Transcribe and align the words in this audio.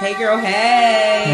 Hey, 0.00 0.14
girl. 0.16 0.38
Hey. 0.38 1.24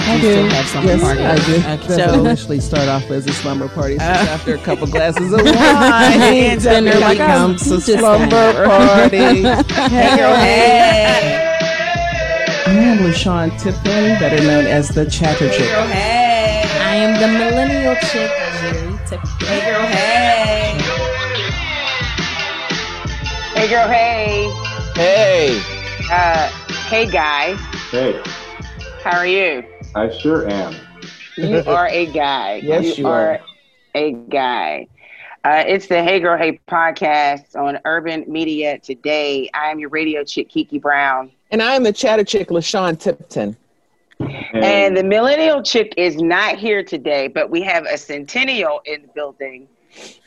I 0.00 0.14
You 0.16 0.20
do. 0.22 0.30
still 0.32 0.48
have 0.50 0.66
slumber 0.68 0.88
yes, 0.92 1.00
party. 1.02 1.22
I 1.24 1.36
do. 1.36 1.40
Okay. 1.54 1.86
That's 1.96 2.12
So- 2.14 2.20
initially 2.20 2.60
start 2.60 2.88
off 2.88 3.10
as 3.10 3.26
a 3.26 3.32
slumber 3.32 3.68
party. 3.68 3.98
So 3.98 4.04
Uh. 4.04 4.08
after 4.08 4.54
a 4.54 4.58
couple 4.58 4.86
glasses 4.86 5.32
of 5.32 5.42
wine, 5.44 5.52
Ends 6.22 6.66
up 6.66 6.82
it 6.82 7.00
like, 7.00 7.18
becomes 7.18 7.66
I'm 7.70 7.78
a 7.78 7.80
just 7.80 7.98
slumber 7.98 8.64
party. 8.66 9.16
Hey, 9.88 10.16
girl. 10.16 10.34
Hey. 10.36 11.44
I 12.66 12.70
am 12.70 12.98
LaShawn 12.98 13.50
Tipton, 13.62 14.18
better 14.18 14.42
known 14.44 14.66
as 14.66 14.88
the 14.90 15.06
Chatter 15.06 15.48
Chick. 15.48 15.58
Hey, 15.58 15.58
Chick. 15.58 15.70
girl. 15.70 15.86
Hey. 15.86 16.62
I 16.80 16.94
am 16.96 17.20
the 17.20 17.28
millennial 17.38 17.94
chick, 17.96 18.30
Jerry 18.60 18.98
Tipton. 19.06 19.46
Hey, 19.46 19.60
girl. 19.70 19.86
Hey. 19.86 20.74
Hey 23.54 23.68
girl, 23.68 23.88
hey. 23.88 24.67
Hey, 24.98 25.62
Uh, 26.10 26.48
hey 26.88 27.06
guy, 27.06 27.54
hey, 27.92 28.20
how 29.04 29.16
are 29.16 29.28
you? 29.28 29.62
I 29.94 30.10
sure 30.10 30.50
am. 30.50 30.74
You 31.36 31.58
are 31.68 31.86
a 31.86 32.06
guy. 32.06 32.56
Yes, 32.64 32.98
you 32.98 33.06
are. 33.06 33.38
a 33.94 34.10
guy. 34.28 34.88
Uh, 35.44 35.62
it's 35.68 35.86
the 35.86 36.02
Hey 36.02 36.18
Girl 36.18 36.36
Hey 36.36 36.58
podcast 36.68 37.54
on 37.54 37.78
Urban 37.84 38.24
Media 38.26 38.80
today. 38.80 39.48
I 39.54 39.70
am 39.70 39.78
your 39.78 39.90
radio 39.90 40.24
chick, 40.24 40.48
Kiki 40.48 40.80
Brown. 40.80 41.30
And 41.52 41.62
I 41.62 41.74
am 41.76 41.84
the 41.84 41.92
Chatter 41.92 42.24
Chick, 42.24 42.48
LaShawn 42.48 42.98
Tipton. 42.98 43.56
And 44.52 44.96
the 44.96 45.04
millennial 45.04 45.62
chick 45.62 45.94
is 45.96 46.16
not 46.16 46.58
here 46.58 46.82
today, 46.82 47.28
but 47.28 47.50
we 47.50 47.62
have 47.62 47.84
a 47.84 47.96
centennial 47.96 48.80
in 48.84 49.02
the 49.02 49.08
building. 49.14 49.68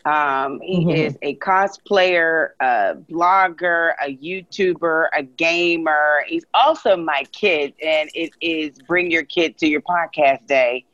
Um, 0.05 0.59
he 0.61 0.85
Mhm. 0.85 0.95
is 0.95 1.17
a 1.21 1.35
cosplayer, 1.37 2.49
a 2.59 2.95
blogger, 3.11 3.93
a 4.03 4.15
YouTuber, 4.17 5.07
a 5.15 5.23
gamer. 5.23 6.23
He's 6.27 6.45
also 6.53 6.95
my 6.97 7.23
kid, 7.31 7.73
and 7.83 8.09
it 8.13 8.31
is 8.41 8.77
Bring 8.87 9.11
Your 9.11 9.23
Kid 9.23 9.57
to 9.59 9.67
Your 9.67 9.81
Podcast 9.81 10.47
Day. 10.47 10.85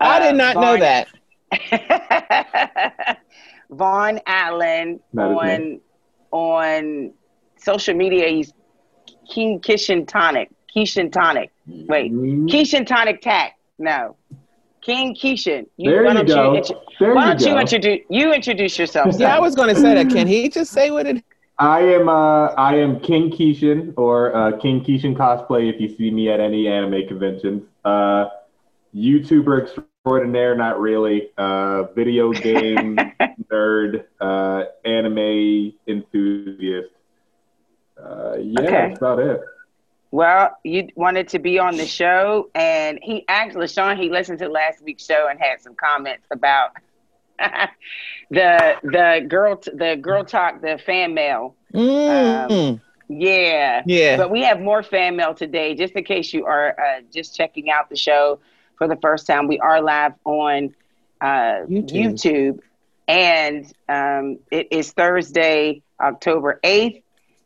I 0.00 0.18
did 0.20 0.34
Uh, 0.34 0.36
not 0.36 0.56
know 0.56 0.76
that. 0.78 1.08
Vaughn 3.70 4.20
Allen 4.26 5.00
Not 5.12 5.30
on 5.30 5.80
on 6.30 7.12
social 7.56 7.94
media. 7.94 8.28
He's 8.28 8.52
King 9.28 9.60
Kishin 9.60 10.06
Tonic. 10.06 10.50
Keishan 10.74 11.12
Tonic. 11.12 11.50
Wait, 11.66 12.12
Mm, 12.12 12.48
Keishan 12.48 12.86
Tonic 12.86 13.20
Tack. 13.20 13.56
No. 13.78 14.16
King 14.82 15.14
Keishan. 15.14 15.66
there 15.78 16.02
why 16.04 16.12
you 16.12 16.24
don't 16.24 16.26
go. 16.26 16.56
intro- 16.56 16.82
there 17.00 17.14
why 17.14 17.32
you 17.32 17.38
don't 17.38 17.46
you 17.46 17.58
introduce 17.58 18.00
you 18.10 18.32
introduce 18.32 18.78
yourself? 18.78 19.14
Yeah, 19.18 19.36
I 19.36 19.40
was 19.40 19.54
going 19.54 19.74
to 19.74 19.80
say 19.80 19.94
that. 19.94 20.10
Can 20.10 20.26
he 20.26 20.48
just 20.48 20.72
say 20.72 20.90
what 20.90 21.06
it 21.06 21.22
I 21.58 21.80
am 21.80 22.08
uh, 22.08 22.48
I 22.54 22.76
am 22.76 22.98
King 23.00 23.30
Keishan 23.30 23.94
or 23.96 24.34
uh, 24.34 24.58
King 24.58 24.82
Keishan 24.84 25.14
cosplay 25.16 25.72
if 25.72 25.80
you 25.80 25.88
see 25.96 26.10
me 26.10 26.28
at 26.30 26.40
any 26.40 26.66
anime 26.66 27.06
conventions. 27.06 27.62
Uh, 27.84 28.26
YouTuber 28.94 29.62
extraordinaire, 29.62 30.56
not 30.56 30.80
really. 30.80 31.30
Uh, 31.38 31.84
video 31.94 32.32
game 32.48 32.98
nerd, 33.50 34.04
uh, 34.20 34.64
anime 34.84 35.72
enthusiast. 35.86 36.88
Uh, 38.02 38.34
yeah, 38.40 38.60
Okay. 38.60 38.70
that's 38.88 38.98
about 38.98 39.18
it. 39.20 39.40
Well, 40.12 40.56
you 40.64 40.88
wanted 40.96 41.28
to 41.30 41.40
be 41.40 41.58
on 41.58 41.78
the 41.78 41.86
show, 41.86 42.50
and 42.54 43.00
he 43.02 43.24
actually, 43.28 43.68
Sean, 43.68 43.96
he 43.96 44.10
listened 44.10 44.38
to 44.40 44.48
last 44.48 44.82
week's 44.82 45.06
show 45.06 45.28
and 45.28 45.40
had 45.40 45.60
some 45.62 45.74
comments 45.74 46.26
about 46.30 46.70
the 48.30 48.76
the 48.82 49.26
girl 49.28 49.60
the 49.74 49.96
girl 50.00 50.24
talk 50.24 50.62
the 50.62 50.78
fan 50.84 51.14
mail. 51.14 51.56
Mm, 51.74 52.80
Yeah, 53.08 53.82
yeah. 53.86 54.16
But 54.16 54.30
we 54.30 54.42
have 54.42 54.60
more 54.60 54.82
fan 54.82 55.16
mail 55.16 55.34
today, 55.34 55.74
just 55.74 55.94
in 55.94 56.04
case 56.04 56.32
you 56.32 56.46
are 56.46 56.70
uh, 56.78 57.00
just 57.12 57.36
checking 57.36 57.70
out 57.70 57.88
the 57.90 57.96
show 57.96 58.40
for 58.78 58.88
the 58.88 58.96
first 58.96 59.26
time. 59.26 59.48
We 59.48 59.58
are 59.60 59.82
live 59.82 60.14
on 60.24 60.74
uh, 61.20 61.66
YouTube. 61.68 62.20
YouTube. 62.22 62.58
and 63.08 63.66
um, 63.88 64.38
it 64.50 64.68
is 64.70 64.92
Thursday, 64.92 65.82
October 66.00 66.60
eighth, 66.62 67.02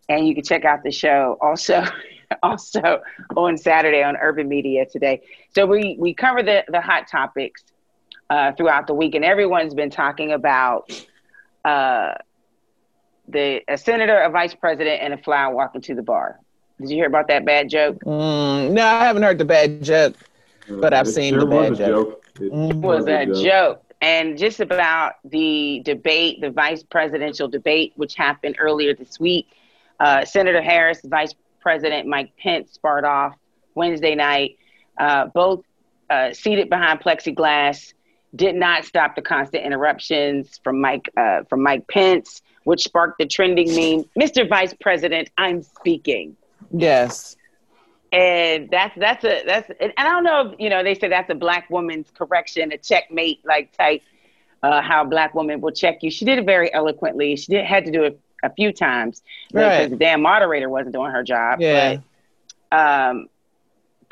and 0.09 0.27
you 0.27 0.35
can 0.35 0.45
check 0.45 0.65
out 0.65 0.83
the 0.83 0.93
show 0.93 1.37
also. 1.41 1.85
Also 2.43 3.03
on 3.37 3.57
Saturday 3.57 4.03
on 4.03 4.17
Urban 4.17 4.49
Media 4.49 4.87
today. 4.87 5.23
So 5.55 5.67
we 5.67 5.97
we 5.99 6.15
cover 6.15 6.43
the 6.43 6.65
the 6.69 6.81
hot 6.81 7.09
topics 7.09 7.65
uh, 8.31 8.53
throughout 8.53 8.87
the 8.87 8.95
week, 8.95 9.15
and 9.15 9.25
everyone's 9.25 9.75
been 9.75 9.91
talking 9.91 10.33
about 10.33 10.91
uh, 11.65 12.15
the 13.29 13.61
a 13.69 13.77
senator, 13.77 14.19
a 14.21 14.31
vice 14.31 14.55
president, 14.55 15.03
and 15.03 15.15
a 15.15 15.19
fly 15.19 15.47
walking 15.49 15.81
to 15.83 15.95
the 15.95 16.03
bar. 16.03 16.39
Did 16.81 16.91
you 16.91 16.97
hear 16.97 17.07
about 17.07 17.29
that 17.29 17.45
bad 17.45 17.69
joke? 17.69 17.99
Mm, 18.05 18.73
no, 18.73 18.85
I 18.85 19.05
haven't 19.05 19.23
heard 19.23 19.39
the 19.39 19.45
bad 19.45 19.83
joke. 19.83 20.15
But 20.69 20.93
I've 20.93 21.07
It 21.07 21.11
seen 21.13 21.33
sure 21.35 21.41
the 21.41 21.47
bad 21.47 21.71
was 21.71 21.81
a 21.81 21.87
joke. 21.87 22.25
It 22.41 22.53
Mm. 22.53 22.81
Was 22.83 23.07
a 23.07 23.27
joke. 23.27 23.83
And 24.03 24.37
just 24.37 24.61
about 24.61 25.15
the 25.25 25.81
debate, 25.85 26.41
the 26.41 26.51
vice 26.51 26.83
presidential 26.83 27.49
debate, 27.49 27.93
which 27.97 28.15
happened 28.15 28.57
earlier 28.59 28.95
this 28.95 29.19
week. 29.19 29.47
Uh, 29.99 30.25
Senator 30.25 30.61
Harris, 30.61 31.01
Vice 31.05 31.35
President 31.67 32.07
Mike 32.07 32.31
Pence 32.41 32.71
sparred 32.75 33.05
off 33.05 33.35
Wednesday 33.75 34.15
night, 34.15 34.57
uh, 35.01 35.27
both 35.27 35.65
uh, 36.09 36.33
seated 36.33 36.71
behind 36.71 37.01
plexiglass, 37.01 37.93
did 38.37 38.55
not 38.55 38.85
stop 38.85 39.17
the 39.17 39.23
constant 39.23 39.65
interruptions 39.65 40.61
from 40.63 40.81
Mike 40.81 41.11
uh, 41.17 41.43
from 41.51 41.65
Mike 41.65 41.89
Pence, 41.89 42.41
which 42.63 42.85
sparked 42.85 43.19
the 43.19 43.27
trending 43.27 43.67
meme, 43.67 44.05
"Mr. 44.17 44.49
Vice 44.49 44.75
President, 44.81 45.29
I'm 45.39 45.61
speaking." 45.61 46.37
Yes. 46.71 47.37
and 48.13 48.71
that's 48.71 48.97
that's 48.97 49.25
a 49.25 49.43
that's 49.45 49.69
and 49.81 49.93
I 49.97 50.05
don't 50.05 50.23
know 50.23 50.53
if 50.53 50.61
you 50.61 50.71
know 50.71 50.85
they 50.85 50.95
say 50.95 51.09
that's 51.09 51.31
a 51.31 51.35
black 51.35 51.69
woman's 51.69 52.13
correction, 52.17 52.71
a 52.71 52.79
checkmate 52.79 53.45
like 53.45 53.77
type. 53.77 54.03
Uh, 54.63 54.81
how 54.81 55.03
a 55.03 55.05
black 55.05 55.35
woman 55.35 55.61
will 55.61 55.73
check 55.73 56.03
you. 56.03 56.13
She 56.13 56.25
did 56.25 56.39
it 56.39 56.47
very 56.47 56.73
eloquently. 56.73 57.35
She 57.35 57.53
did 57.53 57.65
had 57.65 57.85
to 57.87 57.91
do 57.91 58.05
it 58.05 58.21
a 58.43 58.51
few 58.51 58.73
times 58.73 59.23
because 59.49 59.81
Right. 59.81 59.91
the 59.91 59.97
damn 59.97 60.23
moderator 60.23 60.69
wasn't 60.69 60.95
doing 60.95 61.11
her 61.11 61.23
job. 61.23 61.61
Yeah. 61.61 61.99
But 62.71 62.79
um, 62.79 63.29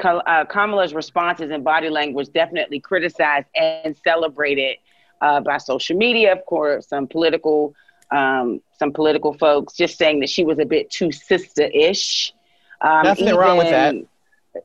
uh, 0.02 0.44
Kamala's 0.46 0.94
responses 0.94 1.50
and 1.50 1.62
body 1.64 1.88
language 1.88 2.28
definitely 2.32 2.80
criticized 2.80 3.46
and 3.54 3.96
celebrated 3.96 4.78
uh, 5.20 5.40
by 5.40 5.58
social 5.58 5.96
media, 5.96 6.32
of 6.32 6.44
course, 6.46 6.88
some 6.88 7.06
political 7.06 7.74
um, 8.10 8.60
some 8.78 8.92
political 8.92 9.32
folks 9.32 9.74
just 9.74 9.96
saying 9.98 10.20
that 10.20 10.28
she 10.28 10.44
was 10.44 10.58
a 10.58 10.64
bit 10.64 10.90
too 10.90 11.10
sister-ish. 11.10 12.32
Um, 12.80 13.04
Nothing 13.04 13.34
wrong 13.34 13.56
with 13.56 13.70
that. 13.70 13.94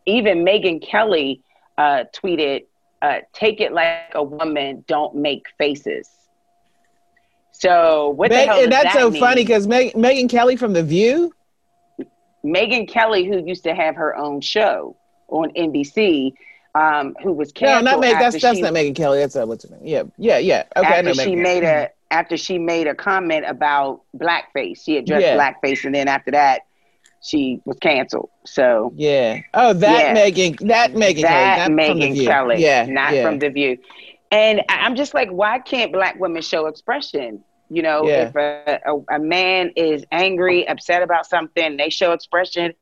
Even 0.05 0.43
Megyn 0.45 0.81
Kelly 0.85 1.41
uh, 1.77 2.03
tweeted, 2.13 2.65
uh, 3.01 3.19
"Take 3.33 3.61
it 3.61 3.71
like 3.71 4.11
a 4.13 4.21
woman, 4.21 4.83
don't 4.87 5.15
make 5.15 5.45
faces." 5.57 6.09
So 7.59 8.09
what 8.11 8.29
the 8.29 8.37
Meg- 8.37 8.47
hell 8.47 8.63
and 8.63 8.71
that's 8.71 8.83
that 8.85 8.93
so 8.93 9.09
mean? 9.09 9.19
funny 9.21 9.43
because 9.43 9.67
Meg- 9.67 9.93
Megyn 9.93 10.29
Kelly 10.29 10.55
from 10.55 10.73
The 10.73 10.83
View. 10.83 11.33
Megyn 12.45 12.87
Kelly, 12.87 13.25
who 13.25 13.43
used 13.45 13.63
to 13.65 13.75
have 13.75 13.95
her 13.95 14.15
own 14.15 14.39
show 14.39 14.95
on 15.27 15.51
NBC, 15.51 16.33
um, 16.73 17.15
who 17.21 17.33
was 17.33 17.51
canceled. 17.51 17.83
No, 17.85 17.91
not 17.91 17.99
Meg. 17.99 18.17
That's 18.17 18.41
that's 18.41 18.57
she, 18.57 18.61
not 18.61 18.73
Megyn 18.73 18.95
Kelly. 18.95 19.19
That's 19.19 19.35
uh, 19.35 19.45
what's 19.45 19.67
her 19.67 19.75
name? 19.75 19.81
Yeah, 19.85 20.03
yeah, 20.17 20.37
yeah. 20.37 20.63
Okay, 20.77 20.87
after 20.87 21.13
she 21.13 21.35
Megan. 21.35 21.43
made 21.43 21.63
a 21.63 21.89
after 22.11 22.37
she 22.37 22.57
made 22.57 22.87
a 22.87 22.95
comment 22.95 23.45
about 23.45 24.01
blackface. 24.17 24.83
She 24.85 24.97
addressed 24.97 25.25
Yeah. 25.25 25.37
blackface, 25.37 25.83
and 25.83 25.93
then 25.93 26.07
after 26.07 26.31
that, 26.31 26.61
she 27.21 27.59
was 27.65 27.77
canceled. 27.79 28.29
So 28.45 28.93
Yeah. 28.95 29.41
Oh, 29.53 29.73
that 29.73 29.99
Yeah. 30.05 30.13
Megan. 30.13 30.55
That 30.67 30.93
Megan 30.95 31.23
that 31.23 31.57
Kelly. 31.57 31.59
Not 31.59 31.67
The 31.67 31.99
Megan. 31.99 32.25
Kelly, 32.25 32.61
Yeah. 32.63 32.85
not 32.85 33.13
yeah. 33.13 33.23
from 33.23 33.39
the 33.39 33.49
View. 33.49 33.77
And 34.31 34.61
I'm 34.69 34.95
just 34.95 35.13
like, 35.13 35.29
why 35.29 35.59
can't 35.59 35.91
black 35.91 36.19
women 36.19 36.41
show 36.41 36.67
expression? 36.67 37.43
You 37.69 37.83
know, 37.83 38.07
Yeah. 38.07 38.27
if 38.29 38.35
a, 38.35 38.79
a, 38.85 39.15
a 39.15 39.19
man 39.19 39.71
is 39.75 40.03
angry, 40.11 40.67
upset 40.67 41.03
about 41.03 41.25
something, 41.27 41.77
they 41.77 41.89
show 41.89 42.13
expression. 42.13 42.73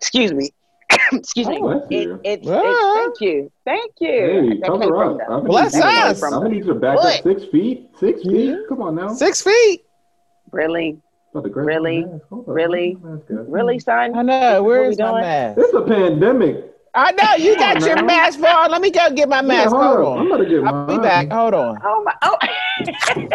Excuse 0.00 0.32
me. 0.32 0.50
Excuse 1.12 1.48
me. 1.48 1.58
Bless 1.60 1.82
It, 1.90 2.02
you. 2.08 2.20
it's, 2.24 2.46
Ah. 2.48 2.60
it's, 2.64 2.94
thank 2.94 3.20
you. 3.20 3.52
Thank 3.64 3.92
you. 4.00 4.08
Hey, 4.52 4.58
That 4.60 4.66
cover 4.68 4.84
came 4.84 4.92
up. 4.94 5.04
from 5.06 5.16
the- 5.18 5.24
I'm 5.30 5.44
Bless 5.44 5.74
need 5.74 5.82
us. 5.82 6.22
I'm 6.22 6.30
gonna 6.30 6.48
need 6.48 6.64
you 6.64 6.72
to 6.72 6.74
back 6.74 6.96
What? 6.96 7.18
up 7.18 7.22
six 7.24 7.44
feet. 7.50 7.90
Six 7.98 8.22
feet. 8.22 8.50
Yeah. 8.50 8.56
Come 8.68 8.82
on 8.82 8.94
now. 8.94 9.08
Six 9.08 9.42
feet. 9.42 9.82
Really? 10.52 10.98
About 11.34 11.54
Really? 11.54 12.04
my 12.04 12.12
mask. 12.12 12.24
Hold 12.30 12.48
on. 12.48 12.54
Really? 12.54 12.96
My 13.00 13.10
mask, 13.10 13.26
guys. 13.28 13.38
Really, 13.48 13.78
son? 13.78 14.16
I 14.16 14.22
know. 14.22 14.62
Where's 14.64 14.98
my 14.98 15.10
doing? 15.10 15.20
mask? 15.22 15.58
It's 15.60 15.74
a 15.74 15.82
pandemic. 15.82 16.66
I 16.92 17.12
know 17.12 17.34
you 17.44 17.54
got 17.56 17.76
on 17.76 17.86
your 17.86 17.96
now. 17.96 18.02
mask 18.02 18.42
on. 18.42 18.70
Let 18.72 18.82
me 18.82 18.90
go 18.90 19.10
get 19.12 19.28
my 19.28 19.42
mask. 19.42 19.70
Yeah, 19.72 19.78
hold 19.78 19.96
hold 19.96 20.06
on. 20.08 20.18
I'm 20.18 20.20
on. 20.20 20.26
about 20.26 20.36
to 20.38 20.50
get 20.50 20.64
I'll 20.64 20.86
be 20.86 20.98
back. 20.98 21.30
Hold 21.30 21.54
on. 21.54 21.78
Oh 21.84 22.02
my! 22.02 22.14
Oh. 22.22 22.36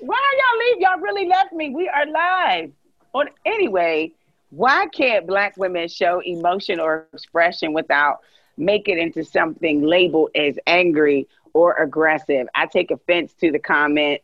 why 0.00 0.34
y'all 0.78 0.98
really 1.00 1.26
left 1.26 1.52
me. 1.52 1.70
We 1.70 1.88
are 1.88 2.06
live. 2.06 2.72
On 3.14 3.28
anyway, 3.46 4.12
why 4.50 4.86
can't 4.86 5.26
black 5.26 5.56
women 5.56 5.88
show 5.88 6.20
emotion 6.20 6.80
or 6.80 7.06
expression 7.12 7.72
without 7.72 8.18
making 8.56 8.98
it 8.98 9.02
into 9.02 9.24
something 9.24 9.82
labeled 9.82 10.30
as 10.34 10.58
angry 10.66 11.26
or 11.54 11.74
aggressive? 11.74 12.46
I 12.54 12.66
take 12.66 12.90
offense 12.90 13.32
to 13.40 13.50
the 13.50 13.58
comment. 13.58 14.20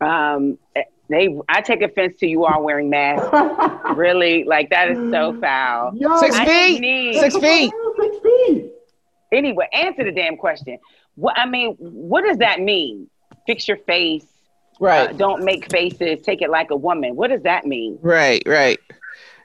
Um, 0.00 0.58
They, 1.08 1.36
I 1.48 1.60
take 1.60 1.82
offense 1.82 2.16
to 2.20 2.26
you 2.28 2.44
all 2.46 2.62
wearing 2.62 2.88
masks. 2.88 3.26
really, 3.96 4.44
like 4.44 4.70
that 4.70 4.90
is 4.92 5.10
so 5.10 5.38
foul. 5.40 5.92
Yo, 5.96 6.16
Six 6.18 6.38
feet. 6.38 6.80
need- 6.80 7.18
Six 7.18 7.36
feet. 7.36 7.72
Six 8.00 8.16
feet. 8.22 8.72
Anyway, 9.32 9.68
answer 9.72 10.04
the 10.04 10.12
damn 10.12 10.36
question. 10.36 10.78
What 11.16 11.36
I 11.36 11.46
mean, 11.46 11.74
what 11.78 12.24
does 12.24 12.36
that 12.38 12.60
mean? 12.60 13.08
Fix 13.46 13.66
your 13.66 13.76
face. 13.78 14.24
Right. 14.80 15.10
Uh, 15.10 15.12
don't 15.12 15.44
make 15.44 15.70
faces. 15.70 16.22
Take 16.22 16.42
it 16.42 16.50
like 16.50 16.70
a 16.70 16.76
woman. 16.76 17.14
What 17.14 17.28
does 17.30 17.42
that 17.42 17.66
mean? 17.66 17.98
Right, 18.02 18.42
right. 18.46 18.78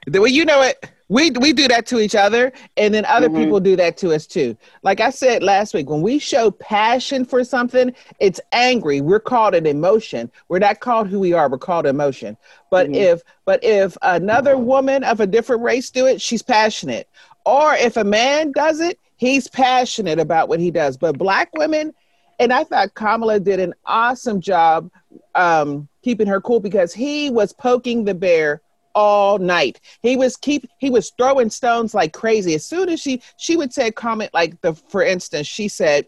The 0.06 0.20
way 0.20 0.30
you 0.30 0.44
know 0.44 0.62
it, 0.62 0.90
we 1.08 1.30
we 1.30 1.52
do 1.52 1.68
that 1.68 1.86
to 1.86 1.98
each 2.00 2.14
other, 2.14 2.52
and 2.76 2.92
then 2.94 3.04
other 3.04 3.28
Mhm. 3.28 3.44
people 3.44 3.60
do 3.60 3.76
that 3.76 3.96
to 3.98 4.12
us 4.14 4.26
too. 4.26 4.56
Like 4.82 5.00
I 5.00 5.10
said 5.10 5.42
last 5.42 5.74
week, 5.74 5.90
when 5.90 6.00
we 6.00 6.18
show 6.18 6.50
passion 6.50 7.24
for 7.24 7.44
something, 7.44 7.92
it's 8.18 8.40
angry. 8.52 9.00
We're 9.00 9.20
called 9.20 9.54
an 9.54 9.66
emotion. 9.66 10.30
We're 10.48 10.58
not 10.58 10.80
called 10.80 11.08
who 11.08 11.20
we 11.20 11.32
are. 11.32 11.48
We're 11.48 11.58
called 11.58 11.86
emotion. 11.86 12.36
But 12.70 12.88
Mhm. 12.88 12.94
if 12.96 13.22
but 13.44 13.62
if 13.62 13.96
another 14.02 14.56
woman 14.56 15.04
of 15.04 15.20
a 15.20 15.26
different 15.26 15.62
race 15.62 15.90
do 15.90 16.06
it, 16.06 16.20
she's 16.20 16.42
passionate. 16.42 17.08
Or 17.44 17.74
if 17.74 17.96
a 17.96 18.04
man 18.04 18.52
does 18.52 18.80
it, 18.80 18.98
he's 19.16 19.48
passionate 19.48 20.18
about 20.18 20.48
what 20.48 20.60
he 20.60 20.70
does. 20.70 20.96
But 20.96 21.18
black 21.18 21.50
women, 21.56 21.94
and 22.38 22.52
I 22.52 22.64
thought 22.64 22.94
Kamala 22.94 23.40
did 23.40 23.60
an 23.60 23.74
awesome 23.84 24.40
job 24.40 24.90
um, 25.34 25.88
keeping 26.02 26.26
her 26.26 26.40
cool 26.40 26.60
because 26.60 26.92
he 26.92 27.30
was 27.30 27.52
poking 27.52 28.04
the 28.04 28.14
bear 28.14 28.60
all 28.94 29.38
night. 29.38 29.80
He 30.02 30.16
was 30.16 30.36
keep 30.36 30.68
he 30.78 30.90
was 30.90 31.12
throwing 31.16 31.50
stones 31.50 31.94
like 31.94 32.12
crazy. 32.12 32.54
As 32.54 32.66
soon 32.66 32.88
as 32.88 33.00
she 33.00 33.22
she 33.36 33.56
would 33.56 33.72
say 33.72 33.88
a 33.88 33.92
comment 33.92 34.32
like 34.34 34.60
the 34.62 34.74
for 34.74 35.02
instance, 35.02 35.46
she 35.46 35.68
said, 35.68 36.06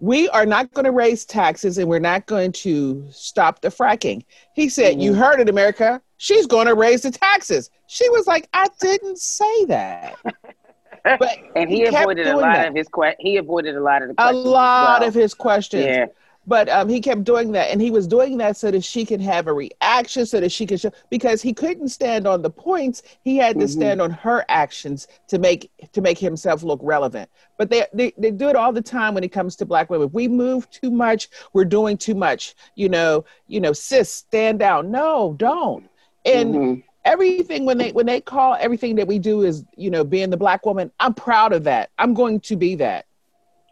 "We 0.00 0.28
are 0.28 0.46
not 0.46 0.72
going 0.72 0.84
to 0.84 0.92
raise 0.92 1.24
taxes 1.24 1.78
and 1.78 1.88
we're 1.88 1.98
not 1.98 2.26
going 2.26 2.52
to 2.52 3.06
stop 3.10 3.62
the 3.62 3.68
fracking." 3.68 4.24
He 4.54 4.68
said, 4.68 5.00
"You 5.00 5.14
heard 5.14 5.40
it, 5.40 5.48
America. 5.48 6.00
She's 6.18 6.46
going 6.46 6.66
to 6.66 6.74
raise 6.74 7.02
the 7.02 7.10
taxes." 7.10 7.70
She 7.86 8.08
was 8.10 8.26
like, 8.26 8.48
"I 8.52 8.66
didn't 8.80 9.18
say 9.18 9.64
that." 9.66 10.16
But 11.04 11.38
And 11.56 11.70
he, 11.70 11.82
kept 11.84 11.96
avoided 12.02 12.26
a 12.28 12.36
lot 12.36 12.54
that. 12.54 12.68
of 12.68 12.74
his 12.74 12.88
que- 12.88 13.14
He 13.18 13.36
avoided 13.36 13.76
a 13.76 13.80
lot 13.82 14.02
of 14.02 14.08
the 14.08 14.14
a 14.18 14.32
lot 14.32 15.00
well. 15.00 15.08
of 15.08 15.14
his 15.14 15.34
questions. 15.34 15.84
Yeah. 15.84 16.06
But 16.46 16.68
um, 16.68 16.90
he 16.90 17.00
kept 17.00 17.24
doing 17.24 17.52
that, 17.52 17.70
and 17.70 17.80
he 17.80 17.90
was 17.90 18.06
doing 18.06 18.36
that 18.36 18.54
so 18.58 18.70
that 18.70 18.84
she 18.84 19.06
can 19.06 19.18
have 19.18 19.46
a 19.46 19.52
reaction, 19.54 20.26
so 20.26 20.40
that 20.40 20.52
she 20.52 20.66
could 20.66 20.78
show. 20.78 20.90
Because 21.08 21.40
he 21.40 21.54
couldn't 21.54 21.88
stand 21.88 22.26
on 22.26 22.42
the 22.42 22.50
points, 22.50 23.02
he 23.22 23.38
had 23.38 23.58
to 23.60 23.64
Mhm. 23.64 23.68
stand 23.70 24.02
on 24.02 24.10
her 24.10 24.44
actions 24.50 25.08
to 25.28 25.38
make 25.38 25.70
to 25.92 26.02
make 26.02 26.18
himself 26.18 26.62
look 26.62 26.80
relevant. 26.82 27.30
But 27.56 27.70
they, 27.70 27.86
they 27.94 28.12
they 28.18 28.30
do 28.30 28.50
it 28.50 28.56
all 28.56 28.74
the 28.74 28.82
time 28.82 29.14
when 29.14 29.24
it 29.24 29.32
comes 29.32 29.56
to 29.56 29.64
black 29.64 29.88
women. 29.88 30.10
We 30.12 30.28
move 30.28 30.68
too 30.70 30.90
much. 30.90 31.30
We're 31.54 31.64
doing 31.64 31.96
too 31.96 32.14
much. 32.14 32.54
You 32.74 32.90
know. 32.90 33.24
You 33.46 33.60
know. 33.60 33.72
Sis, 33.72 34.10
stand 34.12 34.58
down. 34.58 34.90
No, 34.90 35.34
don't. 35.38 35.88
And 36.26 36.54
Mhm. 36.54 36.82
Everything 37.04 37.64
when 37.66 37.78
they 37.78 37.92
when 37.92 38.06
they 38.06 38.20
call 38.20 38.56
everything 38.58 38.96
that 38.96 39.06
we 39.06 39.18
do 39.18 39.42
is 39.42 39.64
you 39.76 39.90
know 39.90 40.04
being 40.04 40.30
the 40.30 40.36
black 40.36 40.64
woman. 40.66 40.90
I'm 41.00 41.14
proud 41.14 41.52
of 41.52 41.64
that. 41.64 41.90
I'm 41.98 42.14
going 42.14 42.40
to 42.40 42.56
be 42.56 42.74
that. 42.76 43.06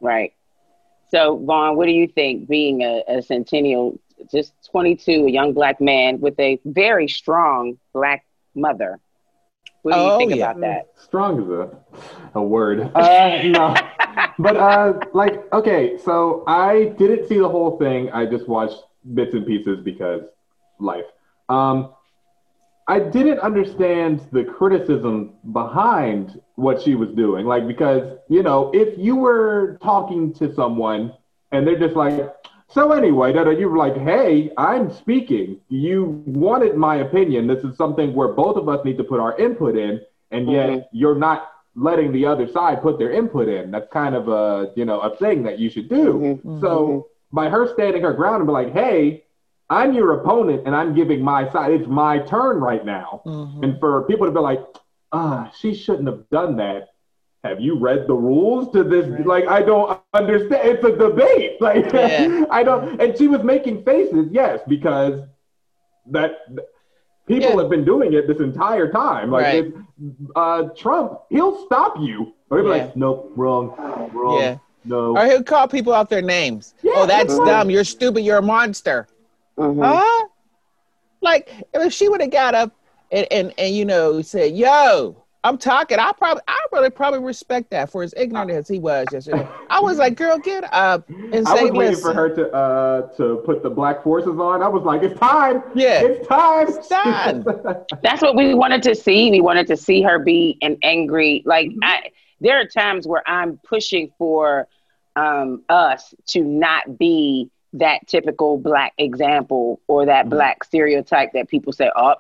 Right. 0.01 0.33
So, 1.11 1.37
Vaughn, 1.45 1.77
what 1.77 1.87
do 1.87 1.93
you 1.93 2.09
think 2.09 2.49
being 2.49 2.83
a, 2.83 3.03
a 3.07 3.23
centennial, 3.23 3.99
just 4.31 4.53
22, 4.71 5.27
a 5.27 5.31
young 5.31 5.53
black 5.53 5.81
man 5.81 6.21
with 6.21 6.39
a 6.41 6.59
very 6.65 7.09
strong 7.09 7.79
black 7.93 8.25
mother? 8.55 8.99
What 9.83 9.93
do 9.95 10.01
you 10.01 10.11
Oh, 10.13 10.19
think 10.19 10.31
yeah. 10.37 10.51
about 10.51 10.61
that? 10.61 10.87
Strong 10.97 11.43
is 11.43 11.49
a, 11.51 11.71
a 12.35 12.43
word. 12.43 12.91
Uh, 12.95 13.43
no. 13.45 13.75
But, 14.39 14.57
uh, 14.57 14.95
like, 15.13 15.53
okay, 15.53 15.99
so 15.99 16.45
I 16.47 16.95
didn't 16.99 17.27
see 17.29 17.39
the 17.39 17.49
whole 17.49 17.77
thing. 17.79 18.11
I 18.13 18.25
just 18.27 18.49
watched 18.49 18.83
bits 19.15 19.35
and 19.35 19.47
pieces 19.47 19.81
because 19.85 20.23
life. 20.79 21.05
Um, 21.49 21.93
I 22.89 22.99
didn't 22.99 23.39
understand 23.39 24.27
the 24.33 24.45
criticism 24.45 25.35
behind 25.53 26.41
what 26.57 26.83
she 26.83 26.95
was 26.95 27.11
doing. 27.11 27.47
Like, 27.47 27.67
because, 27.67 28.19
you 28.29 28.43
know, 28.43 28.71
if 28.75 28.99
you 28.99 29.17
were 29.17 29.79
talking 29.83 30.33
to 30.35 30.53
someone 30.55 31.13
and 31.53 31.67
they're 31.67 31.79
just 31.79 31.95
like, 31.95 32.35
so 32.69 32.93
anyway, 32.93 33.33
you 33.59 33.69
were 33.69 33.77
like, 33.77 33.97
hey, 33.97 34.51
I'm 34.57 34.91
speaking. 34.91 35.61
You 35.69 36.23
wanted 36.27 36.75
my 36.77 36.97
opinion. 36.97 37.47
This 37.47 37.63
is 37.65 37.77
something 37.77 38.15
where 38.15 38.29
both 38.29 38.57
of 38.57 38.69
us 38.69 38.85
need 38.85 38.97
to 38.99 39.05
put 39.05 39.21
our 39.21 39.37
input 39.39 39.77
in, 39.77 40.01
and 40.31 40.51
yet 40.51 40.71
Mhm. 40.71 40.85
you're 40.93 41.15
not 41.15 41.49
letting 41.77 42.13
the 42.13 42.27
other 42.27 42.49
side 42.49 42.83
put 42.83 42.99
their 42.99 43.13
input 43.13 43.49
in. 43.49 43.71
That's 43.71 43.89
kind 43.93 44.15
of 44.15 44.29
a, 44.29 44.73
you 44.75 44.85
know, 44.85 45.01
a 45.01 45.15
thing 45.17 45.43
that 45.45 45.59
you 45.59 45.69
should 45.71 45.89
do. 45.89 46.41
Mhm. 46.45 46.61
So 46.61 47.07
by 47.33 47.49
her 47.49 47.67
standing 47.69 48.03
her 48.03 48.13
ground 48.13 48.37
and 48.37 48.47
be 48.47 48.53
like, 48.53 48.73
hey, 48.73 49.22
I'm 49.73 49.93
your 49.95 50.13
opponent 50.21 50.63
and 50.67 50.75
I'm 50.77 50.95
giving 50.95 51.23
my 51.23 51.51
side. 51.53 51.73
It's 51.73 51.89
my 51.89 52.19
turn 52.19 52.61
right 52.61 52.85
now. 52.85 53.23
Mhm. 53.27 53.63
And 53.65 53.81
for 53.81 54.03
people 54.05 54.27
to 54.27 54.33
be 54.33 54.41
like, 54.41 54.63
ah, 55.13 55.51
she 55.59 55.75
shouldn't 55.75 56.09
have 56.09 56.29
done 56.31 56.57
that. 56.59 56.89
Have 57.45 57.61
you 57.61 57.77
read 57.77 58.07
the 58.07 58.15
rules 58.15 58.71
to 58.73 58.85
this? 58.85 59.07
Right. 59.07 59.27
Like, 59.27 59.47
I 59.49 59.63
don't 59.63 59.99
understand. 60.15 60.63
It's 60.69 60.85
a 60.85 60.95
debate. 60.97 61.57
Like, 61.69 61.93
Yeah. 61.93 62.45
I 62.51 62.63
don't. 62.63 63.01
And 63.01 63.17
she 63.19 63.27
was 63.29 63.43
making 63.43 63.83
faces, 63.85 64.29
yes, 64.31 64.61
because 64.69 65.15
that 66.17 66.31
people 67.27 67.51
Yeah. 67.51 67.57
have 67.63 67.71
been 67.71 67.85
doing 67.85 68.13
it 68.13 68.27
this 68.29 68.41
entire 68.41 68.89
time. 68.91 69.31
Like, 69.31 69.45
Right. 69.45 69.73
uh, 70.37 70.63
Trump, 70.77 71.21
he'll 71.31 71.57
stop 71.67 71.95
you. 71.99 72.33
Or 72.51 72.59
he'll 72.59 72.67
be 72.71 72.77
Yeah. 72.77 72.85
like, 72.85 72.97
nope, 72.97 73.33
wrong, 73.37 74.11
wrong, 74.13 74.39
Yeah. 74.41 74.57
no. 74.85 75.17
Or 75.17 75.25
he'll 75.25 75.43
call 75.43 75.67
people 75.69 75.93
out 75.95 76.11
their 76.11 76.21
names. 76.23 76.75
Yeah, 76.83 76.93
oh, 76.97 77.07
that's 77.07 77.35
right. 77.35 77.47
dumb. 77.47 77.71
You're 77.71 77.85
stupid. 77.85 78.21
You're 78.23 78.39
a 78.39 78.43
monster. 78.43 79.07
Mhm. 79.63 79.85
Huh? 79.85 80.27
Like 81.21 81.51
if 81.73 81.93
she 81.93 82.09
would 82.09 82.21
have 82.21 82.31
got 82.31 82.55
up 82.55 82.73
and, 83.11 83.27
and 83.31 83.55
and 83.59 83.75
you 83.75 83.85
know 83.85 84.21
said, 84.23 84.53
"Yo, 84.57 85.25
I'm 85.45 85.57
talking," 85.57 85.99
I 85.99 86.13
probably 86.13 86.43
I 86.49 86.59
really 86.73 86.91
probably 86.91 87.21
respect 87.21 87.71
that 87.71 87.91
for 87.91 88.03
as 88.03 88.13
ignorant 88.17 88.51
as 88.51 88.67
he 88.67 88.79
was 88.81 89.13
yesterday. 89.13 89.47
I 89.71 89.81
was 89.81 89.99
like, 89.99 90.17
"Girl, 90.17 90.39
get 90.39 90.65
up 90.73 91.09
and 91.09 91.47
say." 91.47 91.53
I 91.53 91.57
say, 91.57 91.63
was 91.65 91.73
waiting 91.73 91.91
listen." 91.93 92.11
for 92.11 92.15
her 92.15 92.29
to 92.35 92.53
uh 92.53 93.03
to 93.17 93.37
put 93.45 93.63
the 93.63 93.71
black 93.71 94.03
forces 94.03 94.39
on. 94.41 94.63
I 94.63 94.69
was 94.69 94.83
like, 94.83 95.03
it's 95.03 95.19
time. 95.21 95.63
Yeah. 95.75 96.03
It's 96.03 96.27
time. 96.27 96.67
It's 96.69 96.89
time. 96.89 97.45
That's 98.03 98.21
what 98.21 98.35
we 98.35 98.55
wanted 98.55 98.83
to 98.85 98.95
see. 98.97 99.31
We 99.31 99.41
wanted 99.41 99.69
to 99.69 99.77
see 99.77 100.03
her 100.03 100.19
be 100.19 100.59
an 100.61 100.77
angry. 100.83 101.43
Like 101.45 101.69
Mm-hmm. 101.69 101.79
I, 101.85 102.11
there 102.41 102.59
are 102.61 102.67
times 102.67 103.07
where 103.07 103.23
I'm 103.25 103.59
pushing 103.59 104.11
for 104.19 104.67
um, 105.15 105.63
us 105.69 106.13
to 106.31 106.43
not 106.43 106.99
be 106.99 107.52
that 107.75 108.07
typical 108.07 108.59
black 108.59 108.93
example 108.99 109.81
or 109.89 110.07
that 110.07 110.29
Mhm. 110.31 110.31
black 110.31 110.65
stereotype 110.65 111.33
that 111.33 111.49
people 111.49 111.73
say, 111.73 111.91
"Oh, 111.95 112.15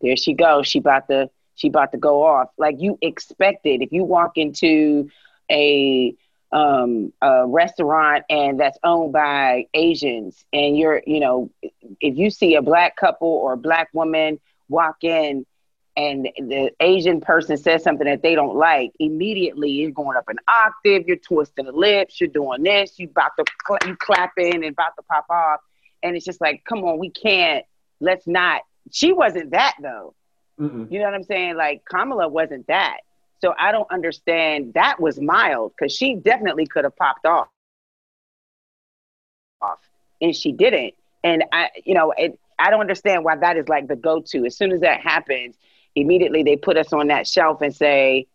there 0.00 0.16
she 0.16 0.34
goes. 0.34 0.66
She 0.66 0.78
about 0.78 1.08
to 1.08 1.28
she 1.54 1.68
about 1.68 1.92
to 1.92 1.98
go 1.98 2.22
off." 2.22 2.48
Like 2.58 2.76
you 2.80 2.98
expected 3.02 3.82
if 3.82 3.92
you 3.92 4.04
walk 4.04 4.32
into 4.36 5.08
a 5.50 6.14
um, 6.52 7.12
a 7.22 7.46
restaurant 7.46 8.24
and 8.28 8.58
that's 8.60 8.78
owned 8.82 9.12
by 9.12 9.66
Asians, 9.74 10.44
and 10.52 10.76
you're, 10.76 11.02
you 11.06 11.20
know, 11.20 11.50
if 12.00 12.16
you 12.16 12.30
see 12.30 12.54
a 12.56 12.62
black 12.62 12.96
couple 12.96 13.28
or 13.28 13.52
a 13.54 13.56
black 13.56 13.88
woman 13.92 14.38
walk 14.68 15.02
in 15.02 15.44
and 15.96 16.28
the 16.38 16.70
Asian 16.80 17.20
person 17.20 17.56
says 17.56 17.82
something 17.82 18.06
that 18.06 18.22
they 18.22 18.34
don't 18.34 18.56
like, 18.56 18.92
immediately 18.98 19.70
you're 19.70 19.90
going 19.90 20.16
up 20.16 20.28
an 20.28 20.36
octave, 20.48 21.06
you're 21.06 21.16
twisting 21.16 21.66
the 21.66 21.72
lips, 21.72 22.20
you're 22.20 22.28
doing 22.28 22.62
this, 22.62 22.98
you 22.98 23.08
about 23.08 23.32
to 23.38 23.44
cl- 23.66 23.78
you 23.86 23.96
clapping 23.96 24.54
and 24.54 24.64
about 24.64 24.96
to 24.96 25.02
pop 25.02 25.26
off, 25.28 25.60
and 26.02 26.16
it's 26.16 26.24
just 26.24 26.40
like, 26.40 26.64
come 26.64 26.84
on, 26.84 26.98
we 26.98 27.10
can't. 27.10 27.64
Let's 28.00 28.26
not. 28.26 28.62
She 28.90 29.12
wasn't 29.12 29.50
that 29.50 29.74
though. 29.82 30.14
Mm-mm. 30.58 30.90
You 30.90 30.98
know 30.98 31.06
what 31.06 31.14
I'm 31.14 31.24
saying? 31.24 31.56
Like 31.56 31.82
Kamala 31.84 32.28
wasn't 32.28 32.66
that. 32.68 32.98
So 33.40 33.54
I 33.58 33.72
don't 33.72 33.90
understand. 33.90 34.74
That 34.74 35.00
was 35.00 35.20
mild 35.20 35.72
because 35.76 35.92
she 35.92 36.14
definitely 36.14 36.66
could 36.66 36.84
have 36.84 36.96
popped 36.96 37.26
off, 37.26 37.48
off, 39.60 39.78
and 40.20 40.34
she 40.36 40.52
didn't. 40.52 40.94
And 41.24 41.44
I, 41.52 41.70
you 41.84 41.94
know, 41.94 42.12
it, 42.16 42.38
I 42.58 42.70
don't 42.70 42.80
understand 42.80 43.24
why 43.24 43.36
that 43.36 43.56
is 43.56 43.68
like 43.68 43.88
the 43.88 43.96
go-to. 43.96 44.44
As 44.44 44.56
soon 44.56 44.72
as 44.72 44.80
that 44.80 45.00
happens, 45.00 45.56
immediately 45.94 46.42
they 46.42 46.56
put 46.56 46.76
us 46.76 46.92
on 46.92 47.08
that 47.08 47.26
shelf 47.26 47.60
and 47.62 47.74
say, 47.74 48.26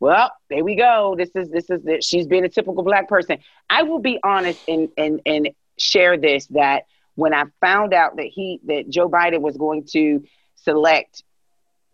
"Well, 0.00 0.30
there 0.50 0.64
we 0.64 0.76
go. 0.76 1.14
This 1.16 1.30
is 1.34 1.50
this 1.50 1.70
is 1.70 1.82
the, 1.82 2.00
she's 2.00 2.26
being 2.26 2.44
a 2.44 2.48
typical 2.48 2.82
black 2.82 3.08
person." 3.08 3.38
I 3.68 3.82
will 3.82 4.00
be 4.00 4.18
honest 4.22 4.60
and 4.68 4.88
and 4.96 5.20
and 5.26 5.50
share 5.78 6.16
this 6.16 6.46
that 6.48 6.84
when 7.14 7.34
I 7.34 7.44
found 7.60 7.92
out 7.94 8.16
that 8.16 8.26
he 8.26 8.60
that 8.64 8.88
Joe 8.88 9.08
Biden 9.08 9.40
was 9.40 9.56
going 9.56 9.84
to 9.92 10.24
select 10.56 11.22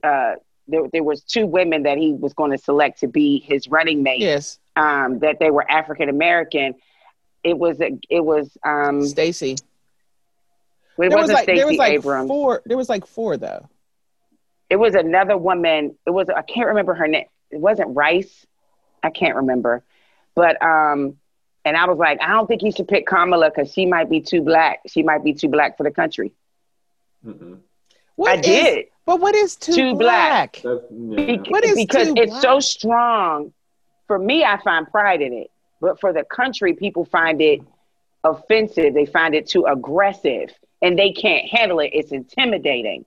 uh, 0.04 0.34
there, 0.68 0.82
there 0.92 1.02
was 1.02 1.22
two 1.22 1.46
women 1.46 1.84
that 1.84 1.98
he 1.98 2.12
was 2.12 2.34
going 2.34 2.50
to 2.52 2.58
select 2.58 3.00
to 3.00 3.08
be 3.08 3.40
his 3.40 3.68
running 3.68 4.02
mate. 4.02 4.20
yes, 4.20 4.58
Um, 4.76 5.18
that 5.20 5.38
they 5.40 5.50
were 5.50 5.68
African 5.68 6.08
American. 6.08 6.74
It 7.42 7.58
was 7.58 7.80
a, 7.80 7.98
it 8.10 8.20
was 8.24 8.56
um, 8.64 9.04
Stacy. 9.06 9.52
it 9.52 9.62
There 10.98 11.08
was 11.08 11.14
wasn't 11.14 11.38
like 11.38 11.46
there 11.46 11.66
was 11.66 11.76
like 11.78 11.92
Abrams. 11.94 12.28
four. 12.28 12.62
There 12.66 12.76
was 12.76 12.88
like 12.88 13.06
four 13.06 13.36
though. 13.36 13.68
It 14.70 14.76
was 14.76 14.94
another 14.94 15.36
woman. 15.36 15.96
It 16.06 16.10
was 16.10 16.28
I 16.28 16.42
can't 16.42 16.68
remember 16.68 16.94
her 16.94 17.08
name. 17.08 17.26
It 17.50 17.60
wasn't 17.60 17.96
Rice. 17.96 18.46
I 19.02 19.10
can't 19.10 19.36
remember, 19.36 19.82
but 20.34 20.60
um, 20.62 21.16
and 21.64 21.76
I 21.76 21.86
was 21.86 21.98
like, 21.98 22.20
I 22.20 22.28
don't 22.32 22.46
think 22.46 22.60
he 22.62 22.72
should 22.72 22.88
pick 22.88 23.06
Kamala 23.06 23.50
because 23.50 23.72
she 23.72 23.86
might 23.86 24.10
be 24.10 24.20
too 24.20 24.42
black. 24.42 24.80
She 24.88 25.02
might 25.02 25.22
be 25.24 25.34
too 25.34 25.48
black 25.48 25.76
for 25.76 25.84
the 25.84 25.90
country. 25.90 26.32
What 28.16 28.30
I 28.30 28.34
is- 28.40 28.46
did. 28.46 28.86
but 29.06 29.20
what 29.20 29.34
is 29.34 29.56
too, 29.56 29.72
Too 29.74 29.94
black. 29.94 30.60
black? 30.62 30.80
Yeah. 30.90 31.16
Be- 31.36 31.50
What 31.50 31.64
is 31.64 31.76
because 31.76 32.08
too 32.08 32.14
it's 32.16 32.30
black? 32.32 32.42
so 32.42 32.60
strong. 32.60 33.52
For 34.06 34.18
me, 34.18 34.44
I 34.44 34.60
find 34.62 34.86
pride 34.90 35.20
in 35.22 35.32
it, 35.32 35.50
but 35.80 36.00
for 36.00 36.12
the 36.12 36.24
country, 36.24 36.74
people 36.74 37.04
find 37.04 37.40
it 37.40 37.60
offensive. 38.24 38.94
They 38.94 39.06
find 39.06 39.34
it 39.34 39.46
too 39.46 39.66
aggressive, 39.66 40.50
and 40.82 40.98
they 40.98 41.12
can't 41.12 41.46
handle 41.48 41.78
it. 41.80 41.90
It's 41.92 42.10
intimidating, 42.10 43.04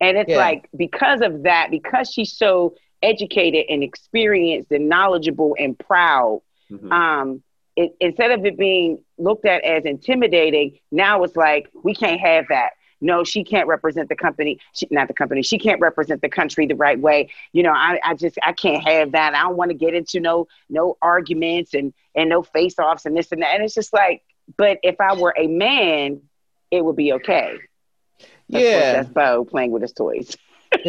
and 0.00 0.16
it's 0.16 0.30
Yeah. 0.30 0.36
like 0.36 0.68
because 0.76 1.20
of 1.20 1.42
that, 1.44 1.70
because 1.70 2.10
she's 2.10 2.32
so 2.32 2.74
educated 3.02 3.66
and 3.68 3.82
experienced 3.82 4.70
and 4.72 4.88
knowledgeable 4.88 5.56
and 5.58 5.78
proud. 5.78 6.42
Mhm. 6.70 6.92
Um, 6.92 7.42
it, 7.76 7.94
instead 8.00 8.32
of 8.32 8.44
it 8.44 8.56
being 8.58 9.04
looked 9.18 9.44
at 9.46 9.62
as 9.62 9.84
intimidating, 9.84 10.78
now 10.90 11.22
it's 11.22 11.36
like 11.36 11.68
we 11.82 11.94
can't 11.94 12.20
have 12.20 12.46
that. 12.48 12.70
No, 13.00 13.22
she 13.22 13.44
can't 13.44 13.68
represent 13.68 14.08
the 14.08 14.16
company. 14.16 14.58
She, 14.74 14.88
not 14.90 15.06
the 15.06 15.14
company. 15.14 15.42
She 15.42 15.56
can't 15.58 15.80
represent 15.80 16.20
the 16.20 16.28
country 16.28 16.66
the 16.66 16.74
right 16.74 16.98
way. 16.98 17.28
You 17.52 17.62
know, 17.62 17.72
I, 17.72 18.00
I 18.04 18.14
just 18.14 18.36
I 18.42 18.52
can't 18.52 18.82
have 18.82 19.12
that. 19.12 19.34
I 19.36 19.42
don't 19.42 19.56
want 19.56 19.70
to 19.70 19.76
get 19.76 19.94
into 19.94 20.18
no 20.18 20.48
no 20.68 20.96
arguments 21.00 21.74
and 21.74 21.94
and 22.16 22.28
no 22.28 22.42
face 22.42 22.76
offs 22.80 23.06
and 23.06 23.16
this 23.16 23.30
and 23.30 23.42
that. 23.42 23.54
And 23.54 23.62
it's 23.62 23.74
just 23.74 23.92
like, 23.92 24.22
but 24.56 24.78
if 24.82 25.00
I 25.00 25.14
were 25.14 25.32
a 25.38 25.46
man, 25.46 26.22
it 26.72 26.84
would 26.84 26.96
be 26.96 27.12
okay. 27.12 27.58
Yeah. 28.48 28.92
that's 28.92 29.08
Bo 29.08 29.44
playing 29.44 29.70
with 29.70 29.82
his 29.82 29.92
toys. 29.92 30.36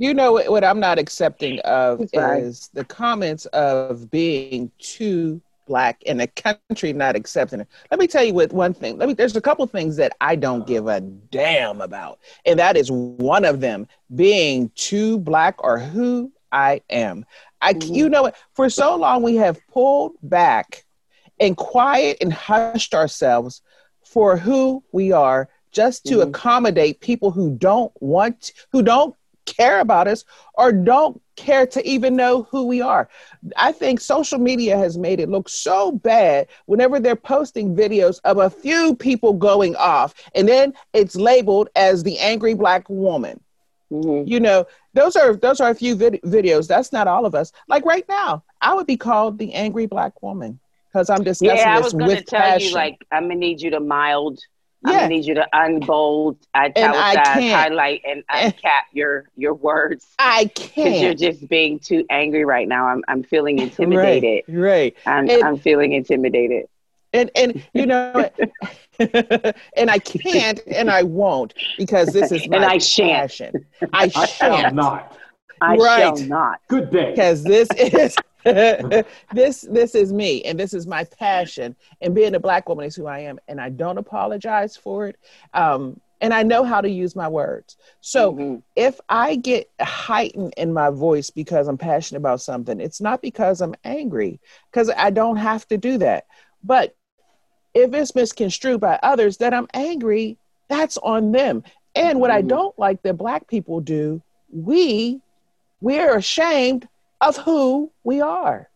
You 0.00 0.14
know 0.14 0.34
what, 0.34 0.62
I'm 0.62 0.78
not 0.78 1.00
accepting 1.00 1.58
of 1.60 2.08
is 2.12 2.70
the 2.72 2.84
comments 2.84 3.46
of 3.46 4.08
being 4.12 4.70
too 4.78 5.42
black 5.66 6.02
and 6.06 6.20
the 6.20 6.28
country 6.28 6.92
not 6.92 7.16
accepting 7.16 7.60
it. 7.60 7.68
Let 7.90 7.98
me 7.98 8.06
tell 8.06 8.22
you 8.22 8.32
what 8.32 8.52
one 8.52 8.74
thing. 8.74 8.96
Let 8.96 9.08
me 9.08 9.14
there's 9.14 9.36
a 9.36 9.40
couple 9.40 9.66
things 9.66 9.96
that 9.96 10.16
I 10.20 10.36
don't 10.36 10.66
give 10.68 10.86
a 10.86 11.00
damn 11.00 11.80
about. 11.80 12.20
And 12.46 12.60
that 12.60 12.76
is 12.76 12.90
one 12.92 13.44
of 13.44 13.60
them 13.60 13.88
being 14.14 14.70
too 14.76 15.18
black 15.18 15.62
or 15.64 15.80
who 15.80 16.32
I 16.52 16.80
am. 16.90 17.24
I 17.60 17.70
you 17.70 18.04
mm-hmm. 18.04 18.10
know 18.12 18.32
for 18.54 18.70
so 18.70 18.94
long 18.94 19.24
we 19.24 19.34
have 19.34 19.60
pulled 19.66 20.12
back 20.22 20.84
and 21.40 21.56
quiet 21.56 22.18
and 22.20 22.32
hushed 22.32 22.94
ourselves 22.94 23.62
for 24.04 24.36
who 24.36 24.82
we 24.92 25.10
are 25.10 25.48
just 25.72 26.04
to 26.06 26.16
Mhm. 26.18 26.28
accommodate 26.28 27.00
people 27.00 27.30
who 27.30 27.50
don't 27.50 27.92
want 28.00 28.52
who 28.72 28.82
don't 28.82 29.14
care 29.46 29.80
about 29.80 30.06
us 30.06 30.24
or 30.54 30.72
don't 30.72 31.20
care 31.36 31.66
to 31.66 31.86
even 31.88 32.14
know 32.14 32.42
who 32.50 32.64
we 32.66 32.82
are. 32.82 33.08
I 33.56 33.72
think 33.72 33.98
social 34.00 34.38
media 34.38 34.76
has 34.76 34.98
made 34.98 35.20
it 35.20 35.30
look 35.30 35.48
so 35.48 35.92
bad 35.92 36.48
whenever 36.66 37.00
they're 37.00 37.16
posting 37.16 37.74
videos 37.74 38.20
of 38.24 38.36
a 38.38 38.50
few 38.50 38.94
people 38.94 39.32
going 39.32 39.74
off 39.76 40.14
and 40.34 40.46
then 40.46 40.74
it's 40.92 41.16
labeled 41.16 41.70
as 41.76 42.02
the 42.02 42.18
angry 42.18 42.52
black 42.54 42.88
woman. 42.90 43.40
Mhm. 43.90 44.28
You 44.28 44.38
know, 44.40 44.66
those 44.92 45.16
are 45.16 45.34
those 45.34 45.60
are 45.62 45.70
a 45.70 45.74
few 45.74 45.94
vid- 45.94 46.20
videos. 46.26 46.66
That's 46.66 46.92
not 46.92 47.08
all 47.08 47.24
of 47.24 47.34
us. 47.34 47.50
Like 47.68 47.86
right 47.86 48.04
now, 48.06 48.42
I 48.60 48.74
would 48.74 48.86
be 48.86 48.98
called 48.98 49.38
the 49.38 49.54
angry 49.54 49.86
black 49.86 50.20
woman 50.22 50.58
because 50.92 51.08
I'm 51.08 51.24
discussing 51.24 51.56
Yeah, 51.56 51.72
I 51.72 51.76
this 51.76 51.84
was 51.84 51.92
going 51.94 52.10
to 52.10 52.16
with 52.16 52.26
tell 52.26 52.40
passion. 52.40 52.68
you, 52.68 52.74
like, 52.74 52.98
I'm 53.10 53.24
gonna 53.28 53.36
need 53.36 53.62
you 53.62 53.70
to 53.70 53.80
mild. 53.80 54.40
I'm 54.84 54.94
Yeah. 54.94 54.98
gonna 55.00 55.08
need 55.08 55.24
you 55.24 55.34
to 55.34 55.46
unbold, 55.52 56.38
I 56.54 56.66
italicize, 56.66 57.14
can't. 57.16 57.70
highlight, 57.70 58.02
and 58.06 58.22
uncap 58.28 58.82
your 58.92 59.28
your 59.36 59.54
words 59.54 60.06
I 60.18 60.46
can't 60.54 60.74
because 60.74 61.00
you're 61.00 61.14
just 61.14 61.48
being 61.48 61.78
too 61.78 62.04
angry 62.10 62.44
right 62.44 62.68
now. 62.68 62.86
I'm 62.86 63.02
I'm 63.08 63.22
feeling 63.22 63.58
intimidated. 63.60 64.44
Right, 64.48 64.94
right. 64.94 64.96
I'm 65.06 65.28
And- 65.28 65.42
I'm 65.44 65.58
feeling 65.58 65.92
intimidated. 65.92 66.66
and 67.12 67.30
and 67.34 67.62
you 67.74 67.86
know 67.86 68.28
and 68.98 69.90
i 69.90 69.98
can't 69.98 70.60
and 70.66 70.90
i 70.90 71.02
won't 71.02 71.54
because 71.76 72.12
this 72.12 72.30
is 72.30 72.46
my 72.48 72.56
And 72.56 72.64
I 72.64 72.78
shan't. 72.78 73.12
passion 73.28 73.66
i 73.92 74.04
I 74.04 74.08
shall 74.08 74.26
shan't 74.26 74.74
not. 74.74 75.16
I 75.60 75.76
Right. 75.76 76.00
shall 76.00 76.18
not. 76.18 76.60
Good 76.68 76.90
day. 76.90 77.10
because 77.10 77.42
this 77.44 77.68
is 77.74 78.20
this 79.32 79.62
this 79.70 79.94
is 79.94 80.12
me 80.12 80.42
and 80.44 80.58
this 80.58 80.72
is 80.74 80.86
my 80.86 81.04
passion 81.04 81.76
and 82.00 82.14
being 82.14 82.34
a 82.34 82.40
black 82.40 82.68
woman 82.68 82.86
is 82.86 82.96
who 82.96 83.06
i 83.06 83.20
am 83.20 83.38
and 83.48 83.60
i 83.60 83.68
don't 83.68 83.98
apologize 83.98 84.76
for 84.76 85.06
it 85.06 85.16
um 85.54 86.00
and 86.20 86.32
i 86.32 86.42
know 86.42 86.64
how 86.64 86.80
to 86.80 86.88
use 86.90 87.14
my 87.16 87.28
words 87.28 87.76
so 88.00 88.38
Mhm. 88.38 88.62
if 88.76 89.00
I 89.08 89.36
get 89.36 89.68
heightened 89.80 90.54
in 90.56 90.72
my 90.72 90.90
voice 90.90 91.30
because 91.30 91.66
I'm 91.68 91.78
passionate 91.78 92.18
about 92.20 92.40
something, 92.40 92.80
it's 92.80 93.00
not 93.00 93.20
because 93.22 93.60
I'm 93.60 93.74
angry, 93.84 94.40
because 94.70 94.90
I 94.96 95.10
don't 95.10 95.36
have 95.36 95.66
to 95.68 95.76
do 95.76 95.98
that. 95.98 96.24
But 96.62 96.94
if 97.74 97.92
it's 97.94 98.14
misconstrued 98.14 98.80
by 98.80 98.98
others 99.02 99.38
that 99.38 99.54
I'm 99.54 99.66
angry, 99.74 100.38
that's 100.68 100.96
on 100.98 101.32
them. 101.32 101.62
And 101.94 102.20
what 102.20 102.30
I 102.30 102.40
Mhm. 102.40 102.48
don't 102.48 102.78
like 102.78 103.02
that 103.02 103.16
black 103.16 103.46
people 103.48 103.80
do, 103.80 104.22
we 104.50 105.20
we're 105.80 106.16
ashamed 106.16 106.88
of 107.20 107.36
who 107.38 107.90
we 108.04 108.20
are 108.20 108.68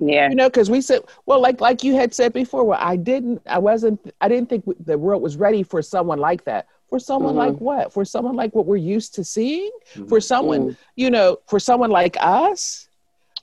yeah. 0.00 0.28
you 0.28 0.34
know 0.34 0.48
because 0.48 0.70
we 0.70 0.80
said 0.80 1.00
well 1.26 1.40
like 1.40 1.60
like 1.60 1.82
you 1.82 1.94
had 1.94 2.12
said 2.14 2.32
before 2.32 2.64
well 2.64 2.78
i 2.80 2.96
didn't 2.96 3.40
i 3.46 3.58
wasn't 3.58 3.98
i 4.20 4.28
didn't 4.28 4.48
think 4.48 4.64
the 4.84 4.98
world 4.98 5.22
was 5.22 5.36
ready 5.36 5.62
for 5.62 5.82
someone 5.82 6.18
like 6.18 6.44
that 6.44 6.66
for 6.88 6.98
someone 6.98 7.34
Mhm. 7.34 7.38
like 7.38 7.56
what 7.56 7.92
for 7.92 8.04
someone 8.04 8.36
like 8.36 8.54
what 8.54 8.66
we're 8.66 8.76
used 8.76 9.14
to 9.14 9.24
seeing 9.24 9.70
Mhm. 9.94 10.08
for 10.08 10.20
someone 10.20 10.76
you 10.96 11.10
know 11.10 11.38
for 11.46 11.58
someone 11.58 11.90
like 11.90 12.16
us 12.20 12.88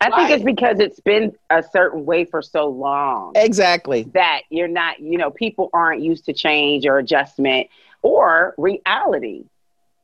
I 0.01 0.11
think 0.11 0.29
it's 0.29 0.43
because 0.43 0.79
it's 0.79 0.99
been 0.99 1.33
a 1.49 1.63
certain 1.63 2.05
way 2.05 2.25
for 2.25 2.41
so 2.41 2.67
long 2.67 3.31
exactly 3.35 4.03
that 4.13 4.41
you're 4.49 4.67
not, 4.67 4.99
you 4.99 5.17
know, 5.17 5.31
people 5.31 5.69
aren't 5.73 6.01
used 6.01 6.25
to 6.25 6.33
change 6.33 6.85
or 6.85 6.97
adjustment 6.97 7.67
or 8.01 8.53
reality. 8.57 9.45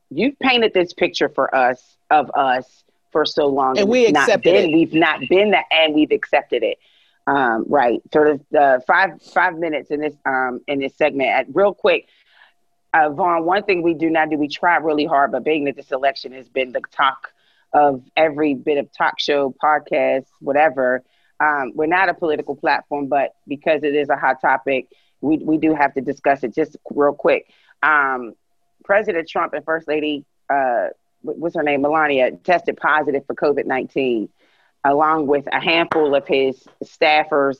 You've 0.09 0.39
painted 0.39 0.73
this 0.73 0.93
picture 0.93 1.27
for 1.27 1.53
us 1.53 1.97
of 2.09 2.31
us 2.33 2.83
for 3.11 3.25
so 3.25 3.47
long, 3.47 3.77
And 3.77 3.89
we 3.89 4.05
accepted 4.07 4.43
been, 4.43 4.69
it. 4.69 4.73
We've 4.73 4.93
not 4.93 5.21
been 5.29 5.51
that, 5.51 5.65
and 5.71 5.93
we've 5.93 6.11
accepted 6.11 6.63
it. 6.63 6.77
Um, 7.27 7.65
right. 7.67 8.01
Sort 8.11 8.29
of 8.29 8.41
uh, 8.57 8.79
five 8.87 9.21
five 9.21 9.57
minutes 9.57 9.91
in 9.91 10.01
this 10.01 10.15
um, 10.25 10.61
in 10.67 10.79
this 10.79 10.95
segment. 10.95 11.29
At, 11.29 11.47
real 11.53 11.73
quick, 11.73 12.07
uh, 12.93 13.09
Vaughn. 13.09 13.45
One 13.45 13.63
thing 13.63 13.83
we 13.83 13.93
do 13.93 14.09
not 14.09 14.29
do, 14.29 14.37
we 14.37 14.47
try 14.47 14.77
really 14.77 15.05
hard, 15.05 15.31
but 15.31 15.43
being 15.43 15.65
that 15.65 15.75
this 15.75 15.91
election 15.91 16.31
has 16.33 16.49
been 16.49 16.71
the 16.71 16.81
talk 16.91 17.31
of 17.73 18.03
every 18.17 18.53
bit 18.53 18.77
of 18.77 18.91
talk 18.91 19.19
show, 19.19 19.55
podcast, 19.63 20.25
whatever. 20.39 21.03
Um, 21.39 21.71
we're 21.73 21.87
not 21.87 22.09
a 22.09 22.13
political 22.13 22.55
platform, 22.55 23.07
but 23.07 23.33
because 23.47 23.83
it 23.83 23.95
is 23.95 24.09
a 24.09 24.15
hot 24.15 24.41
topic, 24.41 24.87
we, 25.21 25.37
we 25.37 25.57
do 25.57 25.73
have 25.73 25.93
to 25.93 26.01
discuss 26.01 26.43
it 26.43 26.53
just 26.53 26.77
real 26.91 27.13
quick. 27.13 27.51
Um, 27.81 28.33
President 28.83 29.27
Trump 29.27 29.53
and 29.53 29.63
First 29.63 29.87
Lady, 29.87 30.25
uh, 30.49 30.87
what's 31.21 31.55
her 31.55 31.63
name, 31.63 31.81
Melania, 31.81 32.31
tested 32.31 32.77
positive 32.77 33.25
for 33.25 33.35
COVID 33.35 33.65
19, 33.65 34.29
along 34.83 35.27
with 35.27 35.47
a 35.51 35.59
handful 35.59 36.15
of 36.15 36.27
his 36.27 36.67
staffers. 36.83 37.57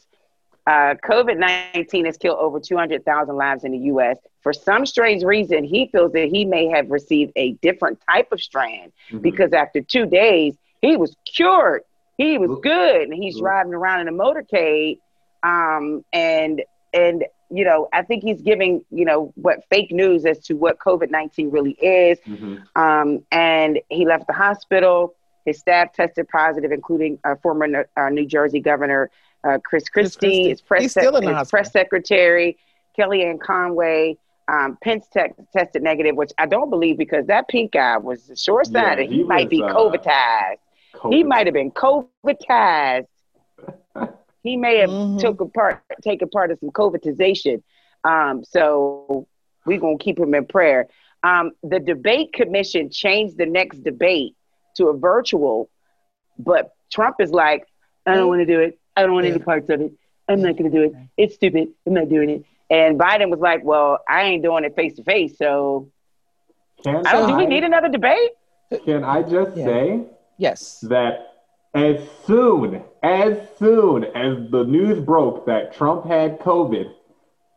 Uh, 0.68 0.96
COVID 1.04 1.38
19 1.74 2.06
has 2.06 2.18
killed 2.18 2.38
over 2.40 2.60
200,000 2.60 3.36
lives 3.36 3.64
in 3.64 3.72
the 3.72 3.78
US. 3.80 4.18
For 4.42 4.54
some 4.54 4.86
strange 4.86 5.24
reason, 5.24 5.64
he 5.64 5.88
feels 5.88 6.12
that 6.14 6.30
he 6.30 6.46
may 6.46 6.68
have 6.68 6.90
received 6.92 7.32
a 7.36 7.54
different 7.54 8.00
type 8.10 8.32
of 8.32 8.42
strand 8.42 8.92
Mhm. 9.12 9.22
because 9.22 9.54
after 9.54 9.82
two 9.82 10.06
days, 10.06 10.56
he 10.82 10.98
was 10.98 11.16
cured. 11.26 11.84
He 12.18 12.38
was 12.38 12.60
good, 12.62 13.02
and 13.10 13.14
he's 13.14 13.40
Ooh. 13.40 13.44
riding 13.44 13.74
around 13.74 14.02
in 14.02 14.08
a 14.08 14.12
motorcade. 14.12 15.00
Um, 15.44 16.06
and 16.14 16.64
and 16.94 17.26
you 17.52 17.66
know, 17.66 17.88
I 17.94 18.02
think 18.04 18.24
he's 18.24 18.42
giving 18.42 18.84
you 18.92 19.06
know 19.06 19.32
what 19.36 19.64
fake 19.70 19.92
news 19.92 20.26
as 20.26 20.40
to 20.46 20.54
what 20.54 20.80
COVID 20.80 21.10
nineteen 21.12 21.50
really 21.52 21.72
is. 21.82 22.20
Mhm. 22.28 22.64
Um, 22.76 23.24
and 23.32 23.80
he 23.90 24.06
left 24.06 24.28
the 24.28 24.34
hospital. 24.34 25.16
His 25.46 25.60
staff 25.60 25.94
tested 25.94 26.28
positive, 26.30 26.72
including 26.72 27.20
uh, 27.24 27.36
former 27.42 27.88
uh, 27.98 28.10
New 28.10 28.26
Jersey 28.26 28.60
Governor 28.60 29.10
uh, 29.44 29.58
Chris 29.64 29.90
Chris 29.90 30.16
Christie, 30.16 30.28
Christie. 30.28 30.50
his 30.50 30.62
press, 30.62 30.82
He's 30.84 30.92
still 30.92 31.16
in 31.18 31.26
the 31.26 31.38
his 31.38 31.50
press 31.50 31.72
secretary, 31.72 32.58
Kellyanne 32.98 33.40
Conway. 33.40 34.18
Um, 34.48 34.78
Pence 34.84 35.08
te- 35.14 35.34
tested 35.54 35.82
negative, 35.82 36.16
which 36.16 36.32
I 36.38 36.46
don't 36.46 36.70
believe 36.70 36.98
because 36.98 37.26
that 37.28 37.48
pink 37.48 37.72
guy 37.72 37.98
was 37.98 38.30
sure 38.36 38.64
sign 38.66 38.74
Yeah, 38.84 38.96
that 38.96 39.06
he, 39.06 39.18
he 39.18 39.24
might 39.24 39.46
was, 39.46 39.50
be 39.50 39.64
uh, 39.64 39.74
COVIDized. 39.74 40.58
He 41.10 41.24
might 41.24 41.48
have 41.48 41.54
been 41.54 41.72
COVIDized. 41.72 43.08
He 44.44 44.58
may 44.58 44.78
have 44.80 44.92
Mhm. 44.92 45.20
took 45.20 45.42
a 45.42 45.46
part, 45.46 45.84
taken 46.02 46.30
part 46.30 46.52
of 46.52 46.60
some 46.60 46.70
COVIDization. 46.72 47.62
Um, 48.04 48.44
so 48.44 49.28
we're 49.66 49.80
gonna 49.80 49.98
keep 49.98 50.20
him 50.20 50.34
in 50.34 50.46
prayer. 50.46 50.88
Um, 51.24 51.52
the 51.64 51.80
debate 51.80 52.34
commission 52.34 52.90
changed 52.90 53.38
the 53.38 53.46
next 53.46 53.84
debate 53.84 54.36
to 54.76 54.88
a 54.88 54.98
virtual, 54.98 55.70
but 56.38 56.72
Trump 56.92 56.98
is 57.20 57.32
like, 57.32 57.66
I 58.06 58.16
don't 58.16 58.28
want 58.28 58.40
to 58.40 58.46
do 58.46 58.60
it. 58.60 58.80
I 58.96 59.02
don't 59.04 59.14
want 59.14 59.26
any 59.28 59.40
parts 59.40 59.70
of 59.70 59.82
it. 59.82 59.92
I'm 60.28 60.42
not 60.42 60.56
going 60.58 60.72
to 60.72 60.78
do 60.78 60.84
it. 60.84 60.94
It's 61.18 61.36
stupid. 61.36 61.70
I'm 61.86 61.94
not 61.94 62.10
doing 62.10 62.30
it. 62.30 62.44
And 62.70 63.00
Biden 63.00 63.30
was 63.30 63.40
like, 63.40 63.64
Well, 63.64 64.00
I 64.08 64.24
ain't 64.24 64.44
doing 64.44 64.64
it 64.64 64.76
face 64.76 64.96
to 64.96 65.04
face. 65.04 65.38
So 65.38 65.88
Can 66.84 67.06
I 67.06 67.12
don't. 67.14 67.28
Do 67.28 67.36
we 67.36 67.46
need 67.46 67.64
another 67.64 67.90
debate? 67.90 68.32
Can 68.86 69.04
I 69.04 69.22
just 69.22 69.56
Yeah. 69.58 69.66
say 69.66 70.04
yes 70.38 70.80
that 70.90 71.31
as 71.74 71.98
soon 72.26 72.84
as 73.04 73.38
soon 73.58 74.04
as 74.04 74.50
the 74.52 74.64
news 74.64 75.04
broke 75.04 75.46
that 75.46 75.74
Trump 75.74 76.06
had 76.06 76.40
COVID, 76.40 76.92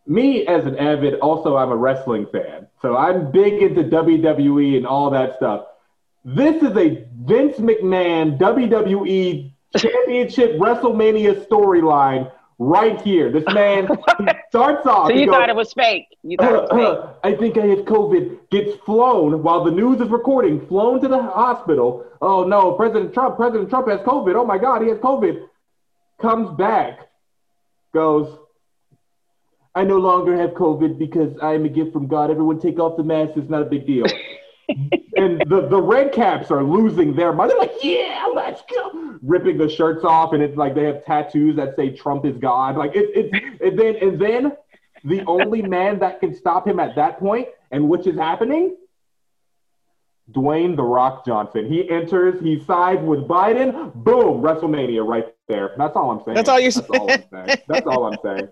me 0.06 0.46
as 0.46 0.64
an 0.66 0.78
avid, 0.78 1.14
also 1.14 1.56
I'm 1.56 1.70
a 1.70 1.76
wrestling 1.76 2.26
fan, 2.30 2.68
so 2.80 2.96
I'm 2.96 3.30
big 3.30 3.62
into 3.62 3.84
WWE 3.84 4.76
and 4.76 4.86
all 4.86 5.10
that 5.10 5.36
stuff. 5.36 5.66
This 6.24 6.62
is 6.62 6.76
a 6.76 7.04
Vince 7.14 7.56
McMahon 7.58 8.38
WWE 8.38 9.52
Championship 9.76 10.52
WrestleMania 10.58 11.46
storyline 11.46 12.30
right 12.64 13.00
here. 13.00 13.30
This 13.30 13.44
man 13.52 13.88
starts 14.48 14.86
off. 14.86 15.08
So 15.08 15.14
you 15.14 15.26
goes, 15.26 15.34
thought 15.34 15.48
it 15.48 15.56
was 15.56 15.72
fake? 15.72 16.06
You 16.22 16.36
thought 16.36 16.54
it 16.54 16.62
was 16.62 16.70
fake? 16.70 17.16
I 17.24 17.36
think 17.36 17.58
I 17.58 17.66
have 17.66 17.80
COVID. 17.80 18.50
Gets 18.50 18.76
flown 18.84 19.42
while 19.42 19.64
the 19.64 19.70
news 19.70 20.00
is 20.00 20.08
recording, 20.08 20.66
flown 20.66 21.00
to 21.00 21.08
the 21.08 21.22
hospital. 21.22 22.04
Oh 22.20 22.44
no, 22.44 22.72
President 22.72 23.12
Trump, 23.12 23.36
President 23.36 23.68
Trump 23.68 23.88
has 23.88 24.00
COVID. 24.00 24.34
Oh 24.34 24.44
my 24.44 24.58
God, 24.58 24.82
he 24.82 24.88
has 24.88 24.98
COVID. 24.98 25.46
Comes 26.20 26.56
back, 26.56 27.00
goes, 27.92 28.38
I 29.74 29.82
no 29.82 29.98
longer 29.98 30.36
have 30.36 30.50
COVID 30.50 30.98
because 30.98 31.36
I 31.42 31.54
am 31.54 31.64
a 31.64 31.68
gift 31.68 31.92
from 31.92 32.06
God. 32.06 32.30
Everyone 32.30 32.60
take 32.60 32.78
off 32.78 32.96
the 32.96 33.02
mask. 33.02 33.32
It's 33.36 33.50
not 33.50 33.62
a 33.62 33.66
big 33.66 33.86
deal. 33.86 34.06
and 34.68 35.40
the, 35.48 35.66
the 35.68 35.80
red 35.80 36.12
caps 36.12 36.50
are 36.50 36.62
losing 36.62 37.14
their 37.14 37.32
mind. 37.32 37.50
They're 37.50 37.58
like, 37.58 37.82
yeah, 37.82 38.26
let's 38.34 38.62
go. 38.72 39.18
Ripping 39.22 39.58
the 39.58 39.68
shirts 39.68 40.04
off, 40.04 40.32
and 40.32 40.42
it's 40.42 40.56
like 40.56 40.74
they 40.74 40.84
have 40.84 41.04
tattoos 41.04 41.56
that 41.56 41.76
say 41.76 41.90
Trump 41.90 42.24
is 42.24 42.36
God. 42.36 42.76
Like 42.76 42.94
it, 42.94 43.10
it's 43.14 43.62
and 43.62 43.78
then 43.78 43.96
and 43.96 44.20
then 44.20 44.56
the 45.04 45.22
only 45.26 45.62
man 45.62 45.98
that 45.98 46.20
can 46.20 46.34
stop 46.34 46.66
him 46.66 46.80
at 46.80 46.96
that 46.96 47.18
point, 47.18 47.48
and 47.70 47.88
which 47.88 48.06
is 48.06 48.16
happening, 48.16 48.76
Dwayne 50.32 50.76
the 50.76 50.82
Rock 50.82 51.26
Johnson. 51.26 51.70
He 51.70 51.88
enters, 51.90 52.40
he 52.40 52.62
sides 52.64 53.02
with 53.02 53.20
Biden. 53.28 53.92
Boom, 53.94 54.42
WrestleMania 54.42 55.06
right 55.06 55.26
there. 55.48 55.74
That's 55.76 55.94
all 55.94 56.10
I'm 56.10 56.24
saying. 56.24 56.36
That's 56.36 56.48
all 56.48 56.60
you're 56.60 56.72
That's 56.72 56.90
all 56.90 57.10
I'm 57.10 57.24
saying. 57.30 57.58
That's 57.68 57.86
all 57.86 58.04
I'm 58.06 58.18
saying. 58.24 58.48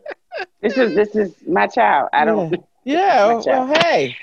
This 0.61 0.77
is 0.77 0.95
this 0.95 1.17
is 1.17 1.35
my 1.47 1.67
child. 1.67 2.09
I 2.13 2.25
don't. 2.25 2.55
Yeah. 2.85 3.41
Good 3.43 3.47
Well, 3.47 3.67
hey. 3.67 4.17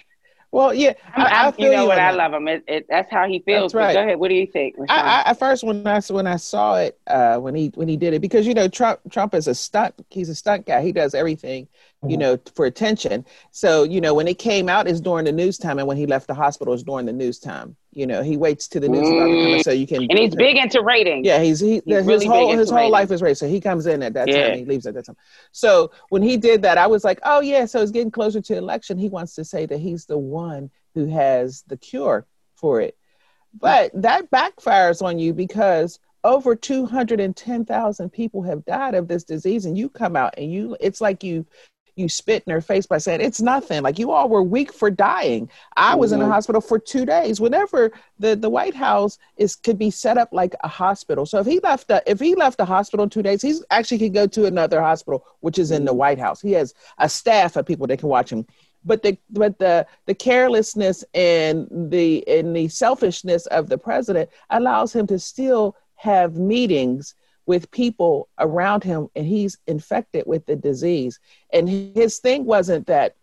Well, 0.51 0.73
yeah. 0.73 0.93
I'm, 1.15 1.27
I, 1.27 1.47
I 1.47 1.51
feel 1.51 1.65
you 1.65 1.71
know 1.77 1.85
what? 1.85 1.99
I 1.99 2.11
love 2.11 2.33
him. 2.33 2.47
It, 2.47 2.63
it, 2.67 2.85
that's 2.89 3.11
how 3.11 3.27
he 3.27 3.39
feels. 3.39 3.73
Right. 3.73 3.93
Go 3.93 4.01
ahead. 4.01 4.19
What 4.19 4.29
do 4.29 4.35
you 4.35 4.47
think? 4.47 4.75
I, 4.89 4.99
I, 4.99 5.29
at 5.29 5.37
first 5.37 5.63
when 5.63 5.85
I 5.85 6.01
when 6.09 6.25
I 6.25 6.37
saw 6.37 6.77
it 6.77 6.99
uh, 7.05 7.37
when 7.37 7.53
he 7.53 7.71
when 7.75 7.87
he 7.87 7.97
did 7.97 8.13
it 8.13 8.19
because 8.19 8.47
you 8.47 8.53
know 8.53 8.67
Trump 8.67 8.99
Trump 9.11 9.35
is 9.35 9.47
a 9.47 9.53
stunt 9.53 9.93
he's 10.09 10.29
a 10.29 10.35
stunt 10.35 10.65
guy 10.65 10.81
he 10.81 10.91
does 10.91 11.13
everything 11.13 11.67
you 12.07 12.15
Mm-hmm. 12.15 12.19
know 12.21 12.39
for 12.55 12.65
attention 12.65 13.25
so 13.51 13.83
you 13.83 13.99
know 13.99 14.13
when 14.13 14.27
it 14.27 14.39
came 14.39 14.69
out 14.69 14.87
is 14.87 15.01
during 15.01 15.25
the 15.25 15.31
news 15.33 15.57
time 15.57 15.79
and 15.79 15.87
when 15.87 15.97
he 15.97 16.05
left 16.05 16.27
the 16.27 16.33
hospital 16.33 16.73
is 16.73 16.81
during 16.81 17.05
the 17.05 17.11
news 17.11 17.39
time 17.39 17.75
you 17.91 18.07
know 18.07 18.23
he 18.23 18.37
waits 18.37 18.69
to 18.69 18.79
the 18.79 18.87
news 18.87 19.09
about 19.11 19.27
to 19.27 19.35
come 19.43 19.53
in 19.53 19.59
so 19.59 19.71
you 19.71 19.85
can 19.85 20.03
and 20.09 20.17
he's 20.17 20.33
big 20.33 20.55
into 20.55 20.81
ratings. 20.81 21.27
yeah 21.27 21.39
he's 21.43 21.59
he 21.59 21.81
his 21.85 22.05
really 22.07 22.25
whole 22.25 22.49
his 22.53 22.69
whole 22.69 22.77
ratings. 22.77 22.91
life 22.93 23.11
is 23.11 23.21
race 23.21 23.37
so 23.39 23.49
he 23.49 23.59
comes 23.59 23.85
in 23.85 24.01
at 24.01 24.13
that 24.13 24.29
Yeah. 24.29 24.43
time 24.43 24.57
he 24.59 24.63
leaves 24.63 24.85
at 24.87 24.93
that 24.93 25.05
time 25.07 25.17
so 25.51 25.91
when 26.07 26.21
he 26.21 26.37
did 26.37 26.61
that 26.61 26.77
I 26.77 26.87
was 26.87 27.03
like 27.03 27.19
oh 27.23 27.41
yeah 27.41 27.65
so 27.65 27.81
it's 27.81 27.91
getting 27.91 28.11
closer 28.11 28.39
to 28.39 28.55
election 28.55 28.97
he 28.97 29.09
wants 29.09 29.35
to 29.35 29.43
say 29.43 29.65
that 29.65 29.79
he's 29.79 30.05
the 30.05 30.17
one 30.17 30.71
who 30.95 31.05
has 31.07 31.63
the 31.67 31.75
cure 31.75 32.25
for 32.55 32.79
it 32.79 32.95
but 33.59 33.91
that 33.93 34.31
backfires 34.31 35.01
on 35.01 35.19
you 35.19 35.33
because 35.33 35.99
over 36.23 36.55
210,000 36.55 38.09
people 38.09 38.41
have 38.43 38.63
died 38.65 38.95
of 38.95 39.07
this 39.07 39.23
disease 39.23 39.65
and 39.65 39.77
you 39.77 39.89
come 39.89 40.15
out 40.15 40.33
and 40.37 40.51
you 40.51 40.77
it's 40.79 41.01
like 41.01 41.23
you 41.23 41.45
you 41.99 42.09
spit 42.09 42.43
in 42.47 42.53
her 42.53 42.61
face 42.61 42.87
by 42.87 42.97
saying 42.97 43.21
it's 43.21 43.41
nothing. 43.41 43.83
Like 43.83 43.99
you 43.99 44.11
all 44.11 44.29
were 44.29 44.41
weak 44.41 44.73
for 44.73 44.89
dying. 44.89 45.49
I 45.75 45.95
was 45.95 46.11
in 46.11 46.19
the 46.19 46.25
Mhm. 46.25 46.31
hospital 46.31 46.61
for 46.61 46.79
two 46.79 47.05
days. 47.05 47.39
Whenever 47.41 47.91
the 48.17 48.35
the 48.35 48.49
white 48.49 48.73
house 48.73 49.17
is 49.37 49.55
could 49.55 49.77
be 49.77 49.91
set 49.91 50.17
up 50.17 50.29
like 50.31 50.55
a 50.63 50.67
hospital. 50.67 51.25
So 51.25 51.39
if 51.39 51.45
he 51.45 51.59
left 51.59 51.89
the, 51.89 52.01
if 52.07 52.19
he 52.19 52.35
left 52.35 52.57
the 52.57 52.65
hospital 52.65 53.03
in 53.03 53.09
two 53.09 53.21
days 53.23 53.41
he's 53.41 53.63
actually 53.69 53.99
could 53.99 54.13
go 54.13 54.27
to 54.27 54.45
another 54.45 54.81
hospital 54.81 55.25
which 55.41 55.59
is 55.59 55.71
in 55.71 55.85
the 55.85 55.93
white 55.93 56.19
house. 56.19 56.41
He 56.41 56.53
has 56.53 56.73
a 56.97 57.09
staff 57.09 57.55
of 57.57 57.65
people 57.65 57.85
that 57.87 57.99
can 57.99 58.09
watch 58.09 58.31
him. 58.31 58.45
But 58.85 59.03
the 59.03 59.17
but 59.29 59.59
the 59.59 59.85
the 60.05 60.15
carelessness 60.15 61.03
and 61.13 61.67
the 61.91 62.25
and 62.27 62.55
the 62.55 62.69
selfishness 62.69 63.45
of 63.47 63.67
the 63.67 63.77
president 63.77 64.29
allows 64.49 64.93
him 64.93 65.05
to 65.07 65.19
still 65.19 65.75
have 65.95 66.35
meetings 66.37 67.13
with 67.49 67.69
people 67.71 68.29
around 68.37 68.83
him 68.83 69.09
and 69.15 69.25
he's 69.25 69.57
infected 69.67 70.23
with 70.25 70.45
the 70.45 70.55
disease 70.55 71.19
and 71.51 71.67
his 71.67 72.19
thing 72.19 72.45
wasn't 72.45 72.85
that 72.87 73.15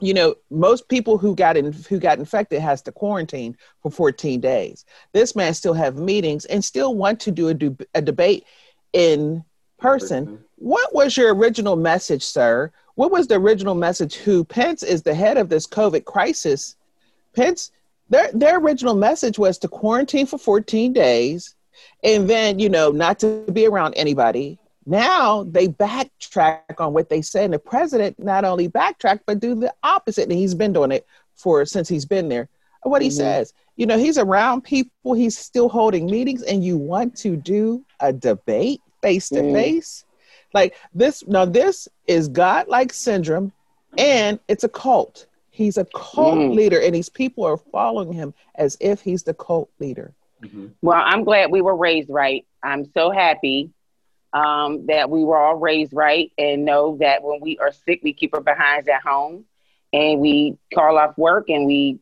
you 0.00 0.12
know 0.12 0.34
most 0.50 0.88
people 0.88 1.16
who 1.16 1.34
got 1.34 1.56
in 1.56 1.72
who 1.72 1.98
got 1.98 2.18
infected 2.18 2.60
has 2.60 2.82
to 2.82 2.92
quarantine 2.92 3.56
for 3.80 3.90
14 3.90 4.40
days 4.40 4.84
this 5.12 5.34
man 5.34 5.54
still 5.54 5.74
have 5.74 5.96
meetings 5.96 6.44
and 6.46 6.64
still 6.64 6.94
want 6.94 7.20
to 7.20 7.30
do 7.30 7.48
a, 7.48 7.54
do, 7.54 7.76
a 7.94 8.02
debate 8.02 8.44
in 8.92 9.42
person 9.78 10.42
what 10.62 10.94
was 10.94 11.16
your 11.16 11.34
original 11.34 11.74
message, 11.74 12.22
sir? 12.22 12.70
What 12.94 13.10
was 13.10 13.26
the 13.26 13.34
original 13.34 13.74
message? 13.74 14.14
Who 14.14 14.44
Pence 14.44 14.84
is 14.84 15.02
the 15.02 15.12
head 15.12 15.36
of 15.36 15.48
this 15.48 15.66
COVID 15.66 16.04
crisis. 16.04 16.76
Pence, 17.34 17.72
their 18.08 18.30
their 18.32 18.60
original 18.60 18.94
message 18.94 19.40
was 19.40 19.58
to 19.58 19.66
quarantine 19.66 20.26
for 20.26 20.38
14 20.38 20.92
days 20.92 21.56
and 22.02 22.28
then, 22.28 22.58
you 22.58 22.68
know, 22.68 22.90
not 22.90 23.18
to 23.20 23.44
be 23.52 23.66
around 23.66 23.94
anybody. 23.94 24.58
Now 24.84 25.44
they 25.44 25.68
backtrack 25.68 26.80
on 26.80 26.92
what 26.92 27.08
they 27.08 27.22
said. 27.22 27.44
And 27.44 27.54
the 27.54 27.58
president 27.58 28.18
not 28.18 28.44
only 28.44 28.68
backtrack, 28.68 29.20
but 29.26 29.40
do 29.40 29.54
the 29.54 29.72
opposite. 29.82 30.24
And 30.24 30.32
he's 30.32 30.54
been 30.54 30.72
doing 30.72 30.92
it 30.92 31.06
for 31.34 31.64
since 31.64 31.88
he's 31.88 32.04
been 32.04 32.28
there. 32.28 32.48
What 32.82 33.02
he 33.02 33.08
Mhm. 33.08 33.12
says, 33.12 33.54
you 33.76 33.86
know, 33.86 33.96
he's 33.96 34.18
around 34.18 34.62
people, 34.62 35.14
he's 35.14 35.38
still 35.38 35.68
holding 35.68 36.06
meetings, 36.06 36.42
and 36.42 36.64
you 36.64 36.76
want 36.76 37.16
to 37.18 37.36
do 37.36 37.84
a 38.00 38.12
debate 38.12 38.80
face 39.00 39.28
to 39.28 39.40
Mhm. 39.40 39.52
face. 39.52 40.04
Like 40.52 40.74
this, 40.92 41.24
now 41.26 41.44
this 41.44 41.88
is 42.06 42.28
godlike 42.28 42.92
syndrome, 42.92 43.52
and 43.96 44.40
it's 44.48 44.64
a 44.64 44.68
cult. 44.68 45.26
He's 45.50 45.76
a 45.78 45.84
cult 45.84 46.38
Mm. 46.38 46.54
leader, 46.56 46.80
and 46.80 46.94
these 46.94 47.08
people 47.08 47.44
are 47.44 47.56
following 47.56 48.12
him 48.12 48.34
as 48.56 48.76
if 48.80 49.00
he's 49.02 49.22
the 49.22 49.34
cult 49.34 49.70
leader. 49.78 50.12
Mhm. 50.42 50.72
Well, 50.82 51.02
I'm 51.04 51.24
glad 51.24 51.50
we 51.50 51.60
were 51.62 51.76
raised 51.76 52.10
right. 52.10 52.44
I'm 52.62 52.84
so 52.84 53.10
happy 53.10 53.70
um, 54.32 54.86
that 54.86 55.10
we 55.10 55.24
were 55.24 55.36
all 55.38 55.56
raised 55.56 55.92
right 55.92 56.32
and 56.38 56.64
know 56.64 56.96
that 57.00 57.22
when 57.22 57.40
we 57.40 57.58
are 57.58 57.72
sick, 57.72 58.00
we 58.02 58.12
keep 58.12 58.34
our 58.34 58.40
behinds 58.40 58.88
at 58.88 59.02
home 59.02 59.44
and 59.92 60.20
we 60.20 60.56
call 60.74 60.98
off 60.98 61.16
work 61.18 61.48
and 61.48 61.66
we 61.66 61.98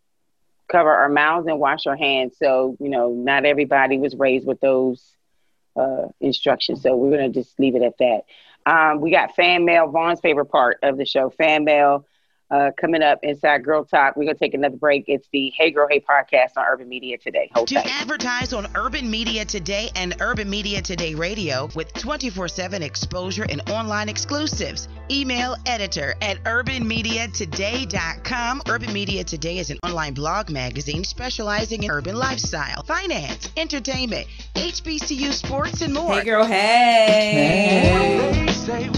cover 0.71 0.91
our 0.91 1.09
mouths 1.09 1.47
and 1.47 1.59
wash 1.59 1.87
our 1.87 1.97
hands. 1.97 2.37
So, 2.39 2.77
you 2.81 2.89
know, 2.91 3.11
not 3.13 3.45
everybody 3.45 3.99
was 3.99 4.15
raised 4.17 4.47
with 4.47 4.61
those 4.61 5.17
uh, 5.77 6.09
instructions. 6.21 6.83
So 6.83 6.97
we're 6.97 7.17
going 7.17 7.33
to 7.33 7.41
just 7.41 7.59
leave 7.59 7.75
it 7.75 7.83
at 7.83 7.99
that. 7.99 8.23
Um, 8.67 9.01
we 9.01 9.11
got 9.11 9.35
fan 9.35 9.65
mail, 9.65 9.89
Vaughn's 9.89 10.21
favorite 10.21 10.47
part 10.47 10.79
of 10.83 10.97
the 10.97 11.05
show, 11.05 11.31
fan 11.31 11.65
mail. 11.65 12.07
Uh, 12.51 12.71
coming 12.81 13.01
up 13.01 13.21
inside 13.23 13.63
Girl 13.65 13.85
Talk, 13.85 14.17
we're 14.17 14.25
gonna 14.25 14.35
take 14.37 14.55
another 14.55 14.77
break. 14.77 15.05
It's 15.07 15.29
the 15.33 15.53
Hey 15.57 15.71
Girl 15.71 15.87
Hey 15.89 16.01
podcast 16.01 16.57
on 16.57 16.65
Urban 16.69 16.89
Media 16.89 17.17
today. 17.17 17.49
Hold 17.55 17.69
To 17.69 17.77
tight. 17.77 17.87
advertise 18.01 18.53
on 18.53 18.67
Urban 18.75 19.09
Media 19.09 19.45
Today 19.45 19.89
and 19.95 20.17
Urban 20.21 20.51
Media 20.51 20.83
Today 20.83 21.15
Radio 21.15 21.69
with 21.77 21.93
24 21.93 22.49
7 22.49 22.83
exposure 22.83 23.47
and 23.49 23.63
online 23.71 24.09
exclusives. 24.09 24.89
Email 25.13 25.55
editor 25.67 26.15
at 26.23 26.43
urbanmediatoday.com. 26.43 28.63
Urban 28.69 28.93
Media 28.93 29.23
Today 29.23 29.59
is 29.59 29.71
an 29.71 29.79
online 29.85 30.15
blog 30.15 30.51
magazine 30.51 31.05
specializing 31.05 31.85
in 31.85 31.91
urban 31.91 32.17
lifestyle, 32.17 32.83
finance, 32.83 33.49
entertainment, 33.57 34.27
HBCU 34.57 35.33
sports, 35.33 35.83
and 35.83 35.95
more. 35.95 36.15
Hey, 36.15 36.25
girl, 36.25 36.45
hey. 36.45 38.45
They 38.47 38.53
say 38.53 38.89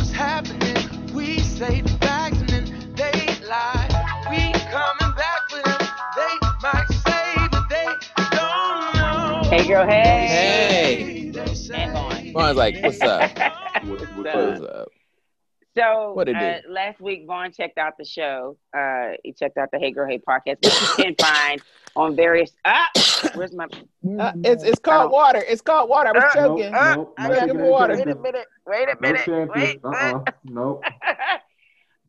Hey 9.53 9.69
Girl 9.69 9.87
Hey. 9.87 10.27
Hey. 10.27 11.33
And 11.75 11.93
Vaughn. 11.93 12.33
Vaughn's 12.33 12.57
like, 12.57 12.77
"What's 12.83 13.01
up? 13.03 13.31
What- 13.85 14.01
what- 14.01 14.01
What's 14.17 14.61
What's 14.61 14.61
up?" 14.62 14.88
So 15.77 16.12
What 16.15 16.29
it 16.31 16.37
uh, 16.37 16.61
last 16.71 17.01
week, 17.01 17.25
Vaughn 17.27 17.53
checked 17.53 17.77
out 17.77 17.99
the 17.99 18.05
show. 18.05 18.57
Uh, 18.75 19.12
he 19.25 19.33
checked 19.35 19.59
out 19.59 19.71
the 19.71 19.79
Hey 19.79 19.91
Girl 19.91 20.09
Hey 20.09 20.19
podcast, 20.27 20.65
which 20.65 20.99
you 20.99 21.05
can 21.05 21.15
find 21.21 21.61
on 21.97 22.17
various. 22.17 22.53
Ah, 22.65 22.88
where's 23.35 23.53
my? 23.53 23.65
Uh, 24.19 24.33
it's 24.43 24.65
it's 24.65 24.79
called 24.79 25.11
Oh. 25.11 25.15
water. 25.15 25.43
It's 25.47 25.61
called 25.61 25.91
water. 25.91 26.09
I 26.09 26.12
was 26.12 26.25
Uh, 26.25 26.35
joking. 26.49 26.75
uh, 26.75 26.95
Nope, 26.97 27.15
I 27.19 27.29
no 27.29 27.35
got 27.47 27.57
water. 27.57 27.95
Wait 27.97 28.09
a 28.09 28.15
minute. 28.15 28.47
Wait 28.67 28.88
a 28.88 28.97
minute. 29.03 29.25
chances. 29.27 29.55
Wait. 29.55 29.81
Uh-uh. 29.85 30.21
Nope. 30.45 30.83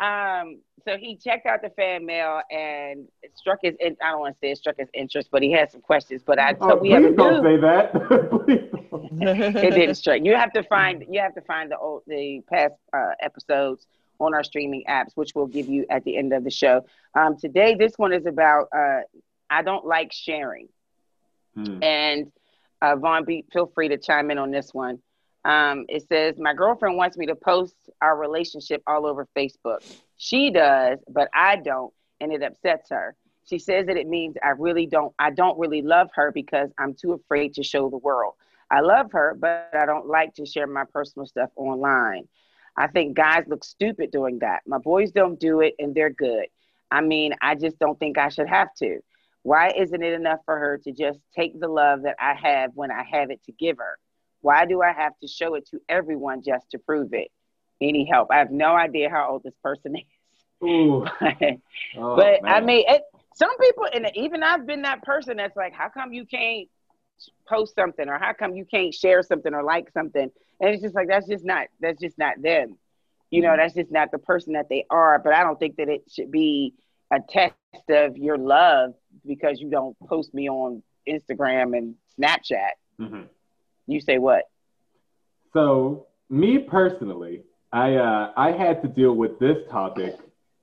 um. 0.04 0.60
So 0.86 0.98
he 0.98 1.16
checked 1.16 1.46
out 1.46 1.62
the 1.62 1.70
fan 1.70 2.06
mail 2.06 2.42
and 2.52 3.08
it 3.22 3.32
struck 3.38 3.60
his. 3.62 3.74
in- 3.80 3.96
I 4.04 4.12
don't 4.12 4.20
want 4.20 4.36
to 4.36 4.40
say 4.40 4.52
it 4.52 4.58
struck 4.58 4.76
his 4.78 4.90
interest, 4.94 5.30
but 5.32 5.42
he 5.42 5.50
had 5.52 5.72
some 5.72 5.80
questions. 5.82 6.24
But 6.26 6.40
I 6.40 6.56
Oh, 6.60 6.76
we 6.76 6.90
please 6.90 7.16
don't 7.16 7.42
say 7.42 7.56
that. 7.58 8.70
It 9.22 9.74
didn't 9.74 9.96
strike. 9.96 10.24
You 10.26 10.36
have 10.36 10.52
to 10.54 10.64
find 10.64 11.06
you 11.10 11.20
have 11.22 11.34
to 11.36 11.42
find 11.42 11.72
the 11.72 11.78
old 11.78 12.04
the 12.08 12.42
past 12.52 12.74
uh, 12.92 13.12
episodes 13.22 13.88
on 14.20 14.34
our 14.34 14.44
streaming 14.44 14.84
apps, 14.90 15.12
which 15.16 15.32
we'll 15.36 15.48
give 15.48 15.68
you 15.68 15.86
at 15.90 16.04
the 16.04 16.18
end 16.18 16.34
of 16.34 16.44
the 16.44 16.52
show. 16.52 16.86
Um, 17.16 17.38
today, 17.38 17.76
this 17.76 17.94
one 17.98 18.14
is 18.14 18.26
about 18.26 18.68
uh, 18.76 19.02
I 19.50 19.62
don't 19.64 19.86
like 19.86 20.12
sharing, 20.12 20.68
Hmm. 21.56 21.82
and 21.84 22.32
uh, 22.82 22.96
Vaughn, 22.98 23.24
be, 23.26 23.46
feel 23.54 23.68
free 23.74 23.88
to 23.90 23.98
chime 23.98 24.32
in 24.32 24.38
on 24.38 24.52
this 24.52 24.74
one. 24.74 25.00
Um, 25.46 25.86
it 25.90 26.08
says, 26.08 26.36
My 26.38 26.54
girlfriend 26.54 26.98
wants 26.98 27.18
me 27.18 27.26
to 27.28 27.36
post 27.36 27.76
our 28.02 28.18
relationship 28.18 28.82
all 28.88 29.06
over 29.06 29.28
Facebook. 29.36 29.80
She 30.18 30.52
does, 30.52 31.00
but 31.10 31.30
I 31.34 31.58
don't, 31.58 31.94
and 32.22 32.32
it 32.32 32.44
upsets 32.44 32.90
her. 32.90 33.16
She 33.46 33.60
says 33.60 33.88
that 33.88 33.98
it 33.98 34.08
means 34.08 34.36
I 34.42 34.50
really 34.50 34.86
don't, 34.86 35.14
I 35.20 35.32
don't 35.32 35.60
really 35.60 35.82
love 35.82 36.10
her 36.16 36.32
because 36.32 36.70
I'm 36.78 36.94
too 36.94 37.12
afraid 37.12 37.54
to 37.56 37.64
show 37.64 37.90
the 37.90 37.98
world. 37.98 38.36
I 38.72 38.80
love 38.80 39.12
her, 39.12 39.36
but 39.38 39.70
I 39.74 39.86
don't 39.86 40.08
like 40.08 40.34
to 40.36 40.46
share 40.46 40.66
my 40.66 40.86
personal 40.86 41.26
stuff 41.28 41.50
online. 41.58 42.28
I 42.78 42.88
think 42.88 43.16
guys 43.16 43.44
look 43.48 43.64
stupid 43.64 44.12
doing 44.12 44.40
that. 44.40 44.62
My 44.66 44.78
boys 44.78 45.12
don't 45.12 45.40
do 45.40 45.62
it 45.62 45.76
and 45.78 45.94
they're 45.94 46.10
good. 46.10 46.46
I 46.90 47.02
mean, 47.02 47.34
I 47.42 47.56
just 47.56 47.78
don't 47.80 48.00
think 48.00 48.18
I 48.18 48.30
should 48.30 48.48
have 48.48 48.74
to. 48.76 49.00
Why 49.44 49.74
isn't 49.78 50.02
it 50.02 50.14
enough 50.14 50.40
for 50.46 50.58
her 50.58 50.78
to 50.80 50.92
just 50.92 51.20
take 51.36 51.60
the 51.60 51.68
love 51.68 52.04
that 52.04 52.16
I 52.20 52.34
have 52.34 52.72
when 52.76 52.92
I 52.92 53.04
have 53.04 53.30
it 53.30 53.44
to 53.46 53.52
give 53.52 53.78
her? 53.78 54.00
Why 54.44 54.66
do 54.66 54.82
I 54.82 54.92
have 54.92 55.18
to 55.22 55.28
show 55.28 55.56
it 55.56 55.66
to 55.72 55.80
everyone 55.88 56.44
just 56.44 56.70
to 56.72 56.78
prove 56.78 57.14
it? 57.14 57.30
Any 57.82 58.06
help? 58.06 58.30
I 58.30 58.38
have 58.38 58.52
no 58.52 58.76
idea 58.76 59.10
how 59.10 59.32
old 59.32 59.44
this 59.44 59.56
person 59.64 59.96
is. 59.98 60.04
Ooh. 60.62 61.06
but 61.20 61.30
Oh, 61.98 62.40
I 62.46 62.60
mean, 62.62 62.84
it, 62.88 63.02
some 63.36 63.58
people, 63.58 63.88
and 63.94 64.12
even 64.16 64.44
I've 64.44 64.68
been 64.68 64.84
that 64.84 65.02
person 65.04 65.38
that's 65.38 65.56
like, 65.56 65.74
how 65.74 65.90
come 65.90 66.14
you 66.14 66.26
can't 66.26 66.68
post 67.48 67.74
something, 67.76 68.08
or 68.10 68.20
how 68.20 68.34
come 68.34 68.54
you 68.56 68.66
can't 68.66 68.94
share 68.94 69.24
something, 69.24 69.54
or 69.54 69.64
like 69.64 69.90
something? 69.92 70.30
And 70.60 70.70
it's 70.70 70.84
just 70.84 70.94
like 70.94 71.08
that's 71.08 71.28
just 71.28 71.46
not 71.46 71.68
that's 71.80 72.00
just 72.02 72.18
not 72.18 72.42
them. 72.42 72.78
You 73.32 73.42
know, 73.42 73.56
that's 73.58 73.74
just 73.74 73.92
not 73.92 74.12
the 74.12 74.20
person 74.20 74.54
that 74.54 74.70
they 74.70 74.86
are. 74.90 75.20
But 75.20 75.34
I 75.34 75.44
don't 75.44 75.58
think 75.58 75.78
that 75.78 75.90
it 75.90 76.04
should 76.12 76.32
be 76.32 76.74
a 77.12 77.18
test 77.28 77.56
of 77.90 78.18
your 78.18 78.38
love 78.38 78.94
because 79.26 79.60
you 79.60 79.70
don't 79.70 79.98
post 80.08 80.34
me 80.34 80.50
on 80.50 80.84
Instagram 81.08 81.76
and 81.78 81.96
Snapchat. 82.20 82.74
Mhm. 83.00 83.28
You 83.88 84.00
say 84.00 84.18
what? 84.18 84.44
So, 85.54 86.08
me 86.30 86.60
personally, 86.60 87.44
I 87.72 87.96
uh, 87.96 88.34
I 88.36 88.52
had 88.52 88.82
to 88.84 88.88
deal 88.88 89.14
with 89.14 89.40
this 89.40 89.58
topic 89.70 90.16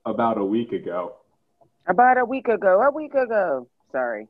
about 0.05 0.37
a 0.37 0.43
week 0.43 0.71
ago. 0.71 1.15
About 1.87 2.17
a 2.17 2.25
week 2.25 2.47
ago. 2.47 2.81
A 2.81 2.91
week 2.91 3.13
ago. 3.13 3.67
Sorry. 3.91 4.27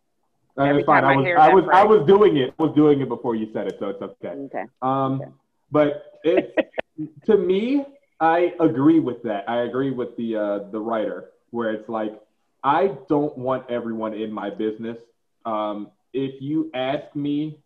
Uh, 0.58 0.64
Every 0.64 0.82
it's 0.82 0.86
fine. 0.86 1.04
I 1.04 1.14
I 1.14 1.16
was 1.16 1.28
I 1.40 1.54
was 1.54 1.64
I 1.74 1.84
was 1.86 2.08
doing 2.08 2.38
it. 2.38 2.54
I 2.60 2.64
was 2.64 2.76
doing 2.76 3.02
it 3.02 3.08
before 3.08 3.36
you 3.36 3.48
said 3.54 3.68
it, 3.68 3.78
so 3.80 3.90
it's 3.90 4.02
okay. 4.02 4.30
Okay. 4.30 4.64
Um, 4.82 5.22
Okay. 5.22 5.32
but 5.72 6.20
it 6.24 6.56
to 7.26 7.38
me, 7.38 7.86
I 8.20 8.54
agree 8.60 9.00
with 9.00 9.24
that. 9.24 9.50
I 9.50 9.62
agree 9.62 9.92
with 9.92 10.16
the 10.18 10.36
uh, 10.36 10.72
the 10.72 10.80
writer 10.80 11.32
where 11.52 11.72
it's 11.72 11.88
like 11.88 12.20
I 12.64 12.98
don't 13.08 13.38
want 13.38 13.70
everyone 13.70 14.14
in 14.14 14.32
my 14.32 14.50
business. 14.50 14.98
Um, 15.46 15.92
if 16.14 16.42
you 16.42 16.70
ask 16.74 17.16
me, 17.16 17.58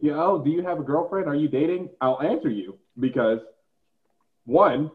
you 0.00 0.12
know, 0.12 0.42
do 0.42 0.50
you 0.50 0.62
have 0.62 0.78
a 0.78 0.82
girlfriend? 0.82 1.26
Are 1.28 1.34
you 1.34 1.48
dating? 1.48 1.90
I'll 2.00 2.20
answer 2.20 2.50
you 2.50 2.78
because 2.98 3.40
one, 4.44 4.90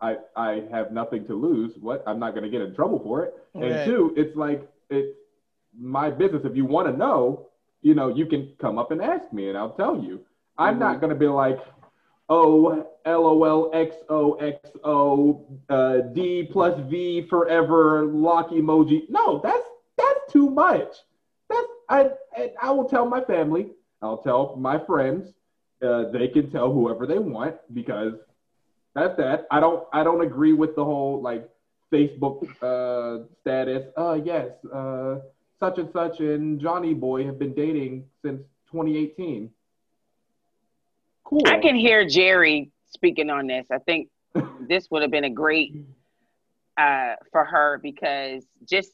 I 0.00 0.16
I 0.36 0.64
have 0.70 0.92
nothing 0.92 1.26
to 1.26 1.34
lose. 1.34 1.72
What 1.80 2.02
I'm 2.06 2.18
not 2.18 2.32
going 2.32 2.44
to 2.44 2.50
get 2.50 2.62
in 2.62 2.74
trouble 2.74 3.00
for 3.00 3.24
it. 3.24 3.34
And 3.54 3.84
two, 3.84 4.14
it's 4.16 4.36
like 4.36 4.68
it's 4.88 5.16
my 5.78 6.10
business. 6.10 6.42
If 6.44 6.56
you 6.56 6.64
want 6.64 6.88
to 6.88 6.96
know, 6.96 7.48
you 7.82 7.94
know, 7.94 8.08
you 8.08 8.26
can 8.26 8.52
come 8.60 8.78
up 8.78 8.90
and 8.90 9.02
ask 9.02 9.32
me, 9.32 9.48
and 9.48 9.58
I'll 9.58 9.74
tell 9.74 10.02
you. 10.02 10.20
I'm 10.58 10.78
not 10.78 11.00
going 11.00 11.08
to 11.08 11.18
be 11.18 11.26
like, 11.26 11.58
oh, 12.28 12.86
LOL, 13.06 13.70
XOXO, 13.72 15.60
uh, 15.70 16.00
D 16.12 16.48
plus 16.52 16.78
V 16.90 17.26
forever, 17.28 18.04
lock 18.04 18.50
emoji. 18.50 19.02
No, 19.08 19.40
that's 19.42 19.66
that's 19.96 20.32
too 20.32 20.50
much. 20.50 20.94
I 21.90 22.10
and 22.36 22.52
I 22.62 22.70
will 22.70 22.88
tell 22.88 23.04
my 23.04 23.20
family. 23.22 23.72
I'll 24.00 24.22
tell 24.22 24.56
my 24.56 24.78
friends. 24.78 25.34
Uh, 25.82 26.10
they 26.10 26.28
can 26.28 26.50
tell 26.50 26.72
whoever 26.72 27.06
they 27.06 27.18
want 27.18 27.56
because 27.74 28.14
that's 28.94 29.16
that. 29.16 29.46
I 29.50 29.60
don't 29.60 29.84
I 29.92 30.04
don't 30.04 30.22
agree 30.22 30.52
with 30.52 30.76
the 30.76 30.84
whole 30.84 31.20
like 31.20 31.48
Facebook 31.92 32.44
uh, 32.62 33.24
status. 33.40 33.86
Uh, 33.96 34.18
yes, 34.24 34.50
uh, 34.72 35.18
such 35.58 35.78
and 35.78 35.90
such 35.92 36.20
and 36.20 36.60
Johnny 36.60 36.94
Boy 36.94 37.26
have 37.26 37.38
been 37.38 37.54
dating 37.54 38.04
since 38.22 38.40
2018. 38.70 39.50
Cool. 41.24 41.42
I 41.46 41.58
can 41.58 41.76
hear 41.76 42.06
Jerry 42.06 42.70
speaking 42.88 43.30
on 43.30 43.46
this. 43.46 43.66
I 43.70 43.78
think 43.78 44.08
this 44.68 44.90
would 44.90 45.02
have 45.02 45.10
been 45.10 45.24
a 45.24 45.30
great 45.30 45.74
uh, 46.76 47.14
for 47.32 47.44
her 47.44 47.78
because 47.82 48.44
just 48.68 48.92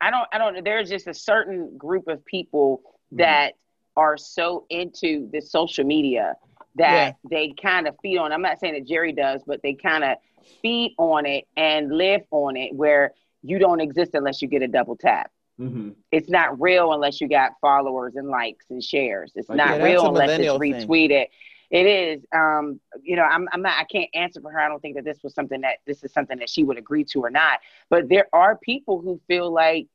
I 0.00 0.10
don't 0.10 0.26
I 0.32 0.38
don't 0.38 0.64
there's 0.64 0.88
just 0.88 1.06
a 1.06 1.14
certain 1.14 1.76
group 1.76 2.08
of 2.08 2.24
people 2.24 2.82
that 3.12 3.54
are 3.96 4.16
so 4.16 4.66
into 4.68 5.28
the 5.32 5.40
social 5.40 5.84
media 5.84 6.34
that 6.76 7.16
they 7.30 7.54
kind 7.60 7.88
of 7.88 7.96
feed 8.02 8.18
on. 8.18 8.32
I'm 8.32 8.42
not 8.42 8.60
saying 8.60 8.74
that 8.74 8.86
Jerry 8.86 9.12
does, 9.12 9.42
but 9.46 9.62
they 9.62 9.74
kind 9.74 10.04
of 10.04 10.18
feed 10.62 10.94
on 10.98 11.24
it 11.26 11.44
and 11.56 11.90
live 11.96 12.22
on 12.30 12.56
it 12.56 12.74
where 12.74 13.12
you 13.42 13.58
don't 13.58 13.80
exist 13.80 14.10
unless 14.14 14.42
you 14.42 14.48
get 14.48 14.62
a 14.62 14.68
double 14.68 14.96
tap. 14.96 15.30
hmm 15.56 15.90
It's 16.12 16.28
not 16.28 16.60
real 16.60 16.92
unless 16.92 17.20
you 17.20 17.28
got 17.28 17.52
followers 17.60 18.16
and 18.16 18.28
likes 18.28 18.66
and 18.70 18.82
shares. 18.82 19.32
It's 19.34 19.48
Like, 19.48 19.56
not 19.58 19.78
yeah, 19.78 19.84
real 19.84 20.06
unless 20.08 20.38
it's 20.38 20.52
retweeted. 20.52 21.08
thing. 21.08 21.28
It 21.70 21.86
is. 21.86 22.24
Um, 22.34 22.80
you 23.02 23.16
know, 23.16 23.22
I'm, 23.24 23.48
I'm 23.52 23.62
not. 23.62 23.78
I 23.78 23.84
can't 23.84 24.10
answer 24.14 24.40
for 24.40 24.50
her. 24.50 24.60
I 24.60 24.68
don't 24.68 24.80
think 24.80 24.96
that 24.96 25.04
this 25.04 25.22
was 25.22 25.34
something 25.34 25.62
that 25.62 25.78
this 25.86 26.04
is 26.04 26.12
something 26.12 26.38
that 26.38 26.48
she 26.50 26.64
would 26.64 26.78
agree 26.78 27.04
to 27.04 27.24
or 27.24 27.30
not. 27.30 27.60
But 27.90 28.08
there 28.08 28.26
are 28.32 28.56
people 28.56 29.00
who 29.00 29.20
feel 29.26 29.50
like 29.50 29.88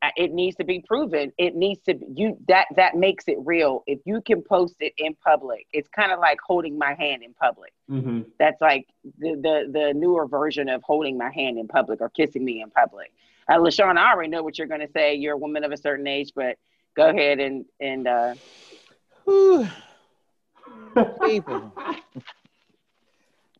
uh, 0.00 0.10
it 0.16 0.32
needs 0.32 0.56
to 0.56 0.64
be 0.64 0.80
proven. 0.86 1.32
It 1.38 1.54
needs 1.54 1.80
to. 1.86 1.94
Be 1.94 2.06
you 2.14 2.38
that 2.48 2.66
that 2.76 2.96
makes 2.96 3.24
it 3.28 3.36
real. 3.44 3.82
If 3.86 4.00
you 4.04 4.22
can 4.22 4.42
post 4.42 4.76
it 4.80 4.94
in 4.96 5.14
public, 5.14 5.66
it's 5.72 5.88
kind 5.88 6.12
of 6.12 6.20
like 6.20 6.38
holding 6.44 6.78
my 6.78 6.94
hand 6.94 7.22
in 7.22 7.34
public. 7.34 7.72
hmm 7.88 8.22
That's 8.38 8.60
like 8.60 8.86
the, 9.18 9.34
the 9.34 9.70
the 9.70 9.92
newer 9.94 10.26
version 10.26 10.68
of 10.68 10.82
holding 10.82 11.18
my 11.18 11.30
hand 11.30 11.58
in 11.58 11.68
public 11.68 12.00
or 12.00 12.08
kissing 12.10 12.44
me 12.44 12.62
in 12.62 12.70
public. 12.70 13.12
Uh, 13.48 13.58
LaShawn, 13.58 13.96
I 13.96 14.12
already 14.12 14.28
know 14.28 14.42
what 14.42 14.58
you're 14.58 14.66
going 14.66 14.82
to 14.82 14.90
say. 14.92 15.14
You're 15.14 15.34
a 15.34 15.38
woman 15.38 15.64
of 15.64 15.72
a 15.72 15.76
certain 15.76 16.06
age, 16.06 16.32
but 16.34 16.56
go 16.96 17.08
ahead 17.08 17.40
and 17.40 17.64
and 17.80 18.08
uh. 18.08 18.34
People. 21.24 21.72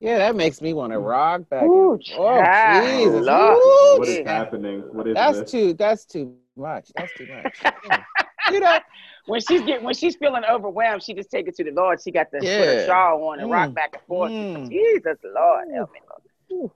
Yeah, 0.00 0.18
that 0.18 0.36
makes 0.36 0.60
me 0.62 0.74
want 0.74 0.92
to 0.92 0.98
rock 1.00 1.48
back. 1.48 1.64
Ooh, 1.68 1.98
and, 1.98 2.00
oh. 2.16 2.48
Jesus. 2.64 3.26
Lord. 3.26 3.58
Ooh, 3.66 3.98
What 3.98 4.08
is 4.08 4.26
happening? 4.26 4.80
What 4.92 5.06
is 5.08 5.14
That's 5.14 5.38
this? 5.40 5.50
too. 5.50 5.74
That's 5.74 6.04
too 6.04 6.34
much. 6.56 6.90
That's 6.96 7.12
too 7.12 7.26
much. 7.26 7.62
You 8.50 8.60
know, 8.60 8.78
when 9.26 9.40
she's 9.42 9.60
get 9.60 9.82
when 9.82 9.92
she's 9.94 10.16
feeling 10.16 10.42
overwhelmed, 10.50 11.02
she 11.02 11.12
just 11.12 11.30
take 11.30 11.48
it 11.48 11.54
to 11.56 11.64
the 11.64 11.70
Lord. 11.70 12.00
She 12.02 12.10
got 12.10 12.30
to 12.30 12.38
put 12.38 12.46
Yeah. 12.46 12.64
her 12.64 12.78
shawl 12.86 13.22
on 13.28 13.40
and 13.40 13.50
rock 13.50 13.68
Mm. 13.70 13.74
back 13.74 13.90
and 13.92 14.02
forth. 14.06 14.32
Mm. 14.32 14.68
Jesus, 14.70 15.18
Lord, 15.22 15.64
help 15.74 15.90
me. 15.92 16.00
Lord. 16.50 16.70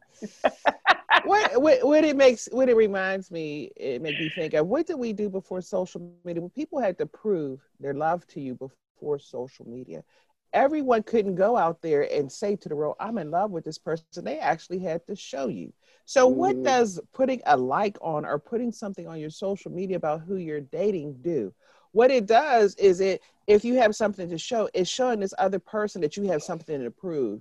what, 1.25 1.63
what 1.63 1.87
what 1.87 2.05
it 2.05 2.15
makes 2.15 2.47
what 2.53 2.69
it 2.69 2.77
reminds 2.77 3.31
me 3.31 3.71
it 3.77 4.03
makes 4.03 4.19
me 4.21 4.29
think 4.29 4.53
of 4.53 4.67
what 4.67 4.87
did 4.87 4.97
we 4.99 5.15
do 5.15 5.31
before 5.31 5.63
social 5.63 6.01
media 6.01 6.43
when 6.43 6.51
people 6.51 6.79
had 6.79 6.99
to 6.99 7.07
prove 7.07 7.61
their 7.81 7.95
love 7.95 8.27
to 8.27 8.41
you 8.41 8.55
before 8.55 9.19
social 9.19 9.67
media 9.67 10.03
everyone 10.53 11.03
couldn't 11.03 11.35
go 11.37 11.57
out 11.57 11.81
there 11.83 12.03
and 12.13 12.31
say 12.31 12.57
to 12.57 12.69
the 12.69 12.77
world 12.77 12.97
i'm 13.01 13.19
in 13.19 13.31
love 13.31 13.51
with 13.51 13.65
this 13.65 13.79
person 13.79 14.25
they 14.25 14.39
actually 14.39 14.79
had 14.79 15.05
to 15.07 15.15
show 15.17 15.49
you 15.49 15.73
so 16.05 16.27
what 16.27 16.57
Mhm. 16.57 16.63
does 16.63 17.01
putting 17.13 17.41
a 17.47 17.57
like 17.57 17.97
on 18.01 18.25
or 18.25 18.39
putting 18.39 18.73
something 18.73 19.07
on 19.07 19.19
your 19.19 19.31
social 19.31 19.71
media 19.71 19.97
about 19.97 20.21
who 20.23 20.37
you're 20.37 20.61
dating 20.61 21.15
do 21.23 21.53
what 21.93 22.11
it 22.11 22.27
does 22.27 22.75
is 22.77 23.01
it 23.01 23.21
if 23.47 23.65
you 23.65 23.75
have 23.77 23.95
something 23.95 24.29
to 24.29 24.39
show 24.39 24.69
it's 24.75 24.91
showing 24.91 25.21
this 25.21 25.35
other 25.39 25.59
person 25.59 26.01
that 26.01 26.17
you 26.17 26.25
have 26.25 26.43
something 26.43 26.83
to 26.83 26.91
prove 26.91 27.41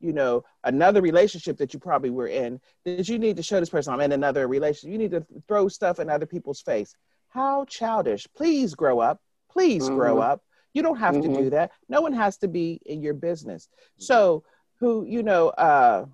you 0.00 0.12
know, 0.12 0.42
another 0.64 1.00
relationship 1.00 1.56
that 1.58 1.72
you 1.72 1.78
probably 1.78 2.10
were 2.10 2.26
in, 2.26 2.60
that 2.84 3.08
you 3.08 3.18
need 3.20 3.36
to 3.36 3.42
show 3.42 3.60
this 3.60 3.70
person 3.70 3.92
I'm 3.94 4.00
in 4.00 4.10
another 4.10 4.48
relationship. 4.48 4.90
You 4.90 4.98
need 4.98 5.12
to 5.12 5.24
throw 5.46 5.68
stuff 5.68 6.00
in 6.00 6.10
other 6.10 6.26
people's 6.26 6.60
face. 6.60 6.96
How 7.28 7.64
childish. 7.66 8.26
Please 8.36 8.74
grow 8.74 8.98
up. 8.98 9.20
Please 9.48 9.88
grow 9.88 10.18
Mhm. 10.18 10.22
up. 10.22 10.42
You 10.74 10.82
don't 10.82 10.98
have 10.98 11.20
to 11.22 11.28
Mhm. 11.28 11.36
do 11.36 11.50
that. 11.50 11.72
No 11.88 12.00
one 12.00 12.12
has 12.12 12.38
to 12.38 12.48
be 12.48 12.80
in 12.86 13.02
your 13.02 13.14
business. 13.14 13.68
So, 13.98 14.44
who, 14.78 15.04
you 15.04 15.22
know, 15.22 15.48
uh, 15.50 16.06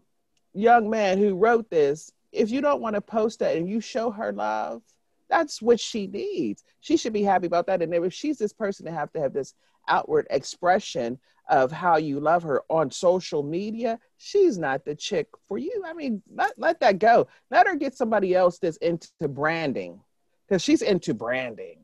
young 0.52 0.90
man 0.90 1.18
who 1.18 1.36
wrote 1.36 1.70
this, 1.70 2.12
if 2.32 2.50
you 2.50 2.60
don't 2.60 2.80
want 2.82 2.94
to 2.94 3.00
post 3.00 3.38
that 3.38 3.56
and 3.56 3.68
you 3.68 3.80
show 3.80 4.10
her 4.10 4.32
love, 4.32 4.82
that's 5.28 5.62
what 5.62 5.78
she 5.78 6.06
needs. 6.06 6.64
She 6.80 6.96
should 6.96 7.12
be 7.12 7.22
happy 7.22 7.46
about 7.46 7.66
that. 7.66 7.82
And 7.82 7.94
if 7.94 8.12
she's 8.12 8.38
this 8.38 8.52
person 8.52 8.86
to 8.86 8.92
have 8.92 9.12
to 9.12 9.20
have 9.20 9.32
this 9.32 9.54
outward 9.86 10.26
expression 10.30 11.18
of 11.48 11.72
how 11.72 11.96
you 11.96 12.20
love 12.20 12.42
her 12.42 12.62
on 12.68 12.90
social 12.90 13.42
media, 13.42 13.98
she's 14.18 14.58
not 14.58 14.84
the 14.84 14.94
chick 14.94 15.28
for 15.46 15.56
you. 15.56 15.82
I 15.86 15.94
mean, 15.94 16.22
let, 16.30 16.58
let 16.58 16.80
that 16.80 16.98
go. 16.98 17.26
Let 17.50 17.66
her 17.66 17.74
get 17.74 17.96
somebody 17.96 18.34
else 18.34 18.58
that's 18.58 18.76
into 18.78 19.08
branding 19.28 20.00
because 20.46 20.62
she's 20.62 20.82
into 20.82 21.14
branding 21.14 21.80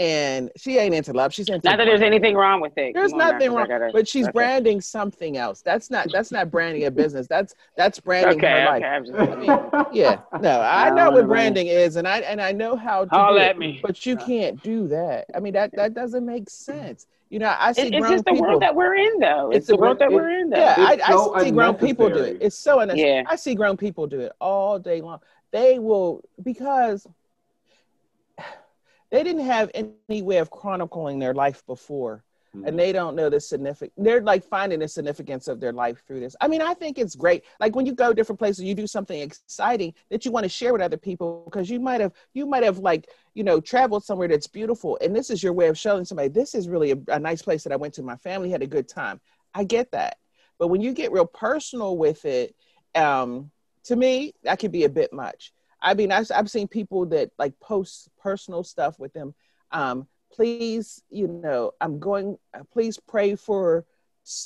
and 0.00 0.50
she 0.56 0.78
ain't 0.78 0.94
into 0.94 1.12
love. 1.12 1.32
She's 1.34 1.48
into 1.50 1.68
Not 1.68 1.76
that 1.76 1.84
there's 1.84 2.00
anything 2.00 2.34
wrong 2.34 2.60
with 2.62 2.72
it. 2.78 2.94
There's 2.94 3.10
Come 3.12 3.20
on 3.20 3.26
now, 3.26 3.32
nothing 3.32 3.48
'cause 3.50 3.56
I 3.56 3.60
wrong, 3.60 3.68
gotta- 3.68 3.90
but 3.92 4.08
she's 4.08 4.24
okay. 4.24 4.32
branding 4.32 4.80
something 4.80 5.36
else. 5.36 5.60
That's 5.60 5.90
not 5.90 6.10
that's 6.10 6.32
not 6.32 6.50
branding 6.50 6.84
a 6.86 6.90
business. 6.90 7.26
That's 7.26 7.54
that's 7.76 8.00
branding 8.00 8.38
Okay, 8.38 8.62
her 8.62 8.64
life. 8.66 8.82
okay. 8.82 8.86
I'm 8.86 9.04
just, 9.04 9.94
Yeah, 9.94 10.20
no, 10.40 10.60
I 10.62 10.88
No, 10.88 10.96
know 10.96 11.10
what 11.10 11.22
no. 11.22 11.26
branding 11.28 11.66
is, 11.66 11.96
and 11.96 12.08
I 12.08 12.20
and 12.20 12.40
I 12.40 12.50
know 12.52 12.76
how 12.76 13.04
to 13.04 13.10
Holla 13.10 13.40
do 13.40 13.44
at 13.44 13.50
it, 13.56 13.58
me. 13.58 13.78
but 13.82 14.06
you 14.06 14.16
uh. 14.16 14.24
can't 14.24 14.62
do 14.62 14.88
that. 14.88 15.26
I 15.34 15.40
mean, 15.40 15.52
that 15.52 15.76
that 15.76 15.92
doesn't 15.92 16.24
make 16.24 16.48
sense. 16.48 17.06
You 17.28 17.38
know, 17.38 17.54
I 17.58 17.72
see 17.72 17.82
It- 17.82 17.94
it's 17.94 18.00
grown 18.00 18.12
just 18.12 18.24
the 18.24 18.30
people. 18.32 18.46
world 18.48 18.62
that 18.62 18.74
we're 18.74 18.94
in, 18.96 19.20
though. 19.20 19.50
It's, 19.50 19.58
It's 19.58 19.66
the 19.68 19.74
a- 19.74 19.78
world 19.78 19.98
that 20.00 20.10
we're 20.10 20.30
in, 20.40 20.48
though. 20.50 20.56
yeah, 20.58 20.74
I, 20.78 20.94
It's 20.94 21.02
I 21.08 21.44
see 21.44 21.50
grown 21.52 21.74
people 21.76 22.08
do 22.08 22.22
it. 22.24 22.38
It's 22.40 22.56
so 22.56 22.80
unnecessary. 22.80 23.16
Yeah. 23.16 23.22
I 23.28 23.36
see 23.36 23.54
grown 23.54 23.76
people 23.76 24.06
do 24.08 24.18
it 24.20 24.32
all 24.40 24.78
day 24.78 25.00
long. 25.02 25.20
They 25.52 25.78
will 25.78 26.22
because 26.42 27.06
they 29.10 29.22
didn't 29.22 29.44
have 29.46 29.70
any 29.74 30.22
way 30.22 30.38
of 30.38 30.50
chronicling 30.50 31.18
their 31.18 31.34
life 31.34 31.64
before. 31.66 32.24
And 32.66 32.76
they 32.76 32.90
don't 32.90 33.14
know 33.14 33.30
the 33.30 33.40
significant 33.40 33.92
they're 33.96 34.20
like 34.20 34.42
finding 34.42 34.80
the 34.80 34.88
significance 34.88 35.46
of 35.46 35.60
their 35.60 35.72
life 35.72 36.02
through 36.04 36.18
this. 36.18 36.34
I 36.40 36.48
mean 36.48 36.60
i 36.60 36.74
think 36.74 36.98
it's 36.98 37.14
great. 37.14 37.44
Like 37.60 37.76
when 37.76 37.86
you 37.86 37.94
go 37.94 38.12
different 38.12 38.40
places 38.40 38.64
you 38.64 38.74
do 38.74 38.88
something 38.88 39.20
exciting 39.20 39.94
that 40.10 40.24
you 40.24 40.32
want 40.32 40.42
to 40.42 40.48
share 40.48 40.72
with 40.72 40.82
other 40.82 40.96
people 40.96 41.42
because 41.44 41.70
you 41.70 41.78
might 41.78 42.00
have 42.00 42.12
you 42.34 42.46
might 42.46 42.64
have 42.64 42.78
like 42.78 43.08
you 43.34 43.44
know 43.44 43.60
traveled 43.60 44.02
somewhere 44.02 44.26
that's 44.26 44.48
beautiful 44.48 44.98
and 45.00 45.14
this 45.14 45.30
is 45.30 45.44
your 45.44 45.52
way 45.52 45.68
of 45.68 45.78
showing 45.78 46.04
somebody 46.04 46.28
this 46.28 46.56
is 46.56 46.68
really 46.68 46.90
a, 46.90 46.96
a 47.08 47.20
nice 47.20 47.40
place 47.40 47.62
that 47.62 47.72
i 47.72 47.76
went 47.76 47.94
to 47.94 48.02
my 48.02 48.16
family 48.16 48.50
had 48.50 48.62
a 48.62 48.66
good 48.66 48.88
time. 48.88 49.20
I 49.54 49.62
get 49.62 49.92
that. 49.92 50.16
But 50.58 50.68
when 50.68 50.80
you 50.80 50.92
get 50.92 51.12
real 51.12 51.26
personal 51.26 51.96
with 51.96 52.24
it 52.24 52.56
um 52.96 53.52
to 53.84 53.94
me 53.94 54.32
that 54.42 54.58
could 54.58 54.72
be 54.72 54.82
a 54.82 54.88
bit 54.88 55.12
much 55.12 55.52
i 55.82 55.94
mean 55.94 56.12
i've, 56.12 56.30
I've 56.34 56.50
seen 56.50 56.68
people 56.68 57.06
that 57.06 57.30
like 57.38 57.58
post 57.60 58.08
personal 58.22 58.62
stuff 58.64 58.98
with 58.98 59.12
them. 59.12 59.34
Um 59.72 60.06
please 60.32 61.02
you 61.10 61.26
know 61.28 61.72
i'm 61.80 61.98
going 61.98 62.38
uh, 62.54 62.60
please 62.72 62.98
pray 62.98 63.34
for 63.34 63.84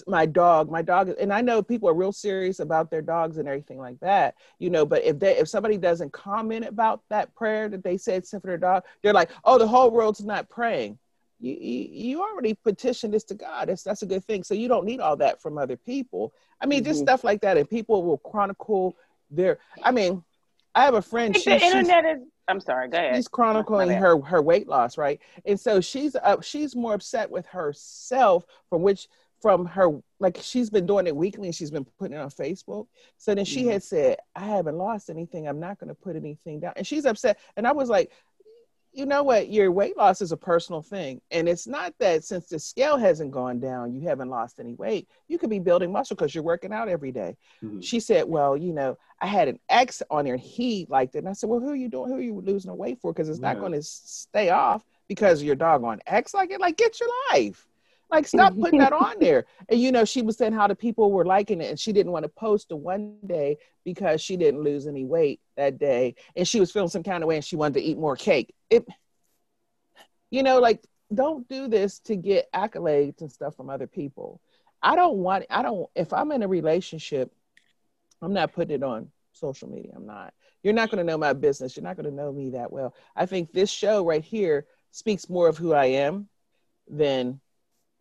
my 0.06 0.24
dog. 0.24 0.70
My 0.70 0.80
dog 0.82 1.10
and 1.20 1.32
i 1.32 1.40
know 1.42 1.62
people 1.62 1.88
are 1.90 1.94
real 1.94 2.12
serious 2.12 2.58
about 2.60 2.90
their 2.90 3.02
dogs 3.02 3.36
and 3.36 3.46
everything 3.46 3.78
like 3.78 4.00
that 4.00 4.34
you 4.58 4.70
know 4.70 4.86
but 4.86 5.04
if 5.04 5.18
they 5.18 5.36
if 5.36 5.48
somebody 5.48 5.76
doesn't 5.76 6.12
comment 6.12 6.64
about 6.64 7.02
that 7.10 7.34
prayer 7.34 7.68
that 7.68 7.84
they 7.84 7.98
said 7.98 8.24
sent 8.26 8.42
for 8.42 8.46
their 8.46 8.56
dog 8.56 8.84
they're 9.02 9.12
like 9.12 9.30
oh 9.44 9.58
the 9.58 9.66
whole 9.66 9.90
world's 9.90 10.24
not 10.24 10.48
praying. 10.48 10.98
You, 11.40 11.52
you, 11.52 11.88
you 11.90 12.22
already 12.22 12.54
petitioned 12.54 13.12
this 13.12 13.24
to 13.24 13.34
god. 13.34 13.68
That's, 13.68 13.82
that's 13.82 14.02
a 14.02 14.06
good 14.06 14.24
thing. 14.24 14.44
So 14.44 14.54
you 14.54 14.68
don't 14.68 14.86
need 14.86 15.00
all 15.00 15.16
that 15.16 15.42
from 15.42 15.58
other 15.58 15.76
people. 15.76 16.32
I 16.60 16.66
mean 16.66 16.84
just 16.84 17.00
Mhm. 17.00 17.06
stuff 17.06 17.24
like 17.24 17.40
that 17.42 17.58
and 17.58 17.68
people 17.68 18.02
will 18.04 18.18
chronicle 18.18 18.96
their 19.30 19.58
i 19.82 19.90
mean 19.90 20.22
i 20.74 20.84
have 20.84 20.94
a 20.94 21.02
friend 21.02 21.36
she, 21.36 21.50
the 21.50 21.58
she's- 21.58 21.74
internet 21.74 22.04
is. 22.04 22.22
I'm 22.46 22.60
sorry. 22.60 22.88
Go 22.90 22.98
ahead. 22.98 23.16
she's 23.16 23.26
chronicling 23.28 23.88
her 23.88 24.20
her 24.20 24.42
weight 24.42 24.68
loss 24.68 24.98
right 24.98 25.18
and 25.46 25.58
so 25.58 25.80
she's 25.80 26.14
up 26.14 26.42
she's 26.44 26.76
more 26.76 26.92
upset 26.94 27.30
with 27.30 27.46
herself 27.46 28.44
from 28.68 28.82
which 28.82 29.08
from 29.40 29.64
her 29.64 29.88
like 30.20 30.38
she's 30.42 30.68
been 30.68 30.84
doing 30.86 31.06
it 31.06 31.16
weekly 31.16 31.48
and 31.48 31.54
she's 31.54 31.70
been 31.70 31.86
putting 31.98 32.16
it 32.16 32.20
on 32.20 32.28
facebook 32.30 32.86
so 33.16 33.34
then 33.34 33.44
she 33.46 33.64
Mhm. 33.64 33.72
had 33.72 33.82
said 33.82 34.16
i 34.36 34.44
haven't 34.44 34.76
lost 34.76 35.08
anything 35.08 35.48
i'm 35.48 35.58
not 35.60 35.78
going 35.78 35.88
to 35.88 35.94
put 35.94 36.16
anything 36.16 36.60
down 36.60 36.72
and 36.76 36.86
she's 36.86 37.06
upset 37.06 37.38
and 37.56 37.66
i 37.66 37.72
was 37.72 37.88
like 37.88 38.10
you 38.94 39.06
know 39.06 39.22
what 39.22 39.50
your 39.50 39.70
weight 39.72 39.96
loss 39.96 40.22
is 40.22 40.32
a 40.32 40.36
personal 40.36 40.80
thing 40.82 41.20
and 41.30 41.48
it's 41.48 41.66
not 41.66 41.92
that 41.98 42.24
since 42.24 42.46
the 42.46 42.58
scale 42.58 42.96
hasn't 42.96 43.30
gone 43.30 43.58
down 43.58 43.92
you 43.92 44.06
haven't 44.08 44.30
lost 44.30 44.60
any 44.60 44.74
weight 44.74 45.08
you 45.28 45.38
could 45.38 45.50
be 45.50 45.58
building 45.58 45.90
muscle 45.92 46.14
because 46.16 46.34
you're 46.34 46.44
working 46.44 46.72
out 46.72 46.88
every 46.88 47.12
day 47.12 47.36
Mhm. 47.62 47.82
she 47.82 47.98
said, 48.00 48.24
Well, 48.26 48.56
you 48.56 48.72
know, 48.72 48.96
I 49.20 49.26
had 49.26 49.48
an 49.48 49.58
ex 49.68 50.02
on 50.10 50.24
there 50.24 50.34
and 50.34 50.42
he 50.42 50.86
liked 50.88 51.14
it. 51.14 51.18
And 51.18 51.28
I 51.28 51.32
said, 51.32 51.48
Well, 51.50 51.60
who 51.60 51.70
are 51.70 51.76
you 51.76 51.88
doing? 51.88 52.08
Who 52.10 52.16
are 52.16 52.20
you 52.20 52.40
losing 52.40 52.70
the 52.70 52.74
weight 52.74 52.98
for? 53.00 53.12
Because 53.12 53.28
it's 53.28 53.40
not 53.40 53.56
going 53.60 53.72
to 53.72 53.82
stay 53.82 54.50
off 54.50 54.84
because 55.08 55.42
your 55.42 55.54
doggone 55.54 56.00
ex 56.06 56.34
like 56.34 56.50
it. 56.50 56.60
Like, 56.60 56.76
get 56.76 57.00
your 57.00 57.08
life. 57.32 57.66
Like, 58.10 58.26
stop 58.26 58.54
putting 58.60 58.78
that 58.78 58.92
on 58.92 59.16
there. 59.20 59.46
And, 59.68 59.80
you 59.80 59.92
know, 59.92 60.04
she 60.04 60.22
was 60.22 60.36
saying 60.36 60.52
how 60.52 60.66
the 60.66 60.74
people 60.74 61.10
were 61.10 61.24
liking 61.24 61.60
it 61.60 61.70
and 61.70 61.78
she 61.78 61.92
didn't 61.92 62.12
want 62.12 62.24
to 62.24 62.28
post 62.28 62.68
the 62.68 62.76
one 62.76 63.16
day 63.26 63.58
because 63.84 64.20
she 64.20 64.36
didn't 64.36 64.62
lose 64.62 64.86
any 64.86 65.04
weight 65.04 65.40
that 65.56 65.78
day. 65.78 66.14
And 66.36 66.46
she 66.46 66.60
was 66.60 66.70
feeling 66.70 66.88
some 66.88 67.02
kind 67.02 67.22
of 67.22 67.28
way 67.28 67.36
and 67.36 67.44
she 67.44 67.56
wanted 67.56 67.80
to 67.80 67.82
eat 67.82 67.98
more 67.98 68.16
cake. 68.16 68.54
It, 68.70 68.86
you 70.30 70.42
know, 70.42 70.60
like, 70.60 70.84
don't 71.12 71.48
do 71.48 71.68
this 71.68 72.00
to 72.00 72.16
get 72.16 72.50
accolades 72.52 73.20
and 73.20 73.30
stuff 73.30 73.56
from 73.56 73.70
other 73.70 73.86
people. 73.86 74.40
I 74.82 74.96
don't 74.96 75.16
want, 75.16 75.46
I 75.50 75.62
don't, 75.62 75.88
if 75.94 76.12
I'm 76.12 76.32
in 76.32 76.42
a 76.42 76.48
relationship, 76.48 77.32
I'm 78.20 78.32
not 78.32 78.52
putting 78.52 78.74
it 78.76 78.82
on 78.82 79.10
social 79.32 79.68
media. 79.68 79.92
I'm 79.94 80.06
not. 80.06 80.34
You're 80.62 80.72
not 80.72 80.90
going 80.90 81.04
to 81.04 81.10
know 81.10 81.18
my 81.18 81.34
business. 81.34 81.76
You're 81.76 81.84
not 81.84 81.96
going 81.96 82.08
to 82.08 82.14
know 82.14 82.32
me 82.32 82.50
that 82.50 82.72
well. 82.72 82.94
I 83.14 83.26
think 83.26 83.52
this 83.52 83.70
show 83.70 84.04
right 84.04 84.24
here 84.24 84.66
speaks 84.92 85.28
more 85.28 85.48
of 85.48 85.58
who 85.58 85.74
I 85.74 85.86
am 85.86 86.28
than 86.88 87.40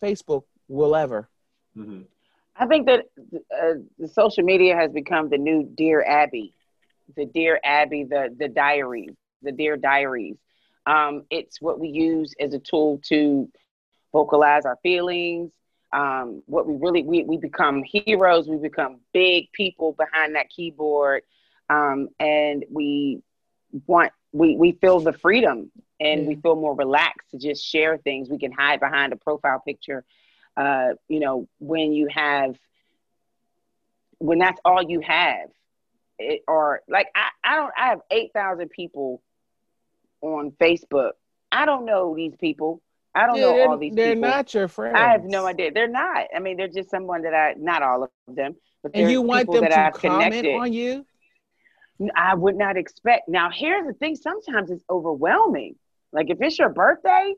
Facebook 0.04 0.44
will 0.68 0.96
ever. 0.96 1.30
Mhm. 1.78 2.06
I 2.56 2.68
think 2.68 2.86
that 2.88 3.06
uh, 3.62 3.76
the 3.98 4.08
social 4.08 4.44
media 4.44 4.76
has 4.76 4.92
become 4.92 5.30
the 5.30 5.38
new 5.38 5.63
Dear 5.76 6.04
Abby, 6.04 6.54
the 7.16 7.26
Dear 7.26 7.60
Abby, 7.63 8.04
the 8.04 8.36
the 8.38 8.48
diaries, 8.48 9.16
the 9.42 9.52
Dear 9.52 9.78
Diaries. 9.78 10.38
Um, 10.86 11.24
it's 11.30 11.62
what 11.62 11.80
we 11.80 11.88
use 11.88 12.34
as 12.39 12.54
a 12.54 12.60
tool 12.60 13.00
to 13.10 13.50
vocalize 14.12 14.66
our 14.66 14.78
feelings. 14.84 15.52
Um, 15.92 16.44
what 16.46 16.68
we 16.68 16.76
really 16.76 17.04
we 17.04 17.24
we 17.24 17.38
become 17.38 17.84
heroes. 17.84 18.48
We 18.48 18.58
become 18.58 19.00
big 19.13 19.52
people 19.54 19.94
behind 19.94 20.36
that 20.36 20.50
keyboard, 20.50 21.24
um, 21.70 22.10
and 22.20 22.66
we 22.72 23.22
want 23.88 24.12
we 24.32 24.56
we 24.56 24.74
feel 24.74 25.00
the 25.00 25.13
freedom 25.13 25.72
and 25.99 26.25
we 26.27 26.36
feel 26.36 26.56
more 26.56 26.75
relaxed 26.75 27.32
to 27.32 27.38
just 27.38 27.65
share 27.65 27.97
things. 27.97 28.29
We 28.29 28.38
can 28.39 28.51
hide 28.51 28.79
behind 28.79 29.13
a 29.13 29.17
profile 29.17 29.62
picture 29.65 30.03
uh, 30.56 30.89
you 31.08 31.19
know, 31.19 31.47
when 31.60 31.93
you 31.93 32.08
have, 32.13 32.56
when 34.19 34.39
that's 34.39 34.60
all 34.65 34.84
you 34.84 34.99
have, 35.01 35.49
it, 36.19 36.41
or 36.47 36.82
like 36.88 37.08
I, 37.15 37.29
I 37.43 37.56
don't, 37.56 37.73
I 37.77 37.88
have 37.88 38.01
8,000 38.12 38.69
people 38.69 39.21
on 40.21 40.51
Facebook. 40.51 41.12
I 41.51 41.65
don't 41.65 41.86
know 41.86 42.15
these 42.15 42.36
people. 42.39 42.82
I 43.15 43.25
don't 43.27 43.38
Yeah, 43.38 43.45
know 43.45 43.62
all 43.62 43.77
these 43.77 43.91
people. 43.91 44.03
they're 44.03 44.15
people. 44.15 44.29
not 44.29 44.53
your 44.53 44.67
friends. 44.67 44.97
I 44.97 45.12
have 45.12 45.23
no 45.23 45.45
idea. 45.45 45.71
They're 45.71 45.88
not. 45.88 46.27
I 46.36 46.39
mean, 46.39 46.58
they're 46.58 46.67
just 46.67 46.89
someone 46.89 47.23
that 47.23 47.34
I, 47.34 47.56
not 47.58 47.82
all 47.84 48.03
of 48.03 48.12
them, 48.36 48.56
but 48.84 48.91
And 48.95 49.12
you 49.12 49.21
want 49.21 49.51
them 49.51 49.62
that 49.62 49.71
to 49.71 49.79
I've 49.79 49.93
comment 49.93 50.34
connected. 50.34 50.56
on 50.56 50.73
you? 50.73 51.06
I 52.15 52.34
would 52.36 52.56
not 52.56 52.77
expect. 52.77 53.27
Now, 53.27 53.49
here's 53.51 53.86
the 53.86 53.93
thing. 53.93 54.15
Sometimes 54.15 54.71
it's 54.71 54.84
overwhelming. 54.89 55.75
Like 56.13 56.30
if 56.30 56.38
it's 56.41 56.58
your 56.58 56.69
birthday, 56.69 57.34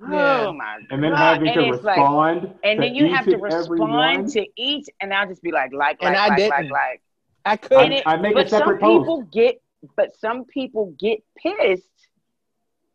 Yeah. 0.00 0.46
oh 0.48 0.52
my 0.52 0.78
And 0.90 1.02
then 1.04 1.10
God. 1.10 1.16
having 1.18 1.48
And 1.48 1.60
to 1.60 1.68
it's 1.74 1.84
like- 1.84 1.96
respond. 1.98 2.54
and 2.64 2.80
to 2.80 2.86
then 2.86 2.94
you 2.94 3.14
have 3.14 3.26
to 3.26 3.34
and 3.34 3.44
every 3.52 3.78
respond 3.78 4.28
to 4.30 4.46
each, 4.56 4.86
and 5.00 5.12
I'll 5.14 5.28
just 5.28 5.42
be 5.42 5.52
like, 5.52 5.72
like, 5.72 5.98
And 6.00 6.14
like, 6.14 6.22
I 6.22 6.28
like, 6.28 6.36
didn't. 6.38 6.50
like, 6.50 6.70
like. 6.70 7.02
I 7.44 7.56
couldn't. 7.56 7.92
it, 7.92 8.02
I 8.06 8.16
make 8.16 8.32
a 8.32 8.34
but 8.34 8.50
some 8.50 8.58
separate 8.60 8.80
post. 8.80 9.02
people 9.02 9.22
get, 9.22 9.62
but 9.96 10.14
some 10.16 10.44
people 10.44 10.94
get 10.98 11.22
pissed 11.38 11.84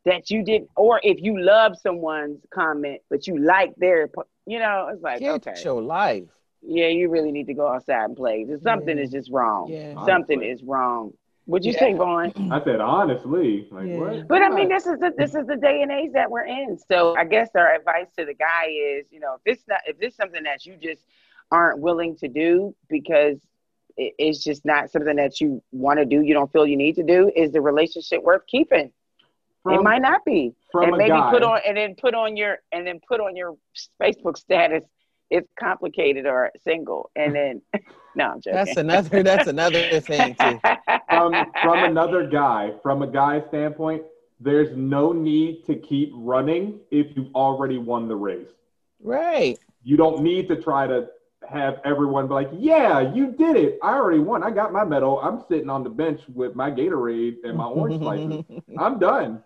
that 0.06 0.30
you 0.30 0.44
didn't, 0.44 0.70
or 0.76 1.00
if 1.04 1.20
you 1.22 1.40
love 1.40 1.78
someone's 1.78 2.40
comment, 2.54 3.02
but 3.10 3.26
you 3.28 3.38
like 3.40 3.76
their, 3.78 4.08
you 4.46 4.60
know, 4.60 4.90
it's 4.94 5.02
like, 5.02 5.20
Get 5.20 5.48
okay, 5.48 5.56
your 5.64 5.82
life. 5.82 6.26
yeah, 6.62 6.88
you 6.88 7.10
really 7.10 7.32
need 7.32 7.48
to 7.48 7.56
go 7.56 7.68
outside 7.68 8.04
and 8.06 8.16
play. 8.16 8.44
There's 8.44 8.62
Something 8.62 8.98
Yeah. 8.98 9.04
is 9.04 9.12
just 9.12 9.32
wrong. 9.32 9.68
Yeah. 9.68 9.94
Something 10.06 10.38
Honestly. 10.40 10.50
is 10.50 10.64
wrong. 10.64 11.14
Would 11.48 11.64
you 11.66 11.74
Yeah. 11.74 11.80
say, 11.80 11.94
Vaughn? 11.94 12.34
I 12.52 12.64
said 12.64 12.82
honestly, 12.82 13.68
like 13.72 13.88
Yeah. 13.88 14.00
what? 14.00 14.28
But 14.28 14.42
I 14.42 14.50
mean, 14.50 14.70
this 14.70 14.86
is 14.86 15.00
the 15.00 15.14
this 15.16 15.36
is 15.36 15.46
the 15.48 15.56
day 15.56 15.82
and 15.82 15.92
age 15.92 16.12
that 16.14 16.30
we're 16.30 16.46
in. 16.46 16.78
So 16.78 17.16
I 17.18 17.26
guess 17.26 17.50
our 17.56 17.74
advice 17.74 18.08
to 18.18 18.26
the 18.26 18.34
guy 18.34 18.68
is, 18.68 19.06
you 19.12 19.20
know, 19.20 19.36
if 19.36 19.44
this 19.44 19.64
not 19.68 19.80
if 19.86 19.98
this 20.00 20.12
is 20.12 20.16
something 20.18 20.44
that 20.44 20.66
you 20.66 20.76
just 20.78 21.06
aren't 21.52 21.80
willing 21.80 22.16
to 22.18 22.28
do 22.28 22.76
because 22.90 23.38
it- 23.98 24.16
it's 24.18 24.44
just 24.44 24.66
not 24.66 24.90
something 24.90 25.16
that 25.18 25.40
you 25.40 25.62
want 25.72 26.00
to 26.00 26.06
do, 26.06 26.22
you 26.22 26.34
don't 26.34 26.52
feel 26.52 26.66
you 26.66 26.76
need 26.78 26.96
to 26.96 27.04
do, 27.04 27.32
is 27.36 27.52
the 27.52 27.62
relationship 27.62 28.22
worth 28.24 28.46
keeping? 28.48 28.92
it 29.68 29.82
might 29.82 30.02
not 30.02 30.24
be. 30.26 30.54
from 30.72 30.84
and 30.84 30.98
maybe 30.98 31.10
guy, 31.10 31.30
put 31.32 31.42
on 31.42 31.60
and 31.66 31.76
then 31.78 31.96
put 31.96 32.14
on 32.14 32.36
your 32.38 32.60
and 32.72 32.86
then 32.86 33.00
put 33.08 33.20
on 33.20 33.36
your 33.36 33.56
Facebook 34.02 34.38
status. 34.38 34.84
It's 35.32 35.52
complicated 35.60 36.28
or 36.28 36.52
single, 36.64 37.10
and 37.16 37.34
then 37.36 37.62
no, 38.16 38.32
I'm 38.32 38.42
joking. 38.42 38.54
That's 38.54 38.78
another. 38.78 39.24
That's 39.24 39.48
another 39.48 40.00
thing 40.02 40.36
too. 40.36 40.60
from 41.10 41.34
from 41.62 41.84
another 41.84 42.28
guy, 42.28 42.74
from 42.82 43.02
a 43.02 43.08
guy's 43.08 43.44
standpoint, 43.50 44.04
there's 44.40 44.76
no 44.76 45.12
need 45.12 45.66
to 45.66 45.76
keep 45.76 46.12
running 46.14 46.80
if 46.92 47.16
you've 47.16 47.34
already 47.36 47.78
won 47.78 48.08
the 48.08 48.16
race. 48.16 48.50
Right. 49.02 49.58
You 49.84 49.98
don't 49.98 50.22
need 50.22 50.48
to 50.50 50.62
try 50.62 50.88
to 50.88 51.08
have 51.48 51.80
everyone 51.86 52.28
be 52.28 52.34
like, 52.34 52.50
"Yeah, 52.54 53.14
you 53.14 53.32
did 53.32 53.56
it. 53.56 53.78
I 53.84 53.94
already 53.96 54.20
won. 54.20 54.42
I 54.44 54.50
got 54.50 54.74
my 54.74 54.84
medal. 54.84 55.20
I'm 55.22 55.44
sitting 55.48 55.70
on 55.70 55.84
the 55.84 55.90
bench 55.92 56.22
with 56.34 56.56
my 56.56 56.72
Gatorade 56.72 57.38
and 57.44 57.56
my 57.58 57.66
orange 57.66 58.02
slices. 58.02 58.44
I'm 58.80 58.98
done." 59.00 59.44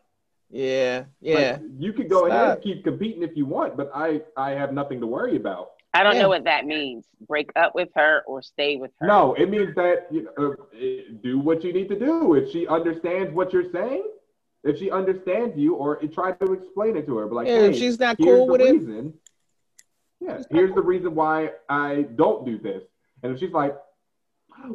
yeah. 0.52 1.00
Like, 1.00 1.10
Yeah. 1.22 1.58
you 1.78 1.94
could 1.94 2.10
go 2.10 2.26
ahead 2.26 2.52
and 2.56 2.62
keep 2.64 2.84
competing 2.84 3.22
if 3.22 3.36
you 3.36 3.46
want, 3.46 3.78
but 3.78 3.92
I 3.94 4.22
I 4.38 4.52
have 4.52 4.74
nothing 4.74 5.00
to 5.02 5.08
worry 5.08 5.36
about. 5.36 5.72
I 5.94 6.04
don't 6.04 6.16
Yeah. 6.16 6.24
know 6.24 6.30
what 6.30 6.44
that 6.44 6.66
means. 6.66 7.06
Break 7.28 7.52
up 7.56 7.74
with 7.74 7.90
her 7.96 8.22
or 8.28 8.42
stay 8.42 8.78
with 8.78 8.92
her. 9.00 9.08
No, 9.08 9.34
it 9.34 9.50
means 9.50 9.74
that 9.76 10.08
you 10.12 10.24
know, 10.38 10.54
uh, 10.54 11.14
do 11.22 11.40
what 11.40 11.64
you 11.64 11.74
need 11.74 11.90
to 11.90 11.98
do. 12.00 12.36
If 12.36 12.52
she 12.52 12.68
understands 12.68 13.34
what 13.34 13.52
you're 13.54 13.72
saying, 13.72 14.04
if 14.64 14.78
she 14.78 14.92
understands 14.92 15.58
you, 15.58 15.76
or 15.76 15.96
try 16.08 16.34
to 16.34 16.54
explain 16.54 16.96
it 16.98 17.06
to 17.08 17.18
her. 17.18 17.28
But 17.28 17.36
like, 17.36 17.48
Yeah, 17.48 17.62
hey, 17.62 17.70
if 17.70 17.76
she's 17.78 18.00
not 18.00 18.18
here's 18.20 18.38
cool 18.38 18.46
the 18.48 18.52
with 18.52 18.62
it- 18.62 18.72
reason. 18.74 19.14
Yeah, 20.20 20.42
here's 20.52 20.76
the 20.76 20.82
reason 20.82 21.16
why 21.16 21.54
I 21.70 22.02
don't 22.16 22.46
do 22.46 22.58
this. 22.60 22.84
And 23.24 23.34
if 23.34 23.40
she's 23.40 23.54
like, 23.54 23.76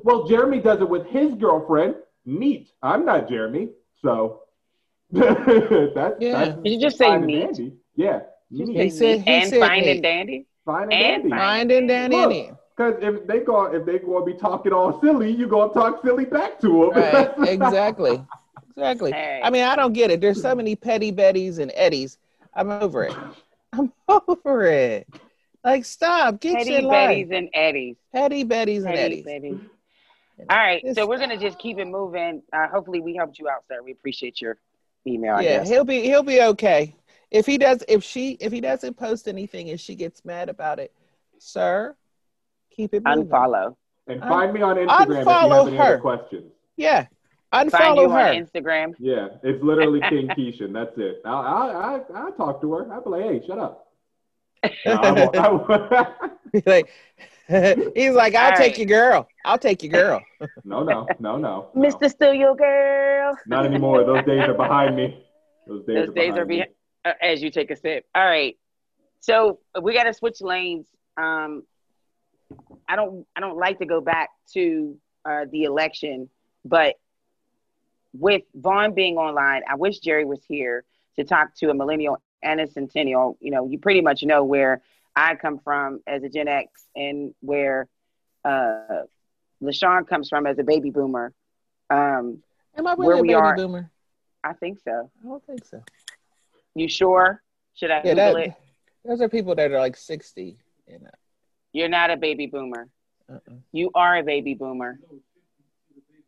well, 0.03 0.25
Jeremy 0.25 0.59
does 0.61 0.81
it 0.81 0.89
with 0.89 1.07
his 1.09 1.35
girlfriend. 1.35 1.97
Neat. 2.25 2.71
I'm 2.83 3.05
not 3.05 3.29
Jeremy, 3.29 3.69
so 4.01 4.41
that's 5.13 6.17
Yeah. 6.21 6.45
that's 6.45 6.63
Did 6.63 6.73
you 6.73 6.81
just 6.81 6.97
say 6.97 7.05
fine 7.09 7.27
neat? 7.27 7.41
dandy. 7.41 7.73
Yeah, 7.95 8.21
neat. 8.51 8.69
He 8.85 8.91
said- 8.91 9.21
he 9.21 9.31
and 9.31 9.51
said 9.51 9.61
fine 9.61 9.83
neat. 9.83 9.91
and 9.91 10.03
dandy. 10.03 10.47
Fine 10.65 10.85
and, 10.85 10.93
and 10.93 11.01
dandy. 11.23 11.31
fine. 11.31 11.39
Finding 11.39 11.87
Danny 11.87 12.17
Look, 12.49 12.59
Because 12.77 12.95
if 13.03 13.27
they 13.27 13.41
go, 13.41 13.65
if 13.67 13.85
they 13.85 13.99
going 13.99 14.27
to 14.27 14.33
be 14.33 14.39
talking 14.39 14.73
all 14.73 15.01
silly, 15.01 15.31
you 15.31 15.47
gonna 15.47 15.73
talk 15.73 16.03
silly 16.05 16.25
back 16.25 16.61
to 16.61 16.93
them. 16.95 17.03
Right, 17.03 17.49
exactly. 17.49 18.25
Exactly. 18.77 19.13
Hey. 19.13 19.41
I 19.43 19.51
mean, 19.51 19.63
I 19.65 19.77
don't 19.77 19.93
get 19.93 20.11
it. 20.11 20.21
There's 20.21 20.43
so 20.43 20.55
many 20.55 20.75
petty 20.75 21.13
Bettys 21.13 21.59
and 21.61 21.71
Eddies. 21.75 22.19
I'm 22.55 22.71
over 22.71 23.05
it. 23.05 23.15
I'm 23.73 23.93
over 24.09 24.63
it. 24.67 25.07
Like, 25.63 25.85
stop. 25.85 26.41
Get 26.41 26.57
Petty 26.57 26.71
your 26.73 26.81
Betties 26.83 27.29
life. 27.31 27.39
and 27.39 27.49
Eddies. 27.55 27.97
Petty 28.13 28.45
Bettys 28.45 28.79
and 28.85 28.89
Eddies. 28.97 29.25
Betties. 29.25 29.61
All 30.51 30.57
right, 30.59 30.83
so 30.95 31.07
we're 31.07 31.19
gonna 31.19 31.39
just 31.39 31.61
keep 31.61 31.79
it 31.79 31.87
moving. 31.87 32.43
Uh, 32.53 32.67
hopefully, 32.67 33.01
we 33.01 33.15
helped 33.15 33.39
you 33.39 33.49
out, 33.49 33.63
sir. 33.69 33.81
We 33.85 33.93
appreciate 33.93 34.41
your 34.41 34.59
email. 35.07 35.37
I 35.37 35.43
yeah, 35.43 35.59
guess. 35.59 35.69
he'll 35.69 35.85
be 35.85 36.03
he'll 36.03 36.25
be 36.25 36.43
okay. 36.43 36.97
If 37.35 37.47
he 37.47 37.59
does, 37.59 37.83
if 37.89 38.05
she 38.05 38.37
if 38.41 38.53
he 38.53 38.61
doesn't 38.61 38.95
post 38.97 39.27
anything 39.27 39.71
and 39.71 39.81
she 39.81 39.97
gets 39.97 40.25
mad 40.25 40.49
about 40.49 40.79
it, 40.79 40.93
sir, 41.39 41.97
keep 42.71 42.95
it 42.95 43.03
moving. 43.05 43.27
Unfollow. 43.27 43.75
and 44.07 44.21
find 44.21 44.53
me 44.55 44.63
on 44.63 44.77
Instagram 44.77 45.01
if 45.03 45.09
you 45.09 45.15
Unfollow 45.25 45.59
have 45.65 45.67
any 45.69 45.79
other 45.79 45.93
her. 45.95 45.99
questions. 45.99 46.53
Yeah, 46.77 47.07
Find 47.51 47.73
unfollow 47.73 48.03
you 48.03 48.11
her. 48.11 48.21
on 48.21 48.35
Instagram. 48.37 48.95
Yeah, 49.01 49.29
it's 49.43 49.61
literally 49.65 50.01
King 50.09 50.29
Keishan. 50.29 50.73
That's 50.73 50.97
it. 50.97 51.23
I'll, 51.25 51.39
I'll, 51.39 51.71
I'll, 51.77 52.07
I'll 52.15 52.33
talk 52.33 52.61
to 52.61 52.73
her. 52.75 52.93
I'll 52.93 53.03
be 53.03 53.11
like, 53.11 53.23
hey, 53.25 53.43
shut 53.47 53.59
up. 53.59 53.89
No, 54.87 54.93
I 54.93 55.11
won't- 55.13 55.37
I 55.37 55.51
won't. 55.51 56.67
like, 56.67 56.89
he's 57.97 58.15
like, 58.15 58.35
I'll 58.37 58.53
All 58.53 58.57
take 58.57 58.71
right. 58.73 58.79
your 58.79 58.87
girl. 58.87 59.29
I'll 59.45 59.59
take 59.59 59.83
your 59.83 59.91
girl. 59.93 60.23
no, 60.65 60.85
no, 60.85 61.07
no, 61.19 61.37
no. 61.37 61.71
no. 61.75 61.81
Mr. 61.91 62.09
Still 62.09 62.33
Your 62.33 62.55
Girl. 62.55 63.37
Not 63.49 63.67
anymore. 63.67 64.05
Those 64.05 64.25
days 64.25 64.49
are 64.49 64.55
behind 64.55 64.95
me. 64.97 65.25
Those 65.67 65.85
days 65.85 65.97
Those 65.97 66.09
are 66.11 66.13
days 66.13 66.33
behind 66.33 66.39
are 66.39 66.47
me. 66.47 66.57
behind. 66.59 66.71
Uh, 67.05 67.13
as 67.21 67.43
you 67.43 67.51
take 67.51 67.71
a 67.71 67.77
sip. 67.77 68.07
All 68.15 68.25
right. 68.25 68.57
So 69.21 69.59
we 69.81 69.95
got 69.95 70.05
to 70.05 70.15
switch 70.15 70.41
lanes. 70.41 70.87
Um, 71.17 71.65
I 72.89 72.97
don't. 72.97 73.27
I 73.37 73.41
don't 73.41 73.57
like 73.57 73.79
to 73.79 73.87
go 73.87 74.01
back 74.01 74.31
to 74.53 74.97
uh, 75.25 75.45
the 75.51 75.65
election, 75.65 76.29
but 76.65 76.97
with 78.13 78.43
Vaughn 78.55 78.95
being 78.95 79.17
online, 79.17 79.63
I 79.69 79.75
wish 79.77 79.99
Jerry 79.99 80.25
was 80.25 80.41
here 80.47 80.85
to 81.17 81.25
talk 81.25 81.55
to 81.57 81.71
a 81.71 81.75
millennial 81.75 82.21
and 82.43 82.61
a 82.61 82.67
centennial. 82.67 83.37
You 83.41 83.51
know, 83.51 83.67
you 83.67 83.79
pretty 83.79 84.01
much 84.01 84.23
know 84.23 84.45
where 84.45 84.83
I 85.17 85.35
come 85.35 85.59
from 85.59 86.01
as 86.07 86.23
a 86.23 86.29
Gen 86.29 86.49
X 86.49 86.85
and 86.95 87.35
where 87.41 87.89
uh, 88.45 89.03
LaShawn 89.63 90.07
comes 90.07 90.29
from 90.29 90.47
as 90.47 90.59
a 90.59 90.65
baby 90.65 90.91
boomer. 90.91 91.33
Um, 91.91 92.43
Am 92.77 92.87
I 92.87 92.95
really 92.95 93.19
a 93.19 93.23
baby 93.23 93.35
are- 93.35 93.57
boomer? 93.57 93.91
I 94.43 94.53
think 94.53 94.79
so. 94.85 95.11
I 95.23 95.27
don't 95.27 95.45
think 95.47 95.65
so. 95.65 95.83
You 96.75 96.89
sure? 96.89 97.43
Should 97.75 97.91
I 97.91 98.03
Yeah, 98.05 98.15
Google 98.15 98.35
that, 98.35 98.47
it? 98.49 98.55
those 99.05 99.21
are 99.21 99.29
people 99.29 99.55
that 99.55 99.71
are 99.71 99.79
like 99.79 99.97
60. 99.97 100.59
You 100.89 100.99
know. 100.99 101.11
You're 101.73 101.89
not 101.89 102.11
a 102.11 102.17
baby 102.17 102.47
boomer. 102.47 102.89
Uh-uh. 103.31 103.55
You 103.73 103.91
are 103.95 104.19
a 104.19 104.23
baby 104.23 104.55
boomer. 104.55 104.99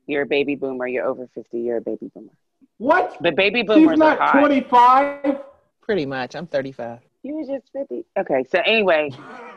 You're 0.07 0.23
a 0.23 0.27
baby 0.27 0.55
boomer. 0.55 0.87
You're 0.87 1.07
over 1.07 1.29
50. 1.35 1.59
You're 1.61 1.79
a 1.79 1.81
baby 1.81 2.11
boomer. 2.15 2.33
What? 2.79 3.17
But 3.21 3.37
baby 3.37 3.63
boomers 3.63 3.93
She's 3.93 3.99
not 3.99 4.19
are 4.19 4.27
hot. 4.27 4.39
25. 4.39 5.41
Pretty 5.83 6.07
much. 6.07 6.35
I'm 6.35 6.47
35. 6.47 7.01
You 7.23 7.37
were 7.37 7.45
just 7.45 7.71
50. 7.73 8.05
Okay. 8.19 8.45
So 8.51 8.61
anyway, 8.65 9.11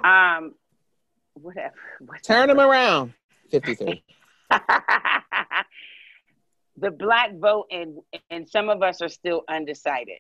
um, 0.03 0.53
whatever. 1.33 1.73
whatever. 1.99 2.23
Turn 2.23 2.47
them 2.49 2.59
around. 2.59 3.13
53. 3.49 4.03
the 6.77 6.91
black 6.91 7.35
vote 7.35 7.67
and 7.71 7.99
and 8.29 8.47
some 8.49 8.69
of 8.69 8.81
us 8.81 9.01
are 9.01 9.09
still 9.09 9.43
undecided. 9.47 10.19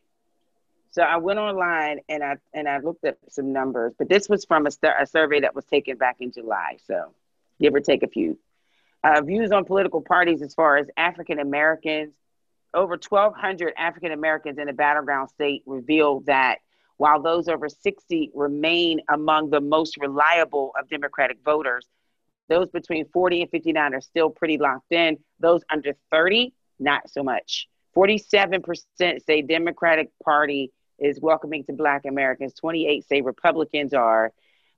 So 0.91 1.03
I 1.03 1.17
went 1.17 1.39
online 1.39 1.99
and 2.09 2.23
I 2.23 2.37
and 2.53 2.67
I 2.67 2.79
looked 2.79 3.05
up 3.05 3.15
some 3.29 3.53
numbers, 3.53 3.93
but 3.97 4.09
this 4.09 4.27
was 4.27 4.45
from 4.45 4.65
a, 4.65 4.71
a 4.99 5.05
survey 5.05 5.39
that 5.41 5.55
was 5.55 5.65
taken 5.65 5.97
back 5.97 6.17
in 6.19 6.31
July. 6.31 6.77
So 6.85 7.13
give 7.61 7.75
or 7.75 7.79
take 7.79 8.03
a 8.03 8.07
few. 8.07 8.39
Uh, 9.03 9.21
views 9.21 9.51
on 9.51 9.65
political 9.65 10.01
parties 10.01 10.41
as 10.41 10.53
far 10.53 10.77
as 10.77 10.87
African 10.97 11.39
Americans. 11.39 12.13
Over 12.73 12.99
1,200 13.07 13.73
African 13.77 14.11
Americans 14.11 14.59
in 14.59 14.69
a 14.69 14.73
battleground 14.73 15.29
state 15.29 15.63
revealed 15.65 16.25
that 16.25 16.57
while 16.97 17.21
those 17.21 17.47
over 17.47 17.69
60 17.69 18.31
remain 18.33 18.99
among 19.09 19.49
the 19.49 19.61
most 19.61 19.97
reliable 19.97 20.73
of 20.79 20.89
Democratic 20.89 21.37
voters, 21.45 21.87
those 22.49 22.69
between 22.69 23.05
40 23.13 23.43
and 23.43 23.51
59 23.51 23.93
are 23.93 24.01
still 24.01 24.29
pretty 24.29 24.57
locked 24.57 24.91
in. 24.91 25.17
Those 25.39 25.61
under 25.71 25.93
30, 26.11 26.53
not 26.77 27.09
so 27.09 27.23
much. 27.23 27.69
47% 27.95 28.85
say 29.25 29.41
Democratic 29.41 30.11
Party 30.23 30.71
is 30.99 31.19
welcoming 31.19 31.63
to 31.65 31.73
Black 31.73 32.05
Americans. 32.05 32.53
28 32.53 33.07
say 33.07 33.21
Republicans 33.21 33.93
are. 33.93 34.31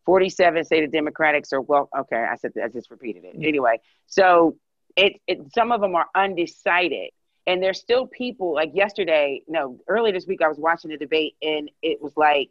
47 0.06 0.64
say 0.66 0.82
the 0.82 0.88
Democrats 0.88 1.54
are 1.54 1.62
well. 1.62 1.90
Okay, 1.98 2.18
I 2.18 2.36
said 2.36 2.54
I 2.64 2.68
just 2.70 2.90
repeated 2.90 3.24
it. 3.24 3.36
Mm-hmm. 3.36 3.46
Anyway, 3.46 3.80
so 4.08 4.58
it, 4.96 5.22
it 5.28 5.54
some 5.54 5.72
of 5.72 5.82
them 5.82 5.96
are 5.96 6.08
undecided, 6.16 7.12
and 7.46 7.62
there's 7.62 7.80
still 7.80 8.08
people 8.08 8.54
like 8.56 8.72
yesterday. 8.74 9.44
No, 9.48 9.80
earlier 9.88 10.14
this 10.14 10.26
week 10.26 10.42
I 10.42 10.48
was 10.48 10.58
watching 10.58 10.90
the 10.90 10.98
debate, 10.98 11.36
and 11.42 11.70
it 11.84 12.02
was 12.02 12.18
like 12.18 12.50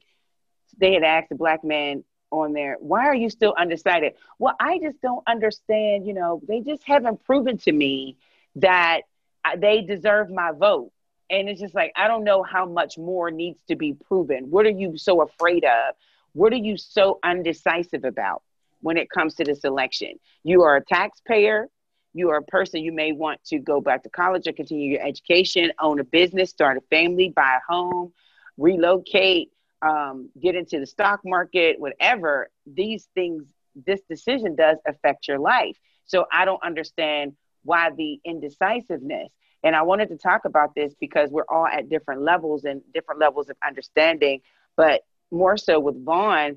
they 0.79 0.95
had 0.95 1.03
asked 1.03 1.33
a 1.33 1.35
black 1.35 1.65
man 1.65 2.05
on 2.31 2.53
there, 2.53 2.77
why 2.81 3.07
are 3.07 3.15
you 3.15 3.29
still 3.29 3.55
undecided? 3.59 4.15
Well, 4.39 4.55
I 4.61 4.79
just 4.79 5.01
don't 5.01 5.23
understand. 5.27 6.07
You 6.07 6.15
know, 6.15 6.41
they 6.47 6.61
just 6.61 6.85
haven't 6.85 7.25
proven 7.25 7.59
to 7.59 7.73
me 7.73 8.17
that 8.57 9.03
uh, 9.45 9.57
they 9.57 9.83
deserve 9.83 10.31
my 10.31 10.53
vote. 10.53 10.93
And 11.31 11.49
it's 11.49 11.61
just 11.61 11.75
like, 11.75 11.93
I 11.97 12.09
don't 12.09 12.25
know 12.25 12.43
how 12.43 12.67
much 12.67 12.99
more 12.99 13.31
needs 13.31 13.61
to 13.69 13.77
be 13.77 13.95
proven. 13.95 14.51
What 14.51 14.67
are 14.67 14.71
you 14.71 14.99
so 14.99 15.23
afraid 15.23 15.65
of? 15.65 15.95
What 16.33 16.53
are 16.53 16.57
you 16.57 16.77
so 16.77 17.19
undecisive 17.23 18.05
about 18.05 18.43
when 18.83 18.97
it 18.97 19.11
comes 19.11 19.35
to 19.37 19.45
this 19.45 19.65
election? 19.65 20.19
You 20.43 20.63
are 20.63 20.77
a 20.77 20.85
taxpayer. 20.85 21.69
You 22.13 22.31
are 22.31 22.39
a 22.39 22.43
person 22.43 22.83
you 22.83 22.93
may 22.93 23.13
want 23.13 23.43
to 23.45 23.59
go 23.59 23.81
back 23.81 24.03
to 24.03 24.11
college 24.11 24.49
or 24.49 24.53
continue 24.53 24.93
your 24.93 25.07
education, 25.07 25.73
own 25.81 26.01
a 26.01 26.05
business, 26.05 26.51
start 26.51 26.77
a 26.77 26.81
family, 26.91 27.29
buy 27.29 27.59
a 27.59 27.73
home, 27.73 28.13
relocate, 28.59 29.53
um, 29.83 30.29
get 30.41 30.57
into 30.57 30.81
the 30.81 30.87
stock 30.87 31.21
market, 31.25 31.79
whatever. 31.79 32.51
These 32.67 33.09
things, 33.15 33.45
this 33.87 34.01
decision 34.09 34.57
does 34.57 34.79
affect 34.87 35.29
your 35.29 35.39
life. 35.39 35.77
So 36.07 36.27
I 36.33 36.45
don't 36.45 36.63
understand 36.65 37.35
why 37.63 37.91
the 37.97 38.21
indecisiveness. 38.25 39.31
And 39.63 39.77
I 39.77 39.83
wanted 39.83 40.09
to 40.09 40.17
talk 40.17 40.45
about 40.45 40.75
this 40.75 40.95
because 41.01 41.31
we're 41.31 41.45
all 41.49 41.67
at 41.67 41.89
different 41.89 42.23
levels 42.23 42.65
and 42.65 42.81
different 42.95 43.21
levels 43.21 43.51
of 43.51 43.57
understanding, 43.67 44.41
but 44.77 45.03
more 45.31 45.57
so 45.57 45.79
with 45.79 46.03
Vaughn. 46.05 46.57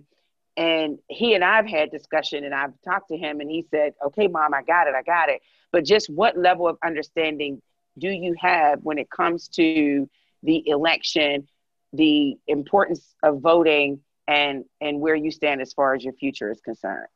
And 0.56 1.00
he 1.10 1.34
and 1.34 1.44
I've 1.44 1.68
had 1.68 1.92
discussion 1.92 2.44
and 2.44 2.54
I've 2.54 2.74
talked 2.86 3.10
to 3.10 3.18
him 3.18 3.40
and 3.40 3.50
he 3.50 3.66
said, 3.72 3.94
okay, 4.06 4.28
mom, 4.28 4.54
I 4.54 4.62
got 4.62 4.88
it, 4.88 4.94
I 4.96 5.02
got 5.02 5.30
it. 5.30 5.42
But 5.72 5.84
just 5.84 6.10
what 6.10 6.38
level 6.38 6.68
of 6.68 6.78
understanding 6.84 7.62
do 7.98 8.10
you 8.10 8.36
have 8.40 8.80
when 8.84 8.98
it 8.98 9.10
comes 9.10 9.48
to 9.50 10.08
the 10.44 10.68
election, 10.68 11.48
the 11.92 12.38
importance 12.48 13.16
of 13.24 13.42
voting 13.42 14.00
and, 14.28 14.64
and 14.80 15.00
where 15.00 15.16
you 15.16 15.32
stand 15.32 15.62
as 15.62 15.74
far 15.74 15.96
as 15.96 16.04
your 16.04 16.14
future 16.14 16.52
is 16.52 16.62
concerned? 16.62 17.08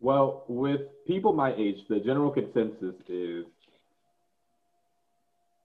Well, 0.00 0.44
with 0.48 0.82
people 1.06 1.32
my 1.32 1.54
age, 1.56 1.80
the 1.88 2.00
general 2.00 2.30
consensus 2.30 2.94
is 3.08 3.44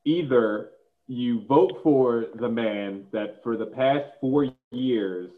either 0.06 0.70
you 1.08 1.46
vote 1.48 1.80
for 1.84 2.26
the 2.40 2.50
man 2.50 3.06
that 3.12 3.42
for 3.44 3.58
the 3.58 3.66
past 3.66 4.06
four 4.22 4.48
years 4.72 5.30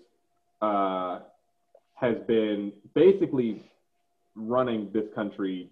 uh, 0.61 1.19
has 1.95 2.15
been 2.27 2.71
basically 2.93 3.63
running 4.35 4.89
this 4.93 5.05
country 5.15 5.69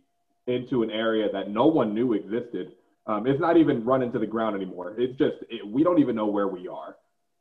into 0.47 0.83
an 0.83 0.91
area 0.91 1.31
that 1.31 1.49
no 1.49 1.65
one 1.65 1.93
knew 1.93 2.13
existed. 2.13 2.73
Um, 3.07 3.27
it's 3.27 3.39
not 3.39 3.57
even 3.57 3.85
run 3.85 4.01
into 4.01 4.19
the 4.19 4.25
ground 4.25 4.55
anymore. 4.55 4.95
It's 4.97 5.17
just, 5.17 5.35
it, 5.49 5.65
we 5.65 5.83
don't 5.83 5.99
even 5.99 6.15
know 6.15 6.25
where 6.25 6.47
we 6.47 6.67
are. 6.67 6.95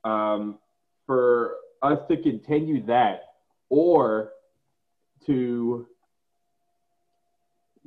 Um, 0.04 0.58
for 1.06 1.56
us 1.82 1.98
to 2.10 2.16
continue 2.16 2.84
that 2.86 3.22
or 3.68 4.32
to 5.26 5.86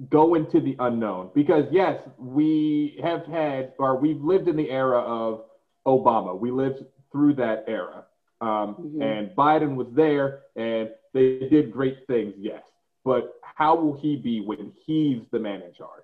go 0.09 0.35
into 0.35 0.59
the 0.59 0.75
unknown. 0.79 1.31
Because 1.33 1.65
yes 1.71 1.99
we 2.17 2.99
have 3.01 3.25
had 3.25 3.73
or 3.79 3.97
we've 3.97 4.21
lived 4.21 4.47
in 4.47 4.55
the 4.55 4.69
era 4.69 4.99
of 4.99 5.45
obama. 5.85 6.37
We 6.37 6.51
lived 6.51 6.83
through 7.11 7.35
that 7.35 7.63
era. 7.67 8.05
Um, 8.39 8.75
Mhm. 8.75 9.01
and 9.01 9.35
biden 9.35 9.75
was 9.75 9.87
there 9.93 10.43
and 10.55 10.91
they 11.13 11.39
did 11.49 11.71
great 11.71 12.05
things 12.07 12.35
yes. 12.37 12.63
But 13.03 13.35
how 13.41 13.75
will 13.75 13.93
he 13.93 14.15
be 14.17 14.41
when 14.41 14.71
he's 14.85 15.21
the 15.31 15.39
man 15.39 15.61
in 15.63 15.73
charge? 15.73 16.03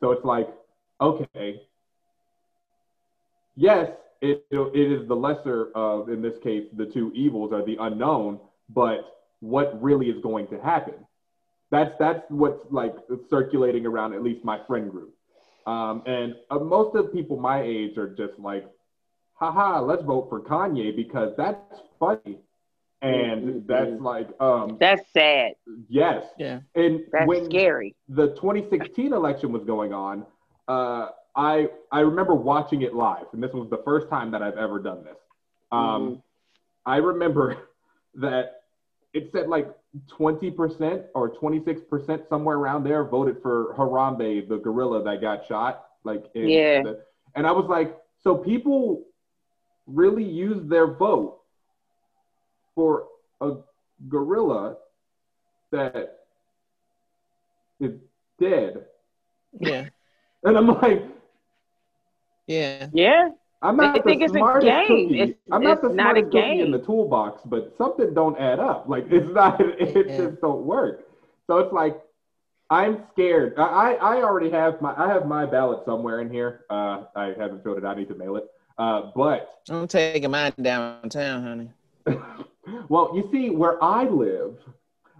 So 0.00 0.10
it's 0.10 0.24
like 0.24 0.48
okay 1.00 1.60
yes, 3.54 3.90
it 4.20 4.44
it 4.50 4.92
is 4.92 5.06
the 5.08 5.14
lesser 5.16 5.70
of 5.74 6.08
in 6.08 6.22
this 6.22 6.38
case 6.38 6.68
the 6.76 6.86
two 6.86 7.12
evils 7.14 7.52
are 7.52 7.64
the 7.64 7.76
unknown, 7.80 8.40
but 8.68 9.22
what 9.40 9.80
really 9.82 10.08
is 10.10 10.20
going 10.22 10.46
to 10.48 10.58
happen? 10.60 11.05
That's 11.70 11.92
that's 11.98 12.22
what's 12.30 12.64
like 12.70 12.94
circulating 13.28 13.86
around 13.86 14.14
at 14.14 14.22
least 14.22 14.44
my 14.44 14.58
friend 14.66 14.90
group. 14.90 15.14
Um, 15.66 16.02
and 16.06 16.34
uh, 16.50 16.58
most 16.58 16.94
of 16.94 17.06
the 17.06 17.10
people 17.10 17.38
my 17.38 17.60
age 17.62 17.98
are 17.98 18.08
just 18.14 18.38
like, 18.38 18.66
haha, 19.34 19.80
let's 19.80 20.02
vote 20.04 20.28
for 20.28 20.40
Kanye 20.40 20.94
because 20.94 21.34
that's 21.36 21.80
funny. 21.98 22.38
And 23.02 23.66
that's 23.66 24.00
like, 24.00 24.28
um, 24.40 24.78
That's 24.80 25.02
sad. 25.12 25.52
yes. 25.88 26.24
Yeah. 26.38 26.60
And 26.74 27.00
That's 27.12 27.26
when 27.26 27.44
scary. 27.44 27.94
the 28.08 28.28
2016 28.36 29.12
election 29.12 29.52
was 29.52 29.64
going 29.64 29.92
on, 29.92 30.24
uh, 30.66 31.08
I 31.36 31.68
I 31.92 32.00
remember 32.00 32.34
watching 32.34 32.82
it 32.82 32.94
live, 32.94 33.26
and 33.32 33.42
this 33.42 33.52
was 33.52 33.68
the 33.70 33.82
first 33.84 34.08
time 34.08 34.30
that 34.30 34.42
I've 34.42 34.56
ever 34.56 34.78
done 34.78 35.04
this. 35.04 35.16
Um, 35.70 36.22
I 36.86 36.96
remember 36.96 37.56
that 38.14 38.55
it 39.16 39.30
said 39.32 39.48
like 39.48 39.66
20% 40.18 41.04
or 41.14 41.30
26% 41.30 42.28
somewhere 42.28 42.56
around 42.58 42.84
there 42.84 43.02
voted 43.02 43.40
for 43.40 43.74
Harambe, 43.78 44.46
the 44.46 44.58
gorilla 44.58 45.02
that 45.02 45.22
got 45.22 45.46
shot. 45.46 45.86
Like, 46.04 46.24
in 46.34 46.48
Yeah. 46.50 46.82
the- 46.82 47.04
and 47.34 47.46
I 47.46 47.50
was 47.52 47.64
like, 47.66 47.98
so 48.22 48.36
people 48.36 49.06
really 49.86 50.22
use 50.24 50.60
their 50.68 50.86
vote 50.86 51.40
for 52.74 53.08
a 53.40 53.56
gorilla 54.08 54.76
that 55.70 56.18
is 57.80 57.92
dead. 58.38 58.86
Yeah. 59.58 59.88
And 60.44 60.56
I'm 60.56 60.66
like, 60.68 61.02
Yeah. 62.46 62.88
Yeah. 62.92 63.30
I'm 63.62 63.76
not 63.76 63.94
They 63.94 64.02
think 64.02 64.20
the 64.20 64.24
it's 64.26 64.34
a 64.34 64.38
smartest 64.38 64.66
game. 64.66 64.86
cookie. 65.08 65.20
It's- 65.20 65.36
I'm 65.50 65.62
not 65.62 65.80
the 65.80 65.88
it's 65.88 65.96
not 65.96 66.16
a 66.16 66.20
smartest 66.20 66.32
cookie 66.32 66.60
in 66.60 66.70
the 66.70 66.78
toolbox, 66.78 67.42
but 67.46 67.72
something 67.78 68.12
don't 68.14 68.38
add 68.38 68.60
up. 68.60 68.88
Like 68.88 69.10
it's 69.10 69.28
not. 69.32 69.60
It 69.80 70.06
Yeah. 70.08 70.16
just 70.18 70.40
don't 70.40 70.64
work. 70.64 71.08
So 71.46 71.58
it's 71.58 71.72
like 71.72 72.00
I'm 72.70 73.04
scared. 73.12 73.54
I 73.58 73.62
I 73.62 74.16
I 74.18 74.22
already 74.22 74.50
have 74.50 74.80
my 74.82 74.92
I 74.96 75.08
have 75.08 75.26
my 75.26 75.46
ballot 75.46 75.84
somewhere 75.84 76.20
in 76.20 76.30
here. 76.30 76.64
Uh, 76.68 77.04
I 77.14 77.26
haven't 77.38 77.62
filled 77.62 77.78
it. 77.78 77.84
I 77.84 77.94
need 77.94 78.08
to 78.08 78.14
mail 78.14 78.36
it. 78.36 78.46
Uh, 78.78 79.10
but 79.14 79.60
I'm 79.70 79.86
taking 79.88 80.30
mine 80.30 80.52
downtown, 80.60 81.42
honey. 81.42 81.70
well, 82.88 83.12
you 83.14 83.28
see, 83.32 83.50
where 83.50 83.82
I 83.82 84.04
live, 84.04 84.58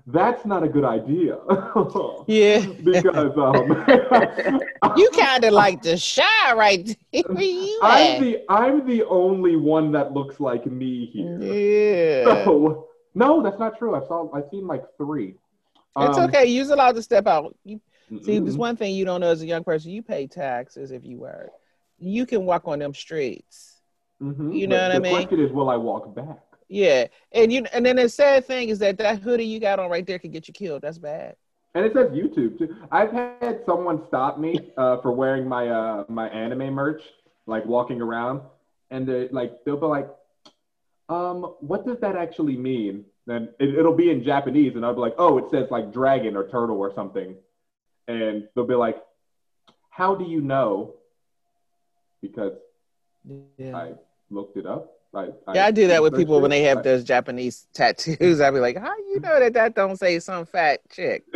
that's 0.07 0.45
not 0.47 0.63
a 0.63 0.69
good 0.69 0.85
idea. 0.85 1.39
Yeah. 2.29 2.65
because 2.85 3.37
um, 3.37 3.85
You 4.97 5.11
kind 5.11 5.45
of 5.45 5.53
like 5.53 5.83
the 5.83 5.97
shy 5.97 6.53
right 6.55 6.85
there. 7.13 7.23
You 7.39 7.79
I'm 7.83 8.23
the 8.23 8.45
I'm 8.49 8.87
the 8.87 9.05
only 9.05 9.57
one 9.57 9.93
that 9.93 10.13
looks 10.13 10.41
like 10.41 10.67
me 10.67 11.07
here. 11.07 11.39
Yeah. 11.41 12.45
So 12.45 12.89
no, 13.15 13.43
that's 13.43 13.59
not 13.59 13.79
true. 13.79 13.95
I've 13.95 14.07
saw 14.07 14.31
I've 14.35 14.49
seen 14.51 14.67
like 14.67 14.85
three. 14.97 15.35
It's 15.99 16.19
Um, 16.19 16.25
okay. 16.29 16.45
You're 16.47 16.71
allowed 16.73 16.95
to 16.97 17.03
step 17.03 17.27
out. 17.27 17.57
You, 17.65 17.81
see, 18.23 18.33
mm-mm. 18.39 18.45
there's 18.45 18.59
one 18.59 18.77
thing 18.77 18.95
you 18.95 19.05
don't 19.05 19.21
know 19.23 19.31
as 19.31 19.43
a 19.43 19.47
young 19.47 19.65
person. 19.65 19.91
You 19.91 20.03
pay 20.03 20.27
taxes 20.27 20.93
if 20.93 21.05
you 21.05 21.19
work. 21.19 21.51
You 21.99 22.27
can 22.27 22.45
walk 22.45 22.69
on 22.69 22.79
them 22.79 22.93
streets. 22.95 23.81
Mhm. 24.23 24.57
you 24.57 24.67
know 24.67 24.77
But 24.77 24.89
what 24.89 24.97
I 24.97 24.99
mean? 24.99 25.13
the 25.21 25.27
question 25.27 25.41
is, 25.47 25.53
will 25.53 25.71
I 25.71 25.77
walk 25.77 26.15
back? 26.15 26.43
Yeah, 26.69 27.07
and 27.33 27.53
you 27.53 27.65
and 27.73 27.87
then 27.87 27.97
the 27.97 28.09
sad 28.09 28.45
thing 28.45 28.71
is 28.71 28.79
that 28.81 28.99
that 28.99 29.21
hoodie 29.21 29.45
you 29.47 29.61
got 29.61 29.79
on 29.79 29.89
right 29.91 30.05
there 30.07 30.19
could 30.19 30.33
get 30.33 30.49
you 30.49 30.55
killed. 30.55 30.83
That's 30.83 30.99
bad. 30.99 31.37
And 31.75 31.85
it 31.85 31.93
says 31.93 32.11
YouTube 32.11 32.59
too. 32.59 32.75
I've 32.91 33.13
had 33.13 33.61
someone 33.67 34.03
stop 34.09 34.39
me 34.39 34.73
uh, 34.77 34.97
for 35.01 35.13
wearing 35.13 35.47
my 35.47 35.69
uh, 35.69 36.05
my 36.09 36.29
anime 36.29 36.73
merch, 36.75 37.03
like 37.47 37.65
walking 37.67 38.01
around, 38.01 38.41
and 38.91 39.07
they 39.07 39.29
like 39.29 39.65
they'll 39.65 39.77
be 39.77 39.87
like, 39.87 40.09
um, 41.09 41.55
what 41.61 41.87
does 41.87 41.99
that 42.01 42.17
actually 42.17 42.57
mean? 42.57 43.05
And 43.29 43.49
it, 43.61 43.75
it'll 43.75 43.95
be 43.95 44.11
in 44.11 44.25
Japanese, 44.25 44.75
and 44.75 44.85
I'll 44.85 44.95
be 44.95 45.01
like, 45.01 45.15
oh, 45.19 45.39
it 45.39 45.51
says 45.51 45.71
like 45.71 45.93
dragon 45.93 46.37
or 46.37 46.49
turtle 46.49 46.79
or 46.79 46.93
something, 46.95 47.37
and 48.09 48.49
they'll 48.55 48.67
be 48.67 48.75
like, 48.75 48.97
how 49.91 50.15
do 50.15 50.25
you 50.25 50.41
know? 50.41 50.95
Because 52.23 52.55
Yeah. 53.59 53.77
I 53.77 53.93
looked 54.31 54.57
it 54.57 54.67
up. 54.67 54.96
I, 55.17 55.55
Yeah, 55.55 55.67
I 55.67 55.71
do 55.71 55.87
that 55.89 56.03
with 56.03 56.13
researched 56.13 56.27
people 56.27 56.41
when 56.41 56.51
they 56.51 56.63
have 56.63 56.83
those 56.83 57.03
Japanese 57.05 57.67
tattoos. 57.75 58.41
I'd 58.41 58.51
be 58.53 58.61
like, 58.61 58.77
"How 58.79 58.97
you 58.99 59.21
know 59.21 59.41
that 59.41 59.55
that 59.55 59.75
don't 59.75 59.97
say 59.97 60.19
some 60.19 60.45
fat 60.47 60.81
chick?" 60.91 61.25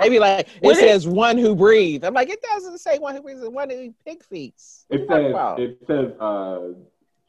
They 0.00 0.08
be 0.10 0.18
like, 0.18 0.46
"It 0.48 0.62
What 0.62 0.72
is- 0.76 0.80
says 0.80 1.08
one 1.08 1.38
who 1.38 1.54
breathes." 1.54 2.04
I'm 2.04 2.14
like, 2.14 2.28
"It 2.30 2.42
doesn't 2.42 2.78
say 2.78 2.98
one 2.98 3.14
who 3.14 3.22
breathes. 3.22 3.40
It's 3.42 3.50
one 3.50 3.70
who 3.70 3.80
eat 3.80 3.94
pig 4.04 4.22
feet." 4.24 4.54
It 4.90 5.06
says 5.08 5.30
about? 5.30 5.60
it 5.60 5.78
says 5.86 6.12
uh, 6.20 6.60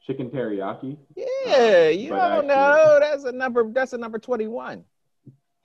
chicken 0.06 0.28
teriyaki. 0.30 0.96
yeah, 1.16 1.88
you 1.88 2.10
don't 2.10 2.18
actually- 2.20 2.48
know. 2.48 2.98
That's 3.00 3.24
a 3.24 3.32
number. 3.32 3.70
That's 3.70 3.92
a 3.92 3.98
number 3.98 4.18
twenty-one. 4.18 4.84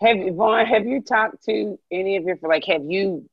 Have 0.01 0.17
you, 0.17 0.33
Vaughn, 0.33 0.65
have 0.65 0.85
you 0.85 1.01
talked 1.01 1.43
to 1.45 1.77
any 1.91 2.17
of 2.17 2.23
your, 2.23 2.35
like, 2.41 2.65
have 2.65 2.83
you 2.83 3.29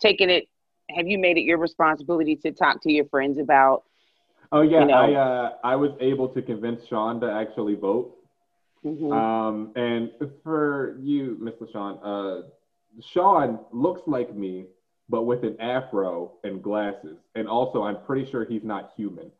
taken 0.00 0.28
it, 0.28 0.48
have 0.90 1.06
you 1.06 1.18
made 1.18 1.38
it 1.38 1.42
your 1.44 1.56
responsibility 1.56 2.36
to 2.36 2.52
talk 2.52 2.82
to 2.82 2.92
your 2.92 3.06
friends 3.06 3.38
about, 3.38 3.84
Oh 4.54 4.60
yeah, 4.60 4.80
You 4.80 4.86
know. 4.86 4.94
I 4.94 5.12
uh, 5.14 5.52
I 5.64 5.74
was 5.74 5.90
able 6.00 6.28
to 6.28 6.40
convince 6.40 6.86
Sean 6.86 7.20
to 7.20 7.30
actually 7.30 7.74
vote. 7.74 8.14
Mhm. 8.84 9.12
Um, 9.12 9.72
and 9.74 10.12
for 10.44 10.96
you, 11.00 11.36
Miss 11.40 11.54
LaShawn, 11.54 11.98
uh, 12.04 12.46
Sean 13.00 13.58
looks 13.72 14.02
like 14.06 14.32
me, 14.32 14.66
but 15.08 15.22
with 15.22 15.42
an 15.42 15.60
afro 15.60 16.34
and 16.44 16.62
glasses, 16.62 17.16
and 17.34 17.48
also 17.48 17.82
I'm 17.82 17.96
pretty 18.06 18.30
sure 18.30 18.44
he's 18.44 18.62
not 18.62 18.92
human. 18.96 19.32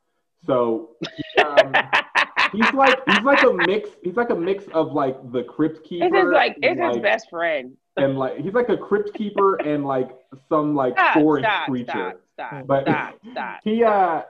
So 0.46 0.96
um, 1.44 1.72
he's 2.52 2.72
like 2.72 2.98
he's 3.06 3.22
like 3.22 3.44
a 3.44 3.52
mix. 3.52 3.90
He's 4.02 4.16
like 4.16 4.30
a 4.30 4.34
mix 4.34 4.64
of 4.74 4.92
like 4.94 5.16
the 5.30 5.44
crypt 5.44 5.84
keeper. 5.88 6.06
it's 6.06 6.16
his, 6.16 6.32
like, 6.32 6.56
it's 6.60 6.80
and, 6.80 6.92
his 6.92 7.02
best 7.02 7.30
friend. 7.30 7.76
and 7.96 8.18
like 8.18 8.38
he's 8.38 8.54
like 8.54 8.68
a 8.68 8.76
crypt 8.76 9.14
keeper 9.14 9.54
and 9.56 9.84
like 9.86 10.10
some 10.48 10.74
like 10.74 10.94
Stop, 10.94 11.14
forest 11.14 11.44
stop, 11.44 11.68
creature. 11.68 12.14
stop, 12.32 12.50
stop, 12.50 12.66
But 12.66 12.82
stop, 12.82 13.14
stop. 13.30 13.60
he 13.64 13.84
uh 13.84 14.22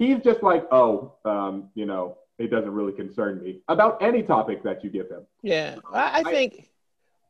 he's 0.00 0.18
just 0.24 0.42
like 0.42 0.64
oh 0.72 1.12
um 1.24 1.68
you 1.74 1.86
know 1.86 2.16
it 2.38 2.50
doesn't 2.50 2.72
really 2.72 2.92
concern 2.92 3.40
me 3.44 3.60
about 3.68 4.02
any 4.02 4.22
topic 4.22 4.62
that 4.64 4.82
you 4.82 4.88
give 4.90 5.08
him 5.10 5.24
Yeah, 5.42 5.76
I, 5.92 5.98
I 6.00 6.18
I- 6.20 6.24
think 6.24 6.70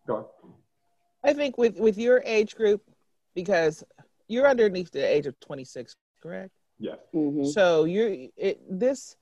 go 0.06 0.14
on. 0.16 0.24
I 1.22 1.32
think 1.34 1.58
with 1.58 1.78
with 1.78 1.98
your 1.98 2.22
age 2.24 2.54
group, 2.56 2.80
because 3.34 3.84
you're 4.28 4.48
underneath 4.48 4.90
the 4.92 5.04
age 5.16 5.26
of 5.26 5.38
26, 5.40 5.96
correct? 6.22 6.52
yes 6.78 6.96
Mhm. 7.14 7.46
So 7.56 7.84
you're 7.84 8.12
it, 8.36 8.56
this. 8.84 9.16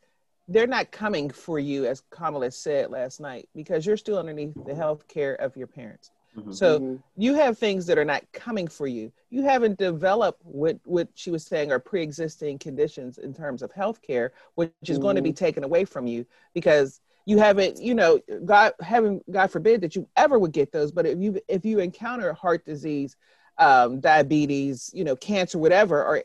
They're 0.51 0.67
not 0.79 0.91
coming 0.93 1.29
for 1.29 1.59
you, 1.59 1.85
as 1.85 2.03
Kamala 2.11 2.51
said 2.51 2.91
last 2.91 3.21
night, 3.21 3.49
because 3.55 3.85
you're 3.85 3.99
still 3.99 4.19
underneath 4.19 4.55
the 4.65 4.75
health 4.75 5.07
care 5.09 5.35
of 5.35 5.57
your 5.57 5.67
parents. 5.67 6.11
Mhm. 6.47 6.55
So 6.55 7.03
you 7.17 7.35
have 7.35 7.59
things 7.59 7.87
that 7.87 7.99
are 7.99 8.05
not 8.05 8.23
coming 8.33 8.69
for 8.69 8.87
you. 8.87 9.13
You 9.31 9.43
haven't 9.43 9.79
developed 9.79 10.43
what 10.45 10.79
what 10.85 11.09
she 11.15 11.31
was 11.31 11.45
saying 11.45 11.73
are 11.73 11.79
pre-existing 11.79 12.59
conditions 12.59 13.19
in 13.19 13.35
terms 13.35 13.63
of 13.63 13.73
health 13.73 14.01
care, 14.03 14.33
which 14.55 14.73
is 14.89 14.99
going 14.99 15.17
to 15.17 15.23
be 15.23 15.33
taken 15.33 15.65
away 15.65 15.85
from 15.85 16.07
you 16.07 16.27
because 16.55 17.01
you 17.27 17.39
haven't, 17.39 17.81
you 17.81 17.95
know, 17.95 18.21
God 18.45 18.73
heaven, 18.81 19.21
God 19.31 19.51
forbid 19.51 19.81
that 19.83 19.95
you 19.97 20.09
ever 20.17 20.39
would 20.39 20.53
get 20.53 20.73
those. 20.73 20.93
But 20.93 21.07
if 21.07 21.19
you 21.19 21.41
if 21.49 21.65
you 21.65 21.79
encounter 21.81 22.33
heart 22.33 22.65
disease, 22.65 23.17
um, 23.59 24.01
diabetes, 24.01 24.91
you 24.95 25.05
know, 25.05 25.17
cancer, 25.17 25.59
whatever, 25.59 26.05
or 26.05 26.23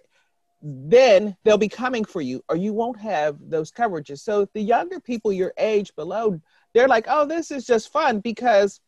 then 0.62 1.36
they'll 1.44 1.58
be 1.58 1.68
coming 1.68 2.06
for 2.06 2.22
you, 2.22 2.42
or 2.48 2.56
you 2.56 2.74
won't 2.74 3.00
have 3.00 3.38
those 3.40 3.72
coverages. 3.72 4.20
So 4.20 4.48
the 4.54 4.62
younger 4.62 5.00
people 5.00 5.34
your 5.34 5.54
age 5.58 5.94
below, 5.96 6.40
they're 6.74 6.88
like, 6.88 7.06
oh, 7.10 7.26
this 7.26 7.52
is 7.52 7.66
just 7.66 7.92
fun 7.92 8.20
because 8.20 8.80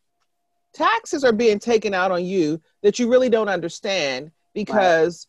taxes 0.76 1.24
are 1.24 1.32
being 1.32 1.58
taken 1.58 1.94
out 1.94 2.10
on 2.10 2.24
you 2.24 2.60
that 2.82 2.98
you 2.98 3.08
really 3.08 3.30
don't 3.30 3.48
understand 3.48 4.30
because 4.54 5.26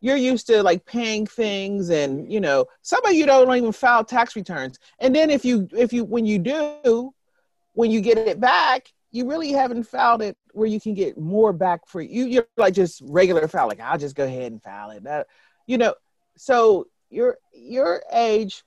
you're 0.00 0.16
used 0.16 0.46
to 0.46 0.62
like 0.62 0.84
paying 0.84 1.26
things 1.26 1.90
and 1.90 2.30
you 2.30 2.40
know 2.40 2.66
some 2.82 3.04
of 3.04 3.12
you 3.12 3.26
don't 3.26 3.54
even 3.56 3.72
file 3.72 4.04
tax 4.04 4.36
returns. 4.36 4.78
And 4.98 5.14
then 5.14 5.30
if 5.30 5.44
you 5.44 5.68
if 5.72 5.92
you 5.92 6.04
when 6.04 6.26
you 6.26 6.38
do 6.38 7.12
when 7.72 7.90
you 7.90 8.00
get 8.00 8.18
it 8.18 8.40
back 8.40 8.92
you 9.12 9.28
really 9.28 9.50
haven't 9.50 9.84
filed 9.84 10.22
it 10.22 10.36
where 10.52 10.68
you 10.68 10.80
can 10.80 10.94
get 10.94 11.18
more 11.18 11.52
back 11.52 11.80
for 11.86 12.00
you. 12.00 12.26
You're 12.26 12.46
like 12.56 12.74
just 12.74 13.02
regular 13.06 13.48
file 13.48 13.66
like 13.66 13.80
i'll 13.80 13.98
just 13.98 14.16
go 14.16 14.24
ahead 14.24 14.52
and 14.52 14.62
file 14.62 14.90
it. 14.90 15.04
That 15.04 15.26
you 15.66 15.78
know 15.78 15.94
so 16.36 16.86
your 17.08 17.38
your 17.52 18.02
age 18.12 18.62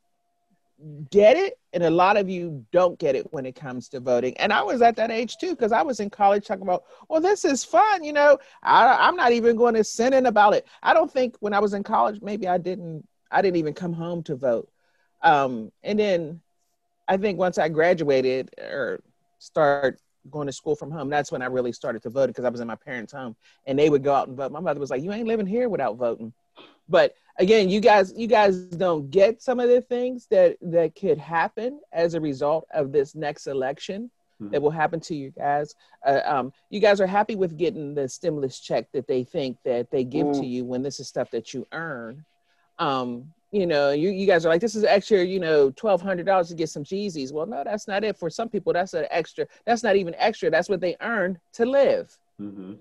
get 1.12 1.38
it 1.38 1.58
and 1.72 1.84
a 1.84 1.90
lot 1.90 2.18
of 2.18 2.30
you 2.30 2.66
don't 2.72 3.00
get 3.00 3.16
it 3.16 3.32
when 3.32 3.46
it 3.46 3.56
comes 3.56 3.88
to 3.90 4.00
voting. 4.00 4.36
And 4.38 4.52
i 4.52 4.62
was 4.62 4.82
at 4.82 4.96
that 4.98 5.12
age 5.12 5.38
too 5.38 5.52
because 5.52 5.72
i 5.72 5.82
was 5.82 6.00
in 6.00 6.10
college 6.10 6.46
talking 6.46 6.64
about 6.64 6.84
well 7.10 7.22
this 7.22 7.46
is 7.46 7.64
fun 7.64 8.04
you 8.04 8.14
know? 8.14 8.38
I, 8.62 9.08
i'm 9.08 9.16
not 9.16 9.32
even 9.32 9.56
going 9.56 9.76
to 9.76 9.84
send 9.84 10.14
in 10.14 10.26
about 10.26 10.54
it 10.54 10.68
i 10.82 10.94
don't 10.94 11.12
think 11.12 11.36
when 11.40 11.54
i 11.54 11.60
was 11.60 11.74
in 11.74 11.84
college 11.84 12.22
maybe 12.22 12.48
i 12.48 12.58
didn't 12.58 13.08
i 13.32 13.42
didn't 13.42 13.58
even 13.58 13.74
come 13.74 13.94
home 13.94 14.24
to 14.24 14.36
vote. 14.36 14.70
Um, 15.22 15.72
and 15.84 15.98
then 15.98 16.42
i 17.08 17.18
think 17.18 17.38
once 17.40 17.58
i 17.58 17.70
graduated 17.70 18.50
or 18.60 19.02
start 19.40 20.00
going 20.30 20.48
to 20.48 20.54
school 20.54 20.76
from 20.76 20.92
home 20.92 21.10
that's 21.10 21.32
when 21.32 21.42
i 21.42 21.46
really 21.46 21.72
started 21.72 22.02
to 22.04 22.10
vote 22.10 22.28
because 22.28 22.46
i 22.46 22.50
was 22.50 22.62
in 22.62 22.68
my 22.68 22.76
parents 22.76 23.14
home 23.14 23.36
and 23.68 23.78
they 23.78 23.90
would 23.90 24.04
go 24.04 24.14
out 24.14 24.28
and 24.28 24.38
vote. 24.38 24.52
My 24.52 24.60
mother 24.60 24.80
was 24.80 24.90
like 24.90 25.02
you 25.02 25.12
ain't 25.12 25.28
living 25.28 25.48
here 25.48 25.70
without 25.70 25.98
voting 25.98 26.34
But 26.90 27.16
again, 27.40 27.70
you 27.70 27.80
guys, 27.80 28.14
you 28.16 28.28
guys 28.28 28.66
don't 28.66 29.10
get 29.10 29.42
some 29.42 29.60
of 29.60 29.70
the 29.70 29.82
things 29.82 30.28
that 30.30 30.58
that 30.62 30.96
could 30.96 31.18
happen 31.18 31.80
as 31.92 32.14
a 32.14 32.22
result 32.22 32.68
of 32.74 32.92
this 32.92 33.16
next 33.16 33.48
election 33.48 34.12
that 34.52 34.62
will 34.62 34.72
happen 34.72 35.00
to 35.00 35.16
you 35.16 35.32
guys. 35.32 35.74
Uh, 36.06 36.20
um, 36.26 36.54
you 36.70 36.80
guys 36.80 37.00
are 37.00 37.08
happy 37.08 37.36
with 37.36 37.58
getting 37.58 37.96
the 37.96 38.08
stimulus 38.10 38.60
check 38.60 38.88
that 38.92 39.08
they 39.08 39.24
think 39.24 39.58
that 39.64 39.90
they 39.90 40.04
give 40.04 40.28
to 40.34 40.42
Mm. 40.42 40.50
you 40.50 40.66
when 40.66 40.84
this 40.84 41.00
is 41.00 41.08
stuff 41.08 41.32
that 41.32 41.54
you 41.54 41.66
earn. 41.72 42.26
Um, 42.78 43.34
you 43.52 43.66
know, 43.68 43.92
you, 43.92 44.10
you 44.10 44.26
guys 44.26 44.46
are 44.46 44.50
like, 44.50 44.62
this 44.62 44.76
is 44.76 44.84
extra, 44.84 45.24
you 45.24 45.40
know, 45.40 45.70
twelve 45.72 46.02
hundred 46.02 46.26
dollars 46.26 46.50
to 46.50 46.56
get 46.56 46.70
some 46.70 46.84
Jeezys. 46.84 47.32
Well, 47.32 47.46
no, 47.46 47.64
that's 47.64 47.88
not 47.88 48.04
it. 48.04 48.18
For 48.18 48.30
some 48.30 48.50
people, 48.50 48.74
that's 48.74 48.94
an 48.94 49.06
extra. 49.12 49.46
That's 49.66 49.84
not 49.84 49.96
even 49.96 50.16
extra. 50.18 50.50
That's 50.50 50.70
what 50.70 50.82
they 50.82 50.96
earn 51.02 51.40
to 51.54 51.66
live. 51.66 52.18
hmm 52.38 52.74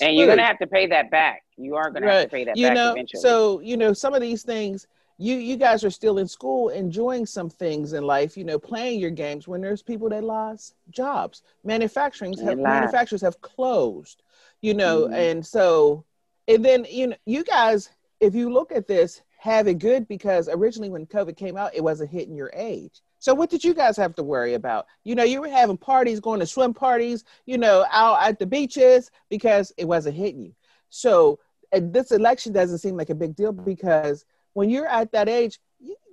And 0.00 0.16
you're 0.16 0.26
gonna 0.28 0.42
have 0.42 0.58
to 0.58 0.66
pay 0.66 0.86
that 0.86 1.10
back. 1.10 1.42
You 1.56 1.76
are 1.76 1.90
gonna 1.90 2.06
have 2.10 2.24
to 2.24 2.28
pay 2.30 2.44
that 2.44 2.56
you 2.56 2.66
back 2.68 2.74
know 2.74 2.92
eventually. 2.92 3.20
so 3.20 3.60
you 3.60 3.76
know 3.76 3.92
some 3.92 4.14
of 4.14 4.20
these 4.20 4.42
things 4.42 4.86
you 5.18 5.36
you 5.36 5.56
guys 5.56 5.84
are 5.84 5.90
still 5.90 6.18
in 6.18 6.26
school 6.26 6.70
enjoying 6.70 7.26
some 7.26 7.50
things 7.50 7.92
in 7.92 8.04
life 8.04 8.36
you 8.36 8.44
know 8.44 8.58
playing 8.58 8.98
your 8.98 9.10
games 9.10 9.46
when 9.46 9.60
there's 9.60 9.82
people 9.82 10.08
that 10.08 10.24
lost 10.24 10.74
jobs 10.90 11.42
manufacturing 11.64 12.32
have 12.38 12.56
manufacturers 12.58 13.20
have 13.20 13.40
closed 13.42 14.22
you 14.62 14.72
know 14.74 15.06
Mhm. 15.10 15.14
and 15.14 15.46
so 15.46 16.04
and 16.48 16.64
then 16.64 16.86
you 16.88 17.08
know 17.08 17.16
you 17.26 17.44
guys 17.44 17.90
if 18.20 18.34
you 18.34 18.50
look 18.50 18.72
at 18.72 18.86
this 18.88 19.20
have 19.38 19.66
it 19.68 19.78
good 19.78 20.08
because 20.08 20.48
originally 20.48 20.90
when 20.90 21.04
covid 21.06 21.36
came 21.36 21.56
out 21.56 21.74
it 21.74 21.84
wasn't 21.84 22.10
hitting 22.10 22.34
your 22.34 22.50
age 22.54 23.02
so 23.20 23.32
what 23.32 23.48
did 23.48 23.62
you 23.62 23.72
guys 23.72 23.96
have 23.96 24.14
to 24.14 24.22
worry 24.22 24.54
about 24.54 24.86
you 25.04 25.14
know 25.14 25.22
you 25.22 25.40
were 25.40 25.48
having 25.48 25.76
parties 25.76 26.18
going 26.18 26.40
to 26.40 26.46
swim 26.46 26.74
parties 26.74 27.24
you 27.46 27.56
know 27.56 27.86
out 27.92 28.20
at 28.22 28.38
the 28.38 28.46
beaches 28.46 29.10
because 29.28 29.72
it 29.76 29.86
wasn't 29.86 30.16
hitting 30.16 30.42
you 30.42 30.54
so 30.88 31.38
this 31.72 32.10
election 32.10 32.52
doesn't 32.52 32.78
seem 32.78 32.96
like 32.96 33.10
a 33.10 33.14
big 33.14 33.36
deal 33.36 33.52
because 33.52 34.24
when 34.52 34.70
you're 34.70 34.88
at 34.88 35.12
that 35.12 35.28
age, 35.28 35.60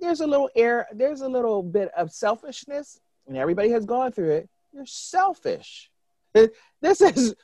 there's 0.00 0.20
a 0.20 0.26
little 0.26 0.48
air, 0.54 0.86
there's 0.92 1.20
a 1.20 1.28
little 1.28 1.62
bit 1.62 1.90
of 1.96 2.12
selfishness, 2.12 3.00
and 3.26 3.36
everybody 3.36 3.70
has 3.70 3.84
gone 3.84 4.12
through 4.12 4.30
it. 4.30 4.48
You're 4.72 4.86
selfish. 4.86 5.90
This 6.80 7.00
is 7.00 7.34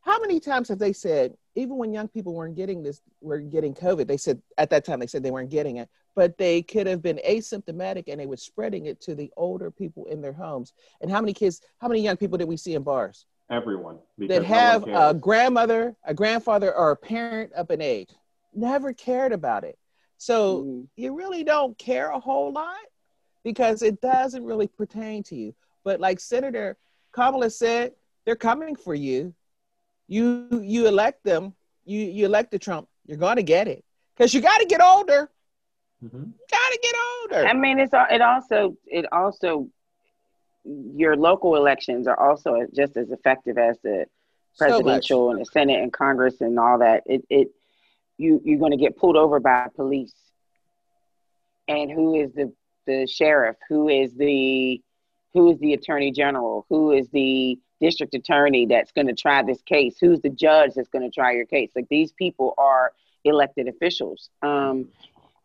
how 0.00 0.18
many 0.20 0.40
times 0.40 0.70
have 0.70 0.78
they 0.78 0.94
said, 0.94 1.36
even 1.60 1.76
when 1.76 1.92
young 1.92 2.08
people 2.08 2.34
weren't 2.34 2.56
getting 2.56 2.82
this, 2.82 3.02
were 3.20 3.38
getting 3.38 3.74
COVID, 3.74 4.06
they 4.06 4.16
said 4.16 4.40
at 4.58 4.70
that 4.70 4.84
time 4.84 4.98
they 4.98 5.06
said 5.06 5.22
they 5.22 5.30
weren't 5.30 5.50
getting 5.50 5.76
it, 5.76 5.88
but 6.16 6.36
they 6.38 6.62
could 6.62 6.86
have 6.86 7.02
been 7.02 7.20
asymptomatic 7.28 8.04
and 8.08 8.18
they 8.18 8.26
were 8.26 8.36
spreading 8.36 8.86
it 8.86 9.00
to 9.02 9.14
the 9.14 9.30
older 9.36 9.70
people 9.70 10.06
in 10.06 10.20
their 10.20 10.32
homes. 10.32 10.72
And 11.00 11.10
how 11.10 11.20
many 11.20 11.32
kids, 11.32 11.60
how 11.78 11.88
many 11.88 12.00
young 12.00 12.16
people 12.16 12.38
did 12.38 12.48
we 12.48 12.56
see 12.56 12.74
in 12.74 12.82
bars? 12.82 13.26
Everyone. 13.50 13.98
because 14.16 14.42
that 14.42 14.50
no 14.50 14.54
have 14.54 14.84
a 15.10 15.14
grandmother, 15.14 15.96
a 16.04 16.14
grandfather, 16.14 16.74
or 16.74 16.90
a 16.90 16.96
parent 16.96 17.52
up 17.56 17.70
in 17.70 17.80
age. 17.80 18.10
Never 18.54 18.92
cared 18.92 19.32
about 19.32 19.64
it. 19.64 19.78
So 20.18 20.62
Mhm. 20.62 20.88
you 20.96 21.14
really 21.14 21.42
don't 21.42 21.76
care 21.78 22.10
a 22.10 22.20
whole 22.20 22.52
lot 22.52 22.76
because 23.42 23.82
it 23.82 24.00
doesn't 24.00 24.44
really 24.44 24.68
pertain 24.68 25.22
to 25.24 25.36
you. 25.36 25.54
But 25.84 26.00
like 26.00 26.20
Senator 26.20 26.76
Kamala 27.12 27.50
said, 27.50 27.94
they're 28.24 28.36
coming 28.36 28.76
for 28.76 28.94
you. 28.94 29.34
You 30.10 30.60
you 30.64 30.88
elect 30.88 31.22
them, 31.22 31.54
you 31.84 32.00
you 32.00 32.26
elected 32.26 32.60
Trump, 32.60 32.88
you're 33.06 33.16
gonna 33.16 33.44
get 33.44 33.68
it. 33.68 33.84
Because 34.16 34.34
you 34.34 34.40
gotta 34.40 34.66
get 34.66 34.82
older. 34.82 35.30
Mhm. 36.04 36.32
You 36.40 36.46
gotta 36.50 36.78
get 36.82 36.94
older. 37.22 37.46
I 37.46 37.52
mean, 37.52 37.78
it's 37.78 37.92
it 37.94 38.20
also 38.20 38.76
it 38.86 39.06
also 39.12 39.68
your 40.64 41.16
local 41.16 41.54
elections 41.54 42.08
are 42.08 42.18
also 42.18 42.66
just 42.74 42.96
as 42.96 43.10
effective 43.12 43.56
as 43.56 43.78
the 43.82 44.06
So 44.54 44.64
presidential 44.66 45.30
and 45.30 45.40
the 45.40 45.44
Senate 45.44 45.80
and 45.80 45.92
Congress 45.92 46.40
and 46.40 46.58
all 46.58 46.78
that. 46.78 47.04
It 47.06 47.24
it 47.30 47.48
you 48.18 48.40
you're 48.44 48.58
going 48.58 48.72
to 48.72 48.76
get 48.84 48.96
pulled 48.96 49.16
over 49.16 49.38
by 49.38 49.68
police, 49.76 50.14
and 51.68 51.88
who 51.88 52.16
is 52.16 52.32
the 52.32 52.52
the 52.86 53.06
sheriff? 53.06 53.56
Who 53.68 53.88
is 53.88 54.12
the 54.14 54.82
who 55.34 55.52
is 55.52 55.58
the 55.60 55.74
attorney 55.74 56.10
general? 56.10 56.66
Who 56.68 56.90
is 56.90 57.08
the 57.10 57.60
district 57.80 58.14
attorney 58.14 58.66
that's 58.66 58.92
going 58.92 59.06
to 59.06 59.14
try 59.14 59.42
this 59.42 59.62
case? 59.62 59.96
Who's 60.00 60.20
the 60.20 60.30
judge 60.30 60.72
that's 60.74 60.88
going 60.88 61.08
to 61.08 61.10
try 61.10 61.32
your 61.32 61.46
case? 61.46 61.70
Like 61.74 61.88
these 61.88 62.12
people 62.12 62.54
are 62.58 62.92
elected 63.24 63.68
officials. 63.68 64.30
Um, 64.42 64.88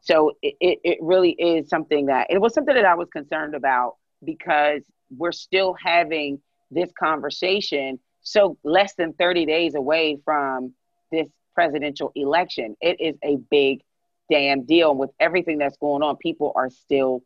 so 0.01 0.33
it, 0.41 0.55
it, 0.59 0.79
it 0.83 0.97
really 1.01 1.31
is 1.31 1.69
something 1.69 2.07
that 2.07 2.27
it 2.29 2.39
was 2.39 2.53
something 2.53 2.75
that 2.75 2.85
I 2.85 2.95
was 2.95 3.09
concerned 3.09 3.55
about 3.55 3.95
because 4.23 4.81
we're 5.15 5.31
still 5.31 5.75
having 5.83 6.39
this 6.71 6.91
conversation 6.97 7.99
so 8.21 8.57
less 8.63 8.95
than 8.95 9.13
30 9.13 9.45
days 9.45 9.75
away 9.75 10.17
from 10.25 10.73
this 11.11 11.27
presidential 11.53 12.11
election. 12.15 12.75
It 12.81 12.99
is 12.99 13.15
a 13.23 13.37
big 13.49 13.81
damn 14.29 14.63
deal 14.63 14.91
And 14.91 14.99
with 14.99 15.11
everything 15.19 15.57
that's 15.57 15.77
going 15.77 16.03
on. 16.03 16.17
People 16.17 16.51
are 16.55 16.69
still 16.69 17.21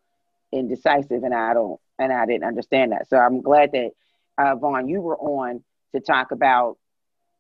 indecisive 0.52 1.24
and 1.24 1.34
I 1.34 1.54
don't 1.54 1.80
and 1.98 2.14
I 2.14 2.26
didn't 2.26 2.46
understand 2.46 2.92
that. 2.92 3.10
So 3.10 3.18
I'm 3.18 3.42
glad 3.42 3.72
that 3.74 3.92
uh, 4.40 4.56
Vaughn, 4.56 4.88
you 4.88 5.02
were 5.02 5.18
on 5.18 5.64
to 5.94 6.00
talk 6.00 6.32
about, 6.32 6.78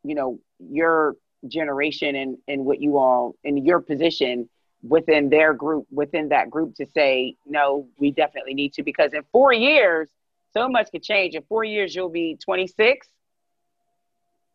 you 0.03 0.15
know, 0.15 0.39
your 0.59 1.15
generation 1.47 2.15
and, 2.15 2.37
and 2.47 2.65
what 2.65 2.81
you 2.81 2.97
all 2.97 3.35
in 3.43 3.57
your 3.57 3.79
position 3.79 4.49
within 4.83 5.29
their 5.29 5.53
group, 5.53 5.85
within 5.91 6.29
that 6.29 6.49
group 6.49 6.75
to 6.75 6.85
say, 6.85 7.35
no, 7.45 7.87
we 7.97 8.11
definitely 8.11 8.53
need 8.53 8.73
to, 8.73 8.83
because 8.83 9.13
in 9.13 9.23
four 9.31 9.53
years, 9.53 10.09
so 10.53 10.67
much 10.67 10.89
could 10.91 11.03
change. 11.03 11.35
In 11.35 11.43
four 11.43 11.63
years, 11.63 11.95
you'll 11.95 12.09
be 12.09 12.37
26. 12.43 13.07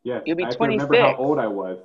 Yes. 0.03 0.23
You'll 0.27 0.37
be 0.37 0.45
I 0.45 0.51
can 0.51 0.61
remember 0.61 0.97
how 0.97 1.15
26. 1.15 1.19
old 1.19 1.39
I 1.39 1.47
was 1.47 1.79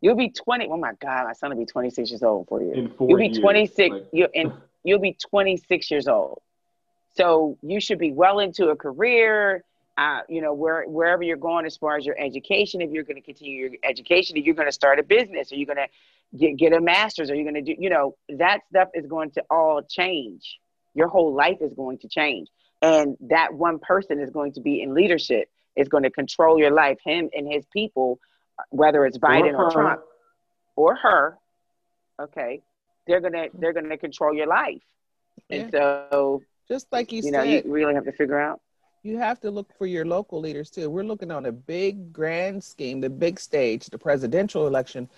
You'll 0.00 0.16
be 0.16 0.28
20. 0.28 0.68
Oh 0.70 0.76
my 0.76 0.92
God, 1.00 1.24
my 1.24 1.32
son 1.32 1.50
will 1.50 1.56
be 1.56 1.64
26 1.64 2.10
years 2.10 2.22
old 2.22 2.42
in 2.42 2.46
four 2.46 2.62
years. 2.62 2.76
in 2.76 2.90
4 2.90 3.08
You'll 3.08 3.18
be 3.18 3.26
years. 3.28 3.38
26. 3.38 3.90
Like, 3.90 4.06
you 4.12 4.28
and 4.34 4.52
you'll 4.84 4.98
be 4.98 5.16
26 5.30 5.90
years 5.90 6.08
old. 6.08 6.42
So 7.16 7.56
you 7.62 7.80
should 7.80 7.98
be 7.98 8.12
well 8.12 8.40
into 8.40 8.68
a 8.68 8.76
career. 8.76 9.64
Uh, 9.96 10.20
you 10.28 10.40
know, 10.40 10.52
where 10.52 10.84
wherever 10.88 11.22
you're 11.22 11.36
going 11.36 11.64
as 11.66 11.76
far 11.76 11.96
as 11.96 12.04
your 12.04 12.18
education, 12.18 12.82
if 12.82 12.90
you're 12.90 13.04
going 13.04 13.14
to 13.14 13.22
continue 13.22 13.68
your 13.68 13.70
education, 13.84 14.36
if 14.36 14.44
you're 14.44 14.54
going 14.54 14.66
to 14.66 14.72
start 14.72 14.98
a 14.98 15.04
business, 15.04 15.52
or 15.52 15.54
you're 15.54 15.72
going 15.72 15.86
to 15.86 16.38
get, 16.38 16.56
get 16.56 16.72
a 16.72 16.80
master's, 16.80 17.30
or 17.30 17.36
you're 17.36 17.44
going 17.44 17.64
to 17.64 17.74
do, 17.74 17.80
you 17.80 17.90
know, 17.90 18.16
that 18.28 18.60
stuff 18.70 18.88
is 18.92 19.06
going 19.06 19.30
to 19.30 19.44
all 19.50 19.82
change. 19.82 20.58
Your 20.94 21.06
whole 21.06 21.32
life 21.32 21.58
is 21.60 21.72
going 21.74 21.98
to 21.98 22.08
change, 22.08 22.48
and 22.82 23.16
that 23.20 23.54
one 23.54 23.78
person 23.78 24.18
is 24.18 24.30
going 24.30 24.52
to 24.54 24.60
be 24.60 24.82
in 24.82 24.94
leadership. 24.94 25.48
Is 25.76 25.88
going 25.88 26.04
to 26.04 26.10
control 26.10 26.56
your 26.56 26.70
life, 26.70 26.98
him 27.04 27.30
and 27.36 27.52
his 27.52 27.64
people, 27.72 28.20
whether 28.70 29.04
it's 29.06 29.18
Biden 29.18 29.54
or, 29.54 29.64
her. 29.64 29.70
Trump 29.70 30.00
or 30.76 30.94
her. 30.94 31.36
Okay, 32.20 32.62
they're 33.06 33.20
gonna 33.20 33.46
they're 33.54 33.72
gonna 33.72 33.98
control 33.98 34.32
your 34.32 34.46
life, 34.46 34.82
and 35.50 35.70
so 35.72 36.42
Just 36.68 36.86
like 36.92 37.10
you, 37.10 37.22
you 37.22 37.32
know 37.32 37.42
said, 37.42 37.64
you 37.64 37.72
really 37.72 37.94
have 37.94 38.04
to 38.04 38.12
figure 38.12 38.40
out. 38.40 38.60
You 39.04 39.18
have 39.18 39.38
to 39.40 39.50
look 39.50 39.70
for 39.76 39.86
your 39.86 40.04
local 40.04 40.40
leaders 40.40 40.70
too. 40.70 40.88
We're 40.90 41.04
looking 41.04 41.30
on 41.30 41.46
a 41.46 41.52
big 41.52 42.12
grand 42.12 42.64
scheme, 42.64 43.00
the 43.00 43.10
big 43.10 43.38
stage, 43.38 43.86
the 43.86 43.98
presidential 43.98 44.66
election. 44.66 45.08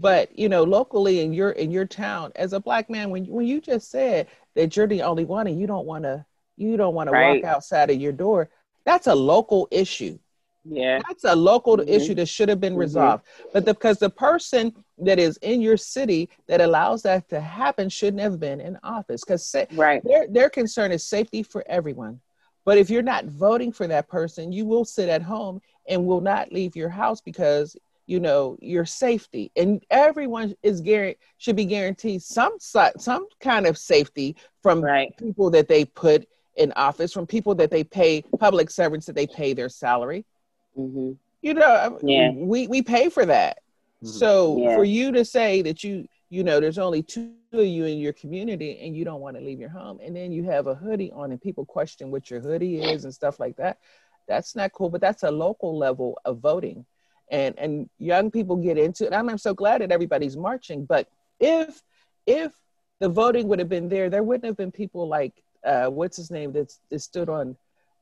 But 0.00 0.36
you 0.36 0.48
know, 0.48 0.64
locally 0.64 1.20
in 1.20 1.32
your 1.32 1.50
in 1.50 1.70
your 1.70 1.84
town, 1.84 2.32
as 2.36 2.52
a 2.54 2.58
black 2.60 2.90
man, 2.90 3.10
when 3.10 3.26
when 3.26 3.46
you 3.46 3.60
just 3.60 3.90
said 3.90 4.26
that 4.54 4.76
you're 4.76 4.88
the 4.88 5.02
only 5.02 5.24
one 5.24 5.46
and 5.46 5.60
you 5.60 5.66
don't 5.66 5.86
want 5.86 6.04
to 6.04 6.24
you 6.56 6.76
don't 6.76 6.94
want 6.94 7.10
Right. 7.10 7.40
to 7.42 7.46
walk 7.46 7.54
outside 7.54 7.90
of 7.90 8.00
your 8.00 8.12
door, 8.12 8.48
that's 8.84 9.06
a 9.06 9.14
local 9.14 9.68
issue. 9.70 10.18
Yeah, 10.64 11.00
That's 11.06 11.24
a 11.24 11.36
local 11.36 11.76
Mhm. 11.76 11.88
issue 11.88 12.14
that 12.14 12.26
should 12.26 12.48
have 12.48 12.60
been 12.60 12.72
Mhm. 12.74 12.78
resolved. 12.80 13.24
But 13.52 13.66
the, 13.66 13.74
because 13.74 13.98
the 13.98 14.10
person 14.10 14.72
that 14.98 15.18
is 15.18 15.36
in 15.42 15.60
your 15.60 15.76
city 15.76 16.30
that 16.46 16.60
allows 16.62 17.02
that 17.02 17.28
to 17.28 17.40
happen 17.40 17.88
shouldn't 17.90 18.22
have 18.22 18.40
been 18.40 18.60
in 18.60 18.78
office. 18.82 19.22
Because 19.22 19.54
right. 19.72 20.02
their 20.02 20.26
their 20.28 20.48
concern 20.48 20.90
is 20.92 21.04
safety 21.04 21.42
for 21.42 21.62
everyone. 21.68 22.20
But 22.64 22.78
if 22.78 22.88
you're 22.90 23.02
not 23.02 23.26
voting 23.26 23.72
for 23.72 23.86
that 23.86 24.08
person, 24.08 24.52
you 24.52 24.64
will 24.64 24.84
sit 24.84 25.08
at 25.08 25.22
home 25.22 25.60
and 25.88 26.06
will 26.06 26.20
not 26.20 26.52
leave 26.52 26.76
your 26.76 26.88
house 26.88 27.20
because 27.20 27.76
you 28.06 28.20
know 28.20 28.58
your 28.60 28.84
safety 28.84 29.50
and 29.56 29.82
everyone 29.90 30.54
is 30.62 30.82
guaranteed 30.82 31.16
should 31.38 31.56
be 31.56 31.64
guaranteed 31.64 32.22
some 32.22 32.52
some 32.58 33.26
kind 33.40 33.66
of 33.66 33.78
safety 33.78 34.36
from 34.62 34.82
Right. 34.82 35.16
people 35.16 35.48
that 35.50 35.68
they 35.68 35.86
put 35.86 36.26
in 36.56 36.70
office 36.76 37.12
from 37.14 37.26
people 37.26 37.54
that 37.54 37.70
they 37.70 37.82
pay 37.82 38.22
public 38.38 38.68
servants 38.70 39.06
that 39.06 39.14
they 39.16 39.26
pay 39.26 39.54
their 39.54 39.70
salary 39.70 40.26
hmm 40.74 41.12
you 41.40 41.54
know 41.54 41.98
Yeah. 42.02 42.30
we 42.34 42.66
we 42.68 42.82
pay 42.82 43.08
for 43.08 43.24
that 43.24 43.58
Mhm. 44.02 44.08
so 44.08 44.58
Yeah. 44.58 44.74
for 44.74 44.84
you 44.84 45.12
to 45.12 45.24
say 45.24 45.62
that 45.62 45.82
you 45.82 46.06
you 46.34 46.42
know 46.42 46.58
there's 46.58 46.78
only 46.78 47.00
two 47.00 47.32
of 47.52 47.64
you 47.64 47.84
in 47.84 47.98
your 47.98 48.12
community 48.12 48.80
and 48.82 48.96
you 48.96 49.04
don't 49.04 49.20
want 49.20 49.36
to 49.36 49.42
leave 49.42 49.60
your 49.60 49.68
home 49.68 50.00
and 50.02 50.16
then 50.16 50.32
you 50.32 50.42
have 50.42 50.66
a 50.66 50.74
hoodie 50.74 51.12
on 51.12 51.30
and 51.30 51.40
people 51.40 51.64
question 51.64 52.10
what 52.10 52.28
your 52.28 52.40
hoodie 52.40 52.82
is 52.82 53.04
and 53.04 53.14
stuff 53.14 53.38
like 53.38 53.56
that 53.56 53.78
that's 54.26 54.56
not 54.56 54.72
cool 54.72 54.90
but 54.90 55.00
that's 55.00 55.22
a 55.22 55.30
local 55.30 55.78
level 55.78 56.18
of 56.24 56.40
voting. 56.40 56.84
And 57.30 57.56
and 57.56 57.88
young 57.98 58.32
people 58.32 58.56
get 58.56 58.76
into 58.76 59.06
it 59.06 59.14
I'm, 59.14 59.28
I'm 59.28 59.38
so 59.38 59.54
glad 59.54 59.80
that 59.80 59.92
everybody's 59.92 60.36
marching 60.36 60.84
but 60.84 61.08
if 61.38 61.80
if 62.26 62.52
the 62.98 63.08
voting 63.08 63.46
would 63.46 63.60
have 63.60 63.68
been 63.68 63.88
there 63.88 64.10
there 64.10 64.24
wouldn't 64.24 64.44
have 64.44 64.56
been 64.56 64.72
people 64.72 65.06
like 65.06 65.34
uh 65.64 65.86
what's 65.86 66.16
his 66.16 66.32
name 66.32 66.52
that's 66.52 66.80
that 66.90 66.98
stood 66.98 67.28
on 67.28 67.56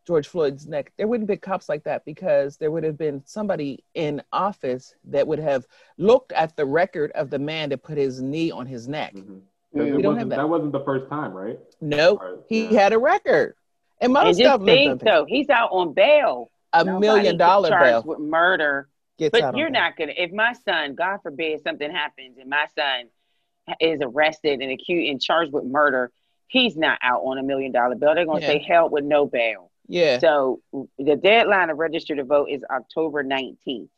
George 0.06 0.26
Floyd's 0.26 0.66
neck, 0.66 0.92
there 0.96 1.06
wouldn't 1.06 1.28
be 1.28 1.36
cops 1.36 1.68
like 1.68 1.84
that 1.84 2.04
because 2.04 2.56
there 2.56 2.70
would 2.70 2.82
have 2.84 2.98
been 2.98 3.22
somebody 3.24 3.84
in 3.94 4.20
office 4.32 4.94
that 5.04 5.26
would 5.26 5.38
have 5.38 5.64
looked 5.96 6.32
at 6.32 6.56
the 6.56 6.66
record 6.66 7.12
of 7.12 7.30
the 7.30 7.38
man 7.38 7.68
that 7.68 7.82
put 7.82 7.96
his 7.98 8.20
knee 8.20 8.50
on 8.50 8.66
his 8.66 8.88
neck. 8.88 9.14
Mhm. 9.14 9.42
Mm. 9.74 9.86
It 9.88 9.94
We 9.96 10.02
don't 10.02 10.16
have 10.18 10.28
that. 10.30 10.36
that. 10.36 10.48
wasn't 10.48 10.72
the 10.72 10.84
first 10.84 11.08
time, 11.08 11.32
right? 11.32 11.58
No, 11.80 12.16
Or- 12.16 12.38
he 12.48 12.66
yeah. 12.66 12.80
had 12.80 12.92
a 12.92 12.98
record. 12.98 13.54
And 14.00 14.06
And 14.06 14.12
most 14.14 14.38
just 14.38 14.40
government 14.42 14.76
think 14.76 14.90
companies- 14.90 15.12
though, 15.14 15.24
he's 15.26 15.50
out 15.50 15.70
on 15.72 15.92
bail. 15.94 16.50
a 16.74 16.84
Nobody 16.84 17.00
million 17.06 17.36
dollar 17.36 17.68
charged 17.68 17.84
bail 17.84 18.02
with 18.04 18.18
murder. 18.18 18.88
gets 19.18 19.30
But 19.32 19.42
on 19.44 19.56
you're 19.56 19.70
bail. 19.70 19.80
not 19.82 19.96
gonna. 19.96 20.12
If 20.16 20.32
my 20.32 20.52
son, 20.54 20.94
God 20.94 21.18
forbid, 21.22 21.60
something 21.62 21.90
happens 21.90 22.38
and 22.38 22.48
my 22.50 22.66
son 22.74 23.08
is 23.78 24.00
arrested 24.02 24.60
and 24.60 24.72
accused 24.72 25.10
and 25.10 25.20
charged 25.20 25.52
with 25.52 25.64
murder, 25.64 26.10
he's 26.48 26.76
not 26.76 26.98
out 27.02 27.20
on 27.22 27.38
a 27.38 27.42
million 27.42 27.72
dollar 27.72 27.94
bail. 27.94 28.14
They're 28.14 28.24
gonna 28.26 28.40
Yeah. 28.40 28.46
say 28.48 28.58
hell 28.58 28.88
with 28.88 29.04
no 29.04 29.26
bail. 29.26 29.70
Yeah. 29.88 30.18
So 30.18 30.60
the 30.98 31.16
deadline 31.16 31.68
to 31.68 31.74
register 31.74 32.14
to 32.16 32.24
vote 32.24 32.48
is 32.50 32.62
October 32.70 33.22
19th. 33.24 33.88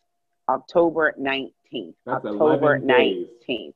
October 0.49 1.14
19th. 1.18 1.95
That's 2.07 2.24
October 2.24 2.78
19th. 2.78 3.74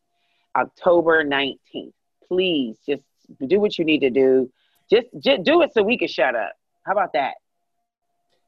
October 0.56 1.24
19th. 1.24 1.92
Please 2.26 2.76
just 2.86 3.02
do 3.46 3.60
what 3.60 3.78
you 3.78 3.84
need 3.84 4.00
to 4.00 4.10
do. 4.10 4.50
Just, 4.90 5.06
just 5.18 5.42
do 5.44 5.62
it 5.62 5.72
so 5.74 5.82
we 5.82 5.98
can 5.98 6.08
shut 6.08 6.34
up. 6.34 6.52
How 6.84 6.92
about 6.92 7.12
that? 7.12 7.34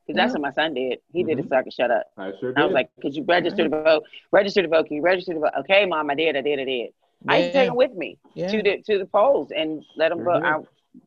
Because 0.06 0.16
that's 0.16 0.28
Yeah. 0.30 0.32
what 0.40 0.40
my 0.42 0.52
son 0.52 0.74
did. 0.74 1.00
He 1.12 1.22
did 1.22 1.38
it 1.38 1.44
Mhm. 1.44 1.48
so 1.50 1.56
I 1.56 1.62
could 1.62 1.72
shut 1.72 1.90
up. 1.90 2.06
I 2.16 2.32
sure 2.40 2.52
did. 2.52 2.58
I 2.58 2.64
was 2.64 2.72
like, 2.72 2.90
could 3.00 3.14
you 3.14 3.22
register 3.24 3.64
to 3.64 3.68
vote? 3.68 4.04
Register 4.32 4.62
to 4.62 4.68
vote. 4.68 4.86
Can 4.86 4.96
you 4.96 5.02
register 5.02 5.34
to 5.34 5.40
vote? 5.40 5.52
Okay, 5.60 5.84
mom, 5.86 6.10
I 6.10 6.14
did. 6.14 6.36
I 6.36 6.40
did. 6.40 6.58
I 6.58 6.64
did. 6.64 6.92
I 7.28 7.36
used 7.38 7.52
take 7.52 7.64
Yeah. 7.66 7.70
him 7.70 7.76
with 7.76 7.92
me 7.94 8.18
yeah. 8.34 8.48
to 8.48 8.62
the 8.62 8.82
to 8.82 8.98
the 8.98 9.04
polls 9.06 9.52
and 9.52 9.84
let 9.96 10.10
him 10.10 10.18
Sure 10.18 10.24
vote. 10.24 10.40
did. 10.40 10.44
I 10.46 10.58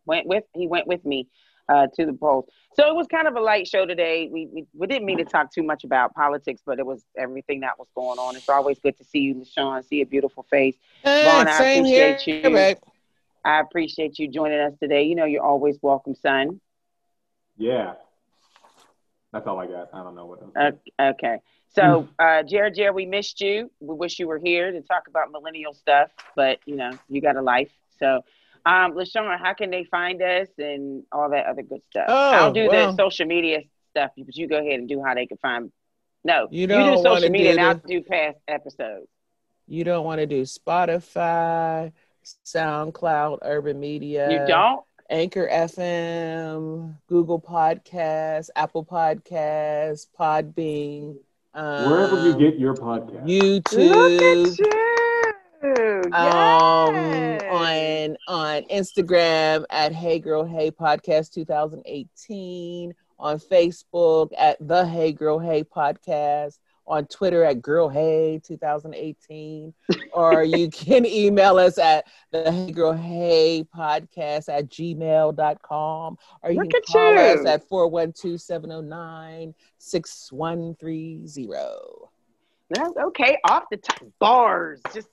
went 0.05 0.27
with 0.27 0.43
he 0.53 0.67
went 0.67 0.85
with 0.87 1.03
me 1.03 1.27
uh, 1.69 1.87
to 1.95 2.05
the 2.05 2.13
polls. 2.13 2.45
So 2.75 2.87
it 2.89 2.95
was 2.95 3.07
kind 3.07 3.27
of 3.27 3.35
a 3.35 3.39
light 3.39 3.67
show 3.67 3.85
today. 3.85 4.29
We, 4.31 4.47
we 4.47 4.65
we 4.73 4.87
didn't 4.87 5.05
mean 5.05 5.17
to 5.19 5.25
talk 5.25 5.51
too 5.51 5.63
much 5.63 5.83
about 5.83 6.13
politics, 6.13 6.61
but 6.65 6.79
it 6.79 6.85
was 6.85 7.05
everything 7.17 7.61
that 7.61 7.77
was 7.77 7.87
going 7.95 8.19
on. 8.19 8.35
It's 8.35 8.49
always 8.49 8.79
good 8.79 8.97
to 8.97 9.03
see 9.03 9.19
you, 9.19 9.35
LaShawn. 9.35 9.85
See 9.85 10.01
a 10.01 10.05
beautiful 10.05 10.43
face. 10.49 10.75
Eh, 11.03 11.23
Vaughn, 11.23 11.47
I 11.47 11.71
appreciate 11.71 12.21
here, 12.21 12.41
you. 12.43 12.49
babe. 12.49 12.77
I 13.45 13.59
appreciate 13.59 14.19
you 14.19 14.27
joining 14.27 14.59
us 14.59 14.73
today. 14.79 15.03
You 15.03 15.15
know 15.15 15.25
you're 15.25 15.43
always 15.43 15.77
welcome, 15.81 16.15
son. 16.15 16.59
yeah. 17.57 17.93
That's 19.31 19.47
all 19.47 19.59
I 19.59 19.65
got. 19.65 19.89
I 19.93 20.03
don't 20.03 20.13
know 20.13 20.27
what 20.27 20.41
else. 20.43 20.83
Uh, 20.99 21.03
okay. 21.09 21.39
So, 21.69 22.07
uh, 22.19 22.43
Jared, 22.43 22.75
Jared, 22.75 22.93
we 22.93 23.07
missed 23.07 23.41
you. 23.41 23.71
We 23.79 23.95
wish 23.95 24.19
you 24.19 24.27
were 24.27 24.37
here 24.37 24.71
to 24.71 24.81
talk 24.81 25.07
about 25.07 25.31
millennial 25.31 25.73
stuff, 25.73 26.11
but 26.35 26.59
you 26.67 26.75
know, 26.75 26.91
you 27.09 27.19
got 27.19 27.35
a 27.35 27.41
life. 27.41 27.71
So, 27.97 28.21
um, 28.65 28.93
LaShawn, 28.93 29.37
how 29.39 29.53
can 29.53 29.69
they 29.69 29.83
find 29.85 30.21
us 30.21 30.47
and 30.57 31.03
all 31.11 31.29
that 31.31 31.45
other 31.47 31.63
good 31.63 31.81
stuff? 31.89 32.05
Oh, 32.07 32.31
I'll 32.31 32.53
do 32.53 32.67
well. 32.69 32.91
the 32.91 32.97
social 32.97 33.25
media 33.25 33.61
stuff, 33.91 34.11
but 34.17 34.35
you 34.35 34.47
go 34.47 34.57
ahead 34.57 34.79
and 34.79 34.87
do 34.87 35.01
how 35.03 35.13
they 35.13 35.25
can 35.25 35.37
find. 35.37 35.71
No, 36.23 36.47
You 36.51 36.61
you, 36.61 36.67
don't 36.67 36.79
do 36.83 36.85
wanna 37.03 37.15
social 37.19 37.29
media, 37.29 37.53
do 37.53 37.59
and 37.59 37.67
I'll 37.67 37.75
do 37.85 38.01
past 38.03 38.37
episodes. 38.47 39.07
You 39.67 39.83
don't 39.83 40.05
want 40.05 40.19
to 40.19 40.25
do 40.25 40.43
Spotify, 40.43 41.91
SoundCloud, 42.45 43.39
Urban 43.41 43.79
Media. 43.79 44.31
you 44.31 44.47
don't? 44.47 44.83
Anchor 45.09 45.49
FM, 45.51 46.95
Google 47.07 47.39
Podcasts, 47.41 48.49
Apple 48.55 48.85
Podcasts, 48.85 50.07
Podbean, 50.17 51.17
um, 51.53 51.89
Wherever 51.91 52.25
you 52.25 52.33
get 52.37 52.57
your 52.57 52.73
podcast. 52.73 53.25
YouTube, 53.27 54.57
you! 54.57 54.89
Um, 56.13 56.95
on 57.49 58.17
on 58.27 58.63
Instagram 58.69 59.65
at 59.71 59.91
Hey 59.93 60.19
Girl 60.19 60.45
Hey 60.45 60.69
Podcast 60.69 61.33
2018, 61.33 62.93
on 63.17 63.39
Facebook 63.39 64.29
at 64.37 64.57
the 64.65 64.85
Hey 64.85 65.11
Girl 65.11 65.39
Hey 65.39 65.63
Podcast, 65.63 66.59
on 66.85 67.07
Twitter 67.07 67.43
at 67.43 67.63
Girl 67.63 67.89
Hey 67.89 68.39
2018, 68.45 69.73
or 70.13 70.43
you 70.43 70.69
can 70.69 71.05
email 71.05 71.57
us 71.57 71.79
at 71.79 72.05
the 72.31 72.51
Hey 72.51 72.71
Girl 72.71 72.93
Hey 72.93 73.65
Podcast 73.75 74.49
at 74.49 74.69
gmail.com, 74.69 76.17
or 76.43 76.51
you 76.51 76.59
Look 76.59 76.69
can 76.69 76.81
at 76.81 76.85
call 76.85 77.17
us 77.17 77.39
you. 77.39 77.47
at 77.47 77.67
412 77.67 78.39
709 78.39 79.55
6130. 79.79 81.57
That's 82.69 82.97
okay. 82.97 83.37
Off 83.45 83.63
the 83.71 83.77
top 83.77 84.03
bars, 84.19 84.79
just 84.93 85.07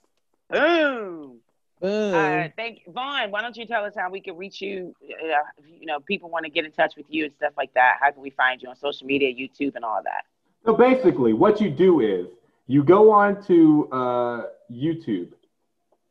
boom. 0.51 1.41
Boom. 1.81 2.15
Uh, 2.15 2.49
thank 2.57 2.83
Vaughn. 2.89 3.31
Why 3.31 3.41
don't 3.41 3.57
you 3.57 3.65
tell 3.65 3.85
us 3.85 3.95
how 3.97 4.11
we 4.11 4.21
can 4.21 4.37
reach 4.37 4.61
you? 4.61 4.95
Uh, 5.03 5.37
you 5.67 5.87
know, 5.87 5.99
people 6.01 6.29
want 6.29 6.45
to 6.45 6.51
get 6.51 6.67
in 6.67 6.73
touch 6.73 6.95
with 6.97 7.07
you 7.09 7.25
and 7.25 7.35
stuff 7.35 7.55
like 7.57 7.73
that. 7.75 7.97
How 8.01 8.11
can 8.11 8.23
we 8.23 8.31
find 8.31 8.61
you 8.61 8.69
on 8.69 8.77
social 8.77 9.07
media, 9.07 9.33
YouTube, 9.33 9.77
and 9.77 9.85
all 9.85 10.03
that? 10.05 10.25
So 10.67 10.75
basically, 10.75 11.33
what 11.33 11.61
you 11.61 11.71
do 11.71 12.01
is 12.01 12.27
you 12.67 12.85
go 12.85 13.11
on 13.11 13.43
to 13.45 13.89
uh, 13.91 14.43
YouTube 14.71 15.33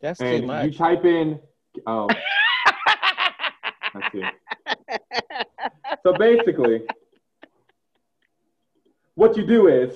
That's 0.01 0.19
too 0.19 0.25
and 0.25 0.71
you 0.71 0.77
type 0.77 1.05
in. 1.05 1.39
Oh, 1.85 2.09
I 3.93 4.09
see. 4.11 4.23
So 6.03 6.13
basically, 6.13 6.81
what 9.13 9.37
you 9.37 9.45
do 9.45 9.67
is 9.67 9.93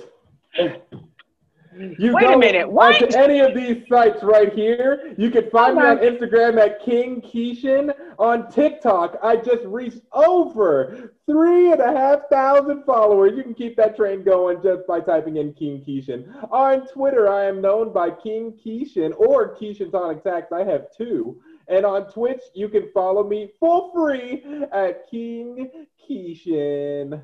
you 1.75 2.13
Wait 2.13 2.23
a 2.23 2.27
go 2.27 2.37
minute, 2.37 2.69
what? 2.69 3.01
onto 3.01 3.17
any 3.17 3.39
of 3.39 3.55
these 3.55 3.87
sites 3.87 4.21
right 4.23 4.53
here. 4.53 5.13
You 5.17 5.29
can 5.29 5.49
find 5.49 5.77
Oh 5.77 5.81
me 5.81 5.87
on 5.87 5.97
Instagram 5.97 6.59
at 6.59 6.81
King 6.83 7.21
Keishan. 7.21 7.93
On 8.19 8.51
TikTok, 8.51 9.17
I 9.23 9.37
just 9.37 9.63
reached 9.65 10.01
over 10.11 11.13
three 11.25 11.71
and 11.71 11.81
a 11.81 11.91
half 11.91 12.21
thousand 12.31 12.83
followers. 12.85 13.33
You 13.35 13.43
can 13.43 13.53
keep 13.53 13.75
that 13.77 13.95
train 13.95 14.23
going 14.23 14.61
just 14.61 14.85
by 14.87 14.99
typing 14.99 15.37
in 15.37 15.53
King 15.53 15.83
Keishan. 15.87 16.51
On 16.51 16.85
Twitter, 16.87 17.29
I 17.31 17.45
am 17.45 17.61
known 17.61 17.91
by 17.91 18.11
King 18.11 18.53
Keishan 18.63 19.13
or 19.17 19.55
Keishan 19.55 19.91
Tonic 19.91 20.23
Tax. 20.23 20.51
I 20.51 20.63
have 20.63 20.87
two. 20.95 21.41
And 21.67 21.85
on 21.85 22.11
Twitch, 22.11 22.41
you 22.53 22.67
can 22.67 22.89
follow 22.93 23.27
me 23.27 23.51
for 23.59 23.91
free 23.93 24.43
at 24.71 25.09
King 25.09 25.69
Keishan. 26.07 27.23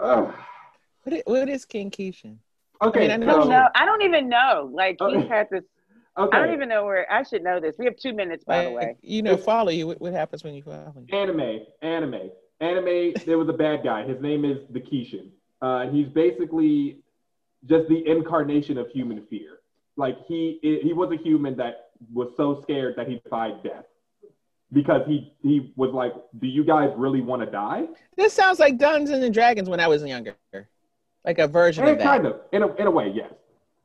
Ugh. 0.00 0.34
What 1.04 1.12
is, 1.16 1.22
what 1.26 1.48
is 1.48 1.64
King 1.64 1.90
Keishan? 1.90 2.38
Okay, 2.82 3.10
I 3.12 3.16
mean, 3.16 3.28
I 3.28 3.32
I 3.32 3.34
don't 3.36 3.44
so- 3.44 3.48
know. 3.50 3.68
I 3.74 3.84
don't 3.86 4.02
even 4.02 4.28
know. 4.28 4.70
Like 4.72 5.00
Okay. 5.00 5.20
he's 5.20 5.28
had 5.28 5.48
this. 5.50 5.64
okay. 6.18 6.36
I 6.36 6.44
don't 6.44 6.54
even 6.54 6.68
know 6.68 6.84
where. 6.84 7.10
I 7.12 7.22
should 7.22 7.42
know 7.42 7.60
this. 7.60 7.76
We 7.78 7.84
have 7.84 7.96
two 7.96 8.12
minutes, 8.12 8.44
by 8.44 8.64
the 8.64 8.70
way. 8.70 8.96
you 9.02 9.22
know, 9.22 9.36
follow 9.36 9.70
you. 9.70 9.86
What, 9.86 10.00
what 10.00 10.12
happens 10.12 10.42
when 10.44 10.54
you 10.54 10.62
follow 10.62 10.92
you? 11.08 11.16
Anime, 11.16 11.60
anime, 11.82 12.30
anime. 12.60 13.12
There 13.26 13.38
was 13.38 13.48
a 13.48 13.52
bad 13.52 13.82
guy. 13.84 14.04
His 14.06 14.20
name 14.20 14.44
is 14.44 14.58
the 14.70 14.80
Keishan. 14.80 15.28
Uh, 15.60 15.88
he's 15.90 16.08
basically 16.08 16.98
just 17.66 17.88
the 17.88 18.04
incarnation 18.08 18.76
of 18.78 18.88
human 18.90 19.24
fear. 19.30 19.60
Like 19.96 20.16
he 20.26 20.58
he 20.62 20.92
was 20.92 21.12
a 21.12 21.16
human 21.22 21.56
that 21.58 21.90
was 22.12 22.28
so 22.36 22.60
scared 22.62 22.96
that 22.96 23.06
he 23.08 23.16
defied 23.20 23.62
death 23.62 23.84
because 24.72 25.02
he 25.06 25.32
he 25.42 25.72
was 25.76 25.92
like, 25.92 26.14
"Do 26.40 26.46
you 26.46 26.64
guys 26.64 26.90
really 26.96 27.20
want 27.20 27.42
to 27.42 27.50
die?" 27.50 27.86
This 28.16 28.32
sounds 28.32 28.58
like 28.58 28.78
Dungeons 28.78 29.22
and 29.22 29.32
Dragons 29.32 29.68
when 29.68 29.80
I 29.80 29.86
was 29.86 30.02
younger, 30.04 30.34
like 31.24 31.38
a 31.38 31.46
version 31.48 31.84
of 31.84 31.90
And 31.90 32.00
that. 32.00 32.04
kind 32.04 32.26
of 32.26 32.40
in 32.52 32.62
a 32.62 32.74
in 32.76 32.86
a 32.86 32.90
way, 32.90 33.08
yes. 33.14 33.32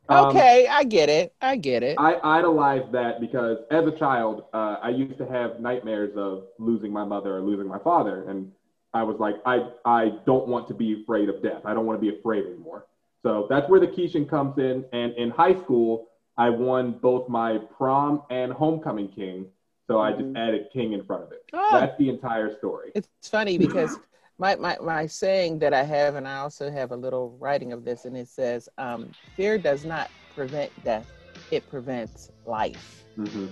Um, 0.09 0.27
Okay, 0.27 0.67
I 0.69 0.83
get 0.85 1.09
it. 1.09 1.33
I 1.41 1.57
get 1.57 1.83
it. 1.83 1.95
I 1.99 2.17
idolized 2.23 2.91
that 2.93 3.19
because 3.19 3.57
as 3.71 3.85
a 3.85 3.91
child, 3.91 4.45
uh, 4.53 4.77
I 4.81 4.89
used 4.89 5.17
to 5.17 5.25
have 5.27 5.59
nightmares 5.59 6.15
of 6.15 6.45
losing 6.59 6.93
my 6.93 7.03
mother 7.03 7.35
or 7.37 7.41
losing 7.41 7.67
my 7.67 7.79
father, 7.79 8.29
and 8.29 8.51
I 8.93 9.03
was 9.03 9.17
like, 9.19 9.35
I 9.45 9.69
I 9.85 10.13
don't 10.25 10.47
want 10.47 10.67
to 10.69 10.73
be 10.73 11.01
afraid 11.03 11.29
of 11.29 11.43
death. 11.43 11.61
I 11.65 11.73
don't 11.73 11.85
want 11.85 12.01
to 12.01 12.11
be 12.11 12.17
afraid 12.17 12.45
anymore. 12.45 12.85
So 13.23 13.47
that's 13.49 13.69
where 13.69 13.79
the 13.79 13.87
Keishan 13.87 14.29
comes 14.29 14.57
in. 14.57 14.85
And 14.93 15.11
in 15.15 15.29
high 15.31 15.55
school, 15.55 16.07
I 16.37 16.49
won 16.49 16.93
both 16.93 17.27
my 17.27 17.57
prom 17.77 18.21
and 18.29 18.53
homecoming 18.53 19.09
king. 19.09 19.47
So 19.87 19.99
I 19.99 20.11
just 20.11 20.23
Mhm. 20.25 20.37
added 20.37 20.67
king 20.71 20.93
in 20.93 21.03
front 21.03 21.23
of 21.23 21.31
it. 21.31 21.43
Oh. 21.51 21.69
That's 21.79 21.97
the 21.97 22.09
entire 22.09 22.55
story. 22.57 22.91
It's 22.95 23.09
funny 23.29 23.57
because 23.57 23.99
my, 24.39 24.55
my, 24.55 24.77
my 24.81 25.07
saying 25.07 25.59
that 25.59 25.73
I 25.73 25.83
have, 25.83 26.15
and 26.15 26.27
I 26.27 26.37
also 26.37 26.69
have 26.69 26.91
a 26.91 26.95
little 26.95 27.35
writing 27.39 27.73
of 27.73 27.83
this, 27.83 28.05
and 28.05 28.15
it 28.15 28.27
says, 28.27 28.69
um, 28.77 29.13
fear 29.35 29.57
does 29.57 29.83
not 29.85 30.09
prevent 30.33 30.71
death, 30.83 31.11
it 31.51 31.67
prevents 31.69 32.31
life. 32.45 33.03
Mhm. 33.17 33.49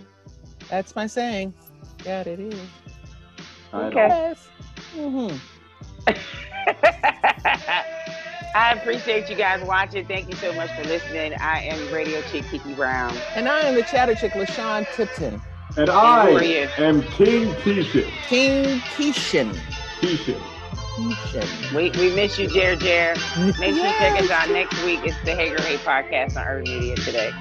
That's 0.70 0.96
my 0.96 1.08
saying. 1.08 1.54
Yeah, 2.06 2.22
it 2.22 2.40
is. 2.40 2.60
Okay. 3.74 4.08
Yes. 4.08 4.48
hmm 4.94 5.36
I 8.58 8.72
appreciate 8.72 9.30
you 9.30 9.36
guys 9.36 9.62
watching. 9.64 10.06
Thank 10.06 10.30
you 10.30 10.36
so 10.36 10.54
much 10.54 10.70
for 10.72 10.84
listening. 10.86 11.34
I 11.42 11.62
am 11.62 11.94
Radio 11.94 12.22
Chick 12.32 12.46
Kiki 12.52 12.74
Brown. 12.74 13.16
And 13.36 13.50
I 13.50 13.60
am 13.62 13.76
the 13.76 13.84
chatter 13.84 14.16
chick, 14.16 14.32
LaShawn 14.32 14.88
Tipton. 14.96 15.42
And 15.78 15.90
who 15.90 15.96
are 15.96 16.30
I 16.30 16.42
you? 16.42 16.68
am 16.78 17.02
King 17.04 17.50
Keishan. 17.56 18.10
King 18.28 18.80
Keishan. 18.96 19.54
Keishan. 20.00 20.55
We, 20.98 21.92
we 21.92 22.16
miss 22.16 22.40
you, 22.40 22.48
Jer 22.48 22.76
Jer. 22.78 23.16
Make 23.38 23.56
sure 23.56 23.86
you 23.86 23.92
check 23.98 24.22
us 24.22 24.30
out 24.30 24.50
next 24.50 24.82
week. 24.86 25.02
It's 25.04 25.20
the 25.26 25.36
Hey 25.36 25.50
Girl 25.50 25.62
Hey 25.62 25.76
podcast 25.76 26.38
on 26.38 26.48
Urban 26.48 26.64
Media 26.80 26.96
today. 26.96 27.32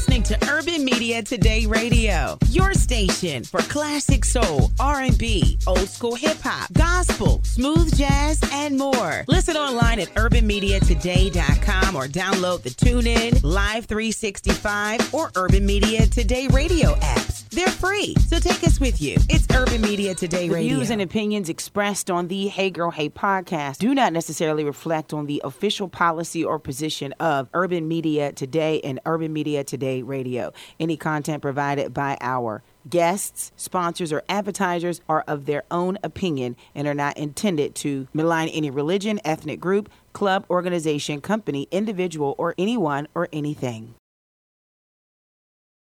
Listening 0.00 0.22
to 0.22 0.50
Urban 0.50 0.82
Media 0.82 1.22
Today 1.22 1.66
Radio, 1.66 2.38
your 2.48 2.72
station 2.72 3.44
for 3.44 3.58
classic 3.60 4.24
soul, 4.24 4.70
R&B, 4.80 5.58
old 5.66 5.86
school 5.90 6.14
hip 6.14 6.38
hop, 6.42 6.72
gospel, 6.72 7.42
smooth 7.44 7.94
jazz, 7.94 8.40
and 8.50 8.78
more. 8.78 9.26
Listen 9.28 9.58
online 9.58 10.00
at 10.00 10.08
urbanmediatoday.com 10.14 11.94
or 11.96 12.06
download 12.06 12.62
the 12.62 12.70
TuneIn, 12.70 13.42
Live 13.44 13.84
365, 13.84 15.12
or 15.12 15.30
Urban 15.36 15.66
Media 15.66 16.06
Today 16.06 16.48
Radio 16.48 16.94
apps. 16.94 17.46
They're 17.50 17.66
free, 17.66 18.14
so 18.28 18.38
take 18.38 18.62
us 18.64 18.78
with 18.80 19.02
you. 19.02 19.16
It's 19.28 19.46
Urban 19.54 19.82
Media 19.82 20.14
Today 20.14 20.48
The 20.48 20.54
Radio. 20.54 20.76
views 20.76 20.90
and 20.90 21.02
opinions 21.02 21.48
expressed 21.50 22.08
on 22.10 22.28
the 22.28 22.46
Hey 22.46 22.70
Girl 22.70 22.90
Hey 22.92 23.10
podcast 23.10 23.78
do 23.78 23.92
not 23.94 24.12
necessarily 24.14 24.64
reflect 24.64 25.12
on 25.12 25.26
the 25.26 25.42
official 25.44 25.88
policy 25.88 26.42
or 26.44 26.58
position 26.60 27.12
of 27.20 27.48
Urban 27.52 27.86
Media 27.88 28.32
Today 28.32 28.80
and 28.82 29.00
Urban 29.04 29.32
Media 29.32 29.62
Today 29.64 29.89
Radio. 29.98 30.52
Any 30.78 30.96
content 30.96 31.42
provided 31.42 31.92
by 31.92 32.16
our 32.20 32.62
guests, 32.88 33.52
sponsors, 33.56 34.12
or 34.12 34.22
advertisers 34.28 35.00
are 35.08 35.24
of 35.26 35.46
their 35.46 35.64
own 35.70 35.98
opinion 36.02 36.56
and 36.74 36.86
are 36.88 36.94
not 36.94 37.16
intended 37.16 37.74
to 37.76 38.08
malign 38.14 38.48
any 38.48 38.70
religion, 38.70 39.20
ethnic 39.24 39.60
group, 39.60 39.90
club, 40.12 40.46
organization, 40.48 41.20
company, 41.20 41.68
individual, 41.70 42.34
or 42.38 42.54
anyone 42.56 43.06
or 43.14 43.28
anything. 43.32 43.94